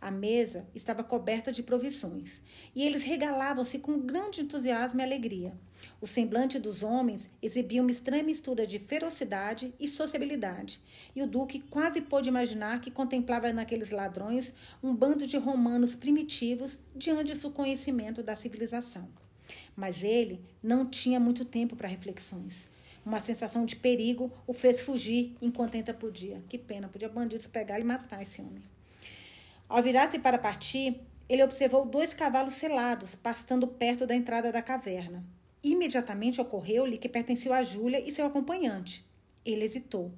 A 0.00 0.10
mesa 0.10 0.68
estava 0.74 1.02
coberta 1.02 1.50
de 1.50 1.62
provisões, 1.62 2.42
e 2.74 2.84
eles 2.84 3.02
regalavam-se 3.02 3.78
com 3.78 3.98
grande 3.98 4.42
entusiasmo 4.42 5.00
e 5.00 5.02
alegria. 5.02 5.54
O 6.00 6.06
semblante 6.06 6.58
dos 6.58 6.82
homens 6.82 7.28
exibia 7.42 7.82
uma 7.82 7.90
estranha 7.90 8.22
mistura 8.22 8.66
de 8.66 8.78
ferocidade 8.78 9.74
e 9.78 9.88
sociabilidade, 9.88 10.80
e 11.14 11.22
o 11.22 11.26
duque 11.26 11.60
quase 11.60 12.00
pôde 12.00 12.28
imaginar 12.28 12.80
que 12.80 12.90
contemplava 12.90 13.52
naqueles 13.52 13.90
ladrões 13.90 14.54
um 14.82 14.94
bando 14.94 15.26
de 15.26 15.36
romanos 15.36 15.94
primitivos 15.94 16.78
diante 16.94 17.34
do 17.34 17.50
conhecimento 17.50 18.22
da 18.22 18.36
civilização. 18.36 19.08
Mas 19.74 20.02
ele 20.02 20.40
não 20.62 20.86
tinha 20.86 21.18
muito 21.18 21.44
tempo 21.44 21.74
para 21.74 21.88
reflexões. 21.88 22.68
Uma 23.04 23.20
sensação 23.20 23.64
de 23.64 23.76
perigo 23.76 24.30
o 24.46 24.52
fez 24.52 24.80
fugir 24.80 25.36
enquanto 25.40 25.76
ainda 25.76 25.94
podia. 25.94 26.42
Que 26.48 26.58
pena, 26.58 26.88
podia 26.88 27.08
bandidos 27.08 27.46
pegar 27.46 27.80
e 27.80 27.84
matar 27.84 28.22
esse 28.22 28.40
homem. 28.40 28.62
Ao 29.68 29.82
virar-se 29.82 30.18
para 30.18 30.38
partir, 30.38 31.00
ele 31.28 31.42
observou 31.42 31.84
dois 31.84 32.14
cavalos 32.14 32.54
selados 32.54 33.14
pastando 33.14 33.66
perto 33.66 34.06
da 34.06 34.14
entrada 34.14 34.50
da 34.50 34.62
caverna. 34.62 35.24
Imediatamente 35.68 36.40
ocorreu-lhe 36.40 36.96
que 36.96 37.10
pertenciam 37.10 37.54
a 37.54 37.62
Júlia 37.62 38.00
e 38.00 38.10
seu 38.10 38.24
acompanhante. 38.24 39.04
Ele 39.44 39.66
hesitou 39.66 40.10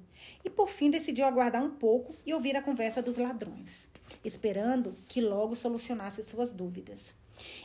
e, 0.45 0.49
por 0.49 0.69
fim, 0.69 0.89
decidiu 0.89 1.25
aguardar 1.25 1.61
um 1.61 1.71
pouco 1.71 2.15
e 2.25 2.33
ouvir 2.33 2.55
a 2.55 2.61
conversa 2.61 3.01
dos 3.01 3.17
ladrões, 3.17 3.89
esperando 4.23 4.95
que 5.09 5.19
logo 5.19 5.53
solucionasse 5.53 6.23
suas 6.23 6.53
dúvidas. 6.53 7.13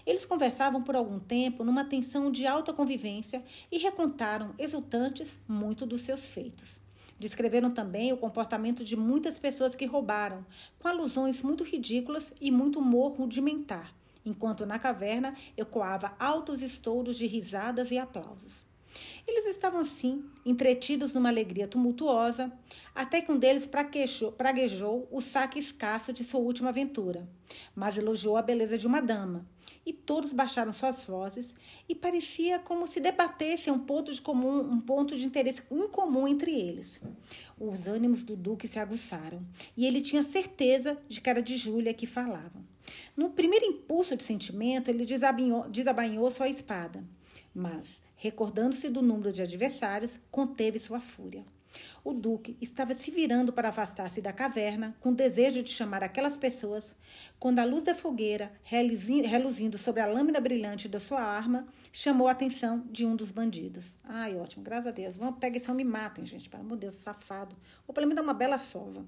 Eles 0.04 0.24
conversavam 0.26 0.82
por 0.82 0.96
algum 0.96 1.20
tempo 1.20 1.62
numa 1.62 1.84
tensão 1.84 2.28
de 2.32 2.44
alta 2.44 2.72
convivência 2.72 3.44
e 3.70 3.78
recontaram, 3.78 4.52
exultantes, 4.58 5.38
muito 5.46 5.86
dos 5.86 6.00
seus 6.00 6.28
feitos. 6.28 6.80
Descreveram 7.20 7.70
também 7.70 8.12
o 8.12 8.16
comportamento 8.16 8.82
de 8.82 8.96
muitas 8.96 9.38
pessoas 9.38 9.76
que 9.76 9.86
roubaram, 9.86 10.44
com 10.80 10.88
alusões 10.88 11.40
muito 11.40 11.62
ridículas 11.62 12.32
e 12.40 12.50
muito 12.50 12.80
humor 12.80 13.12
rudimentar, 13.12 13.94
enquanto 14.26 14.66
na 14.66 14.78
caverna 14.78 15.34
ecoava 15.56 16.14
altos 16.18 16.60
estouros 16.60 17.16
de 17.16 17.26
risadas 17.26 17.90
e 17.90 17.98
aplausos. 17.98 18.64
Eles 19.26 19.46
estavam 19.46 19.80
assim, 19.80 20.24
entretidos 20.44 21.12
numa 21.12 21.28
alegria 21.28 21.68
tumultuosa, 21.68 22.52
até 22.94 23.20
que 23.20 23.30
um 23.30 23.38
deles 23.38 23.68
praguejou 24.36 25.06
o 25.10 25.20
saque 25.20 25.58
escasso 25.58 26.12
de 26.12 26.24
sua 26.24 26.40
última 26.40 26.70
aventura, 26.70 27.28
mas 27.74 27.96
elogiou 27.96 28.36
a 28.36 28.42
beleza 28.42 28.78
de 28.78 28.86
uma 28.86 29.00
dama, 29.02 29.46
e 29.84 29.92
todos 29.92 30.32
baixaram 30.32 30.72
suas 30.72 31.04
vozes 31.04 31.54
e 31.88 31.94
parecia 31.94 32.58
como 32.58 32.88
se 32.88 32.98
debatessem 32.98 33.72
um 33.72 33.78
ponto 33.78 34.12
de 34.12 34.20
comum, 34.20 34.60
um 34.60 34.80
ponto 34.80 35.16
de 35.16 35.24
interesse 35.24 35.62
incomum 35.70 36.26
entre 36.26 36.52
eles. 36.52 37.00
Os 37.58 37.86
ânimos 37.86 38.24
do 38.24 38.34
duque 38.34 38.66
se 38.66 38.80
aguçaram 38.80 39.40
e 39.76 39.86
ele 39.86 40.00
tinha 40.00 40.24
certeza 40.24 40.98
de 41.08 41.20
que 41.20 41.30
era 41.30 41.40
de 41.40 41.56
Júlia 41.56 41.94
que 41.94 42.06
falavam. 42.06 42.64
No 43.16 43.30
primeiro 43.30 43.64
impulso 43.64 44.16
de 44.16 44.22
sentimento, 44.22 44.90
ele 44.90 45.04
desabainhou 45.04 46.30
sua 46.30 46.48
espada, 46.48 47.04
mas, 47.54 48.00
recordando-se 48.16 48.88
do 48.88 49.02
número 49.02 49.32
de 49.32 49.42
adversários, 49.42 50.20
conteve 50.30 50.78
sua 50.78 51.00
fúria. 51.00 51.44
O 52.02 52.14
duque 52.14 52.56
estava 52.58 52.94
se 52.94 53.10
virando 53.10 53.52
para 53.52 53.68
afastar-se 53.68 54.22
da 54.22 54.32
caverna, 54.32 54.96
com 55.00 55.12
desejo 55.12 55.62
de 55.62 55.70
chamar 55.70 56.02
aquelas 56.02 56.34
pessoas, 56.34 56.96
quando 57.38 57.58
a 57.58 57.64
luz 57.64 57.84
da 57.84 57.94
fogueira, 57.94 58.50
reluzindo 58.62 59.76
sobre 59.76 60.00
a 60.00 60.06
lâmina 60.06 60.40
brilhante 60.40 60.88
da 60.88 60.98
sua 60.98 61.20
arma, 61.20 61.66
chamou 61.92 62.28
a 62.28 62.30
atenção 62.30 62.82
de 62.90 63.04
um 63.04 63.14
dos 63.14 63.30
bandidos. 63.30 63.96
Ai, 64.04 64.36
ótimo, 64.36 64.64
graças 64.64 64.86
a 64.86 64.90
Deus. 64.90 65.16
Esse 65.54 65.70
homem 65.70 65.84
e 65.84 65.88
matem, 65.88 66.24
gente. 66.24 66.48
Pelo 66.48 66.62
amor 66.62 66.76
de 66.76 66.82
Deus, 66.82 66.94
safado. 66.94 67.54
Ou 67.86 67.92
pelo 67.92 68.06
menos 68.06 68.16
dá 68.16 68.22
uma 68.22 68.34
bela 68.34 68.56
sova. 68.56 69.04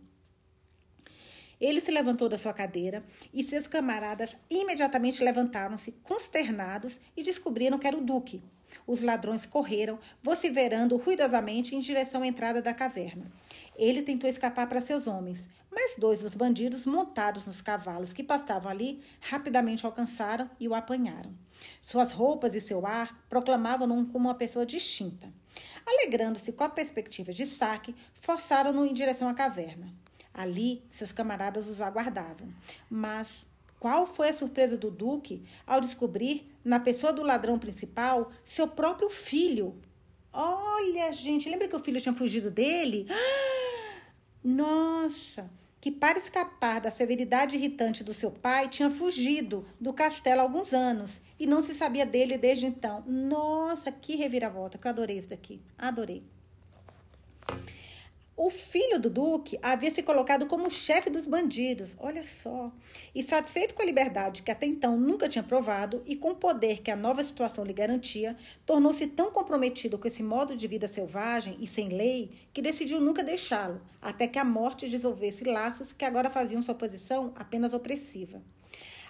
Ele 1.60 1.80
se 1.80 1.90
levantou 1.90 2.28
da 2.28 2.38
sua 2.38 2.52
cadeira 2.52 3.04
e 3.32 3.42
seus 3.42 3.66
camaradas 3.66 4.36
imediatamente 4.48 5.22
levantaram-se, 5.22 5.92
consternados, 6.02 7.00
e 7.16 7.22
descobriram 7.22 7.78
que 7.78 7.86
era 7.86 7.96
o 7.96 8.00
Duque. 8.00 8.42
Os 8.86 9.00
ladrões 9.02 9.46
correram, 9.46 9.98
vociferando 10.22 10.96
ruidosamente 10.96 11.74
em 11.74 11.80
direção 11.80 12.22
à 12.22 12.26
entrada 12.26 12.60
da 12.60 12.74
caverna. 12.74 13.30
Ele 13.76 14.02
tentou 14.02 14.28
escapar 14.28 14.68
para 14.68 14.80
seus 14.80 15.06
homens, 15.06 15.48
mas 15.70 15.96
dois 15.96 16.20
dos 16.20 16.34
bandidos, 16.34 16.84
montados 16.86 17.46
nos 17.46 17.62
cavalos 17.62 18.12
que 18.12 18.22
pastavam 18.22 18.70
ali, 18.70 19.00
rapidamente 19.20 19.84
alcançaram 19.84 20.50
e 20.58 20.68
o 20.68 20.74
apanharam. 20.74 21.32
Suas 21.80 22.12
roupas 22.12 22.54
e 22.54 22.60
seu 22.60 22.86
ar 22.86 23.24
proclamavam-no 23.28 24.06
como 24.06 24.28
uma 24.28 24.34
pessoa 24.34 24.66
distinta. 24.66 25.32
Alegrando-se 25.86 26.52
com 26.52 26.64
a 26.64 26.68
perspectiva 26.68 27.32
de 27.32 27.46
saque, 27.46 27.94
forçaram-no 28.12 28.86
em 28.86 28.92
direção 28.92 29.28
à 29.28 29.34
caverna. 29.34 29.92
Ali, 30.38 30.84
seus 30.88 31.12
camaradas 31.12 31.66
os 31.66 31.80
aguardavam. 31.80 32.48
Mas 32.88 33.44
qual 33.80 34.06
foi 34.06 34.28
a 34.28 34.32
surpresa 34.32 34.76
do 34.76 34.88
Duque 34.88 35.42
ao 35.66 35.80
descobrir, 35.80 36.48
na 36.64 36.78
pessoa 36.78 37.12
do 37.12 37.24
ladrão 37.24 37.58
principal, 37.58 38.30
seu 38.44 38.68
próprio 38.68 39.10
filho? 39.10 39.74
Olha, 40.32 41.12
gente, 41.12 41.50
lembra 41.50 41.66
que 41.66 41.74
o 41.74 41.82
filho 41.82 42.00
tinha 42.00 42.14
fugido 42.14 42.52
dele? 42.52 43.08
Nossa! 44.44 45.50
Que 45.80 45.90
para 45.90 46.18
escapar 46.18 46.80
da 46.80 46.90
severidade 46.92 47.56
irritante 47.56 48.04
do 48.04 48.14
seu 48.14 48.30
pai, 48.30 48.68
tinha 48.68 48.90
fugido 48.90 49.66
do 49.80 49.92
castelo 49.92 50.40
há 50.40 50.44
alguns 50.44 50.72
anos 50.72 51.20
e 51.36 51.48
não 51.48 51.62
se 51.62 51.74
sabia 51.74 52.06
dele 52.06 52.38
desde 52.38 52.66
então. 52.66 53.02
Nossa, 53.08 53.90
que 53.90 54.14
reviravolta, 54.14 54.78
que 54.78 54.86
eu 54.86 54.90
adorei 54.90 55.18
isso 55.18 55.30
daqui. 55.30 55.60
Adorei. 55.76 56.22
O 58.40 58.50
filho 58.50 59.00
do 59.00 59.10
Duque 59.10 59.58
havia 59.60 59.90
se 59.90 60.00
colocado 60.00 60.46
como 60.46 60.70
chefe 60.70 61.10
dos 61.10 61.26
bandidos, 61.26 61.96
olha 61.98 62.22
só. 62.22 62.70
E 63.12 63.20
satisfeito 63.20 63.74
com 63.74 63.82
a 63.82 63.84
liberdade 63.84 64.44
que 64.44 64.50
até 64.52 64.64
então 64.64 64.96
nunca 64.96 65.28
tinha 65.28 65.42
provado 65.42 66.04
e 66.06 66.14
com 66.14 66.30
o 66.30 66.36
poder 66.36 66.80
que 66.80 66.88
a 66.92 66.94
nova 66.94 67.20
situação 67.24 67.64
lhe 67.64 67.72
garantia, 67.72 68.36
tornou-se 68.64 69.08
tão 69.08 69.32
comprometido 69.32 69.98
com 69.98 70.06
esse 70.06 70.22
modo 70.22 70.56
de 70.56 70.68
vida 70.68 70.86
selvagem 70.86 71.56
e 71.58 71.66
sem 71.66 71.88
lei 71.88 72.30
que 72.54 72.62
decidiu 72.62 73.00
nunca 73.00 73.24
deixá-lo, 73.24 73.82
até 74.00 74.28
que 74.28 74.38
a 74.38 74.44
morte 74.44 74.88
dissolvesse 74.88 75.42
laços 75.42 75.92
que 75.92 76.04
agora 76.04 76.30
faziam 76.30 76.62
sua 76.62 76.76
posição 76.76 77.32
apenas 77.34 77.72
opressiva. 77.72 78.40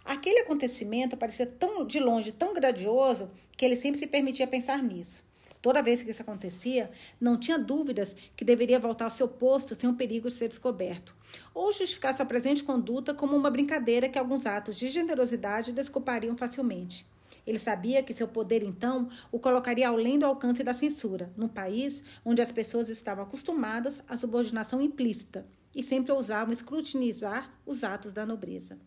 Aquele 0.06 0.40
acontecimento 0.40 1.18
parecia 1.18 1.44
tão 1.44 1.86
de 1.86 2.00
longe 2.00 2.32
tão 2.32 2.54
grandioso 2.54 3.30
que 3.58 3.64
ele 3.66 3.76
sempre 3.76 3.98
se 4.00 4.06
permitia 4.06 4.46
pensar 4.46 4.82
nisso. 4.82 5.27
Toda 5.60 5.82
vez 5.82 6.02
que 6.02 6.10
isso 6.10 6.22
acontecia, 6.22 6.90
não 7.20 7.36
tinha 7.36 7.58
dúvidas 7.58 8.14
que 8.36 8.44
deveria 8.44 8.78
voltar 8.78 9.06
ao 9.06 9.10
seu 9.10 9.26
posto 9.26 9.74
sem 9.74 9.88
o 9.88 9.94
perigo 9.94 10.28
de 10.28 10.34
ser 10.34 10.48
descoberto, 10.48 11.14
ou 11.52 11.72
justificar 11.72 12.16
sua 12.16 12.24
presente 12.24 12.62
conduta 12.62 13.12
como 13.12 13.36
uma 13.36 13.50
brincadeira 13.50 14.08
que 14.08 14.18
alguns 14.18 14.46
atos 14.46 14.76
de 14.76 14.88
generosidade 14.88 15.72
desculpariam 15.72 16.36
facilmente. 16.36 17.04
Ele 17.46 17.58
sabia 17.58 18.02
que 18.02 18.12
seu 18.12 18.28
poder, 18.28 18.62
então, 18.62 19.08
o 19.32 19.38
colocaria 19.38 19.88
além 19.88 20.18
do 20.18 20.26
alcance 20.26 20.62
da 20.62 20.74
censura, 20.74 21.32
num 21.36 21.48
país 21.48 22.04
onde 22.24 22.42
as 22.42 22.52
pessoas 22.52 22.88
estavam 22.88 23.24
acostumadas 23.24 24.02
à 24.06 24.16
subordinação 24.16 24.80
implícita 24.80 25.46
e 25.74 25.82
sempre 25.82 26.12
ousavam 26.12 26.52
escrutinizar 26.52 27.50
os 27.64 27.84
atos 27.84 28.12
da 28.12 28.26
nobreza. 28.26 28.78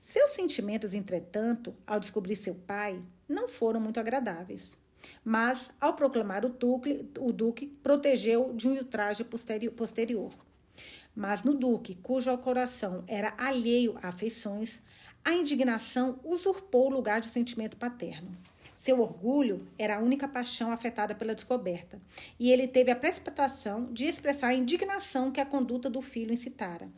Seus 0.00 0.30
sentimentos, 0.30 0.92
entretanto, 0.92 1.74
ao 1.86 2.00
descobrir 2.00 2.34
seu 2.36 2.54
pai, 2.54 3.00
não 3.28 3.46
foram 3.46 3.80
muito 3.80 4.00
agradáveis. 4.00 4.76
Mas, 5.24 5.70
ao 5.80 5.94
proclamar 5.94 6.44
o 6.44 6.48
duque, 6.48 7.08
o 7.18 7.32
duque 7.32 7.66
protegeu 7.66 8.52
de 8.54 8.68
um 8.68 8.76
ultraje 8.76 9.24
posterior. 9.24 10.32
Mas 11.14 11.42
no 11.42 11.54
duque, 11.54 11.96
cujo 11.96 12.36
coração 12.38 13.02
era 13.06 13.34
alheio 13.36 13.96
a 14.02 14.08
afeições, 14.08 14.80
a 15.24 15.32
indignação 15.32 16.20
usurpou 16.24 16.86
o 16.86 16.94
lugar 16.94 17.20
de 17.20 17.26
sentimento 17.26 17.76
paterno. 17.76 18.36
Seu 18.74 19.00
orgulho 19.00 19.66
era 19.76 19.96
a 19.96 20.00
única 20.00 20.28
paixão 20.28 20.70
afetada 20.70 21.14
pela 21.14 21.34
descoberta, 21.34 22.00
e 22.38 22.52
ele 22.52 22.68
teve 22.68 22.92
a 22.92 22.96
precipitação 22.96 23.92
de 23.92 24.04
expressar 24.04 24.48
a 24.48 24.54
indignação 24.54 25.32
que 25.32 25.40
a 25.40 25.46
conduta 25.46 25.90
do 25.90 26.00
filho 26.00 26.32
incitara. 26.32 26.88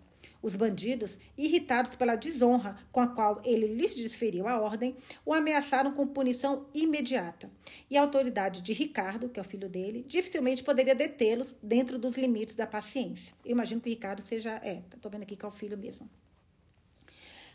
Os 0.42 0.54
bandidos, 0.54 1.18
irritados 1.36 1.94
pela 1.94 2.16
desonra 2.16 2.76
com 2.90 3.00
a 3.00 3.08
qual 3.08 3.40
ele 3.44 3.66
lhes 3.66 3.94
desferiu 3.94 4.48
a 4.48 4.58
ordem, 4.58 4.96
o 5.24 5.34
ameaçaram 5.34 5.92
com 5.92 6.06
punição 6.06 6.66
imediata. 6.74 7.50
E 7.90 7.96
a 7.96 8.00
autoridade 8.00 8.62
de 8.62 8.72
Ricardo, 8.72 9.28
que 9.28 9.38
é 9.38 9.42
o 9.42 9.44
filho 9.44 9.68
dele, 9.68 10.04
dificilmente 10.08 10.62
poderia 10.62 10.94
detê-los 10.94 11.54
dentro 11.62 11.98
dos 11.98 12.16
limites 12.16 12.56
da 12.56 12.66
paciência. 12.66 13.34
Eu 13.44 13.52
imagino 13.52 13.80
que 13.80 13.90
Ricardo 13.90 14.22
seja. 14.22 14.60
É, 14.64 14.82
estou 14.94 15.10
vendo 15.10 15.22
aqui 15.22 15.36
que 15.36 15.44
é 15.44 15.48
o 15.48 15.50
filho 15.50 15.76
mesmo. 15.76 16.08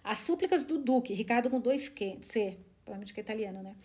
As 0.04 0.20
súplicas 0.20 0.64
do 0.64 0.78
Duque, 0.78 1.14
Ricardo 1.14 1.50
com 1.50 1.60
dois 1.60 1.90
Q, 1.90 2.20
C, 2.22 2.58
provavelmente 2.84 3.12
que 3.12 3.20
é 3.20 3.24
italiano, 3.24 3.64
né? 3.64 3.76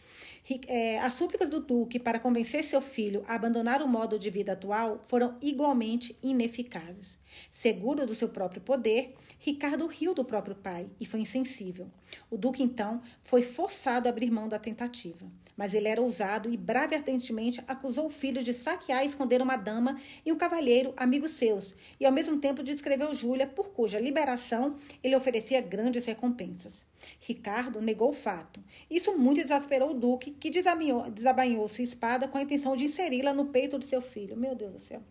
É, 0.68 0.98
as 0.98 1.14
súplicas 1.14 1.48
do 1.48 1.60
Duque 1.60 1.98
para 1.98 2.18
convencer 2.18 2.62
seu 2.62 2.82
filho 2.82 3.24
a 3.26 3.34
abandonar 3.34 3.80
o 3.80 3.88
modo 3.88 4.18
de 4.18 4.28
vida 4.28 4.52
atual 4.52 5.00
foram 5.06 5.38
igualmente 5.40 6.16
ineficazes. 6.22 7.18
Seguro 7.50 8.06
do 8.06 8.14
seu 8.14 8.28
próprio 8.28 8.60
poder, 8.60 9.14
Ricardo 9.38 9.86
riu 9.86 10.14
do 10.14 10.24
próprio 10.24 10.54
pai 10.54 10.88
e 11.00 11.06
foi 11.06 11.20
insensível. 11.20 11.90
O 12.30 12.36
Duque, 12.36 12.62
então, 12.62 13.00
foi 13.22 13.42
forçado 13.42 14.08
a 14.08 14.10
abrir 14.10 14.30
mão 14.30 14.48
da 14.48 14.58
tentativa. 14.58 15.26
Mas 15.56 15.74
ele 15.74 15.88
era 15.88 16.00
ousado 16.00 16.52
e 16.52 16.56
bravemente 16.56 17.62
acusou 17.66 18.06
o 18.06 18.10
filho 18.10 18.42
de 18.42 18.54
saquear 18.54 19.02
e 19.02 19.06
esconder 19.06 19.42
uma 19.42 19.56
dama 19.56 20.00
e 20.24 20.32
um 20.32 20.36
cavalheiro, 20.36 20.94
amigos 20.96 21.32
seus, 21.32 21.74
e 21.98 22.06
ao 22.06 22.12
mesmo 22.12 22.38
tempo 22.38 22.62
descreveu 22.62 23.14
Júlia, 23.14 23.46
por 23.46 23.72
cuja 23.72 23.98
liberação 23.98 24.76
ele 25.02 25.16
oferecia 25.16 25.60
grandes 25.60 26.04
recompensas. 26.04 26.86
Ricardo 27.20 27.80
negou 27.80 28.10
o 28.10 28.14
fato. 28.14 28.62
Isso 28.90 29.16
muito 29.18 29.40
exasperou 29.40 29.90
o 29.90 29.94
Duque, 29.94 30.30
que 30.32 30.50
desabanhou 30.50 31.68
sua 31.68 31.84
espada 31.84 32.26
com 32.26 32.38
a 32.38 32.42
intenção 32.42 32.76
de 32.76 32.86
inseri-la 32.86 33.32
no 33.32 33.46
peito 33.46 33.78
do 33.78 33.84
seu 33.84 34.00
filho. 34.00 34.36
Meu 34.36 34.54
Deus 34.54 34.72
do 34.72 34.78
céu. 34.78 35.02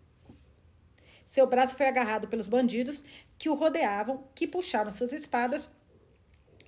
Seu 1.29 1.45
braço 1.45 1.75
foi 1.75 1.85
agarrado 1.85 2.27
pelos 2.27 2.47
bandidos 2.47 3.03
que 3.37 3.49
o 3.49 3.53
rodeavam, 3.53 4.23
que 4.33 4.47
puxaram 4.47 4.91
suas 4.91 5.13
espadas 5.13 5.69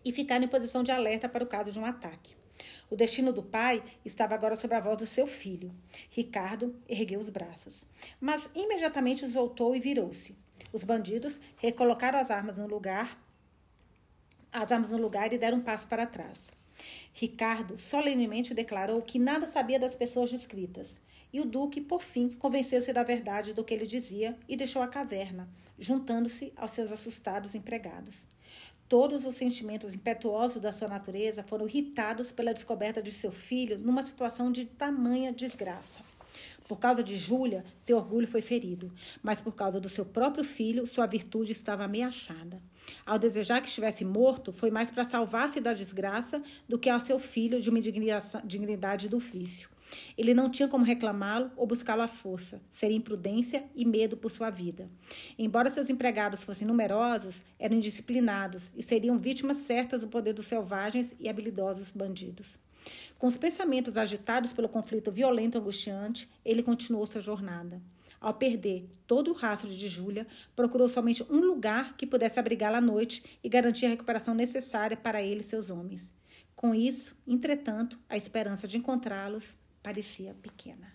e 0.05 0.11
ficaram 0.11 0.45
em 0.45 0.47
posição 0.47 0.83
de 0.83 0.91
alerta 0.91 1.27
para 1.27 1.43
o 1.43 1.47
caso 1.47 1.71
de 1.71 1.79
um 1.79 1.83
ataque. 1.83 2.35
O 2.87 2.95
destino 2.95 3.33
do 3.33 3.41
pai 3.41 3.83
estava 4.05 4.35
agora 4.35 4.55
sobre 4.55 4.77
a 4.77 4.79
voz 4.79 4.99
do 4.99 5.07
seu 5.07 5.25
filho. 5.25 5.73
Ricardo 6.11 6.75
ergueu 6.87 7.19
os 7.19 7.27
braços, 7.27 7.87
mas 8.19 8.47
imediatamente 8.53 9.25
os 9.25 9.33
voltou 9.33 9.75
e 9.75 9.79
virou-se. 9.79 10.37
Os 10.71 10.83
bandidos 10.83 11.39
recolocaram 11.57 12.19
as 12.19 12.29
armas 12.29 12.59
no 12.59 12.67
lugar, 12.67 13.19
as 14.53 14.71
armas 14.71 14.91
no 14.91 14.97
lugar 14.97 15.33
e 15.33 15.39
deram 15.39 15.57
um 15.57 15.63
passo 15.63 15.87
para 15.87 16.05
trás. 16.05 16.51
Ricardo 17.13 17.79
solenemente 17.79 18.53
declarou 18.53 19.01
que 19.01 19.17
nada 19.17 19.47
sabia 19.47 19.79
das 19.79 19.95
pessoas 19.95 20.31
descritas 20.31 20.99
e 21.33 21.39
o 21.39 21.45
Duque, 21.45 21.79
por 21.79 22.01
fim, 22.01 22.29
convenceu-se 22.29 22.91
da 22.91 23.03
verdade 23.03 23.53
do 23.53 23.63
que 23.63 23.73
ele 23.73 23.85
dizia 23.85 24.37
e 24.47 24.55
deixou 24.55 24.81
a 24.81 24.87
caverna, 24.87 25.47
juntando-se 25.79 26.51
aos 26.55 26.71
seus 26.71 26.91
assustados 26.91 27.55
empregados. 27.55 28.15
Todos 28.87 29.25
os 29.25 29.35
sentimentos 29.35 29.93
impetuosos 29.93 30.61
da 30.61 30.73
sua 30.73 30.89
natureza 30.89 31.43
foram 31.43 31.65
irritados 31.65 32.31
pela 32.31 32.53
descoberta 32.53 33.01
de 33.01 33.11
seu 33.11 33.31
filho 33.31 33.79
numa 33.79 34.03
situação 34.03 34.51
de 34.51 34.65
tamanha 34.65 35.31
desgraça. 35.31 36.01
Por 36.67 36.79
causa 36.79 37.03
de 37.03 37.17
Júlia, 37.17 37.65
seu 37.83 37.97
orgulho 37.97 38.27
foi 38.27 38.41
ferido, 38.41 38.93
mas 39.21 39.41
por 39.41 39.53
causa 39.53 39.79
do 39.79 39.89
seu 39.89 40.05
próprio 40.05 40.43
filho, 40.43 40.85
sua 40.85 41.05
virtude 41.05 41.51
estava 41.51 41.83
ameaçada. 41.83 42.61
Ao 43.05 43.19
desejar 43.19 43.61
que 43.61 43.67
estivesse 43.67 44.05
morto, 44.05 44.53
foi 44.53 44.71
mais 44.71 44.89
para 44.89 45.05
salvar-se 45.05 45.59
da 45.59 45.73
desgraça 45.73 46.41
do 46.67 46.79
que 46.79 46.89
ao 46.89 46.99
seu 46.99 47.19
filho 47.19 47.61
de 47.61 47.69
uma 47.69 47.79
dignidade 47.81 49.09
do 49.09 49.17
ofício. 49.17 49.69
Ele 50.17 50.33
não 50.33 50.49
tinha 50.49 50.67
como 50.67 50.83
reclamá-lo 50.83 51.51
ou 51.55 51.67
buscá-lo 51.67 52.01
à 52.01 52.07
força. 52.07 52.61
Seria 52.69 52.97
imprudência 52.97 53.63
e 53.75 53.85
medo 53.85 54.17
por 54.17 54.31
sua 54.31 54.49
vida. 54.49 54.89
Embora 55.37 55.69
seus 55.69 55.89
empregados 55.89 56.43
fossem 56.43 56.67
numerosos, 56.67 57.43
eram 57.59 57.75
indisciplinados 57.75 58.71
e 58.75 58.81
seriam 58.83 59.17
vítimas 59.17 59.57
certas 59.57 60.01
do 60.01 60.07
poder 60.07 60.33
dos 60.33 60.47
selvagens 60.47 61.15
e 61.19 61.29
habilidosos 61.29 61.91
bandidos. 61.91 62.57
Com 63.17 63.27
os 63.27 63.37
pensamentos 63.37 63.97
agitados 63.97 64.51
pelo 64.51 64.69
conflito 64.69 65.11
violento 65.11 65.57
e 65.57 65.59
angustiante, 65.59 66.29
ele 66.43 66.63
continuou 66.63 67.05
sua 67.05 67.21
jornada. 67.21 67.81
Ao 68.19 68.33
perder 68.35 68.87
todo 69.07 69.31
o 69.31 69.33
rastro 69.33 69.69
de 69.69 69.89
Júlia, 69.89 70.27
procurou 70.55 70.87
somente 70.87 71.23
um 71.29 71.39
lugar 71.39 71.97
que 71.97 72.05
pudesse 72.05 72.39
abrigá-la 72.39 72.77
à 72.77 72.81
noite 72.81 73.23
e 73.43 73.49
garantir 73.49 73.87
a 73.87 73.89
recuperação 73.89 74.35
necessária 74.35 74.95
para 74.95 75.23
ele 75.23 75.41
e 75.41 75.43
seus 75.43 75.71
homens. 75.71 76.13
Com 76.55 76.75
isso, 76.75 77.17
entretanto, 77.27 77.97
a 78.07 78.15
esperança 78.15 78.67
de 78.67 78.77
encontrá-los 78.77 79.57
parecia 79.81 80.33
pequena. 80.41 80.91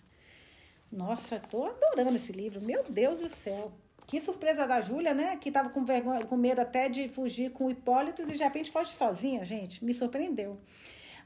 Nossa, 0.91 1.35
estou 1.35 1.65
adorando 1.65 2.15
esse 2.15 2.31
livro. 2.31 2.63
Meu 2.63 2.83
Deus 2.83 3.19
do 3.19 3.29
céu. 3.29 3.71
Que 4.05 4.21
surpresa 4.21 4.65
da 4.65 4.79
Júlia, 4.79 5.13
né? 5.13 5.35
Que 5.35 5.49
estava 5.49 5.69
com 5.69 5.83
vergonha, 5.83 6.25
com 6.25 6.37
medo 6.37 6.61
até 6.61 6.87
de 6.87 7.09
fugir 7.09 7.51
com 7.51 7.65
o 7.65 7.69
Hipólito 7.69 8.21
e 8.21 8.25
de 8.25 8.37
repente 8.41 8.71
foge 8.71 8.91
sozinha, 8.91 9.43
gente. 9.43 9.83
Me 9.83 9.93
surpreendeu. 9.93 10.57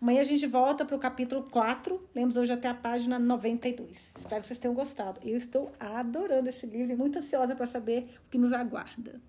Amanhã 0.01 0.21
a 0.21 0.23
gente 0.23 0.47
volta 0.47 0.83
para 0.83 0.95
o 0.95 0.99
capítulo 0.99 1.43
4. 1.51 2.09
Lemos 2.15 2.35
hoje 2.35 2.51
até 2.51 2.67
a 2.67 2.73
página 2.73 3.19
92. 3.19 4.13
Espero 4.17 4.41
que 4.41 4.47
vocês 4.47 4.57
tenham 4.57 4.73
gostado. 4.73 5.19
Eu 5.23 5.37
estou 5.37 5.71
adorando 5.79 6.49
esse 6.49 6.65
livro 6.65 6.91
e 6.91 6.95
muito 6.95 7.19
ansiosa 7.19 7.55
para 7.55 7.67
saber 7.67 8.09
o 8.25 8.29
que 8.31 8.39
nos 8.39 8.51
aguarda. 8.51 9.21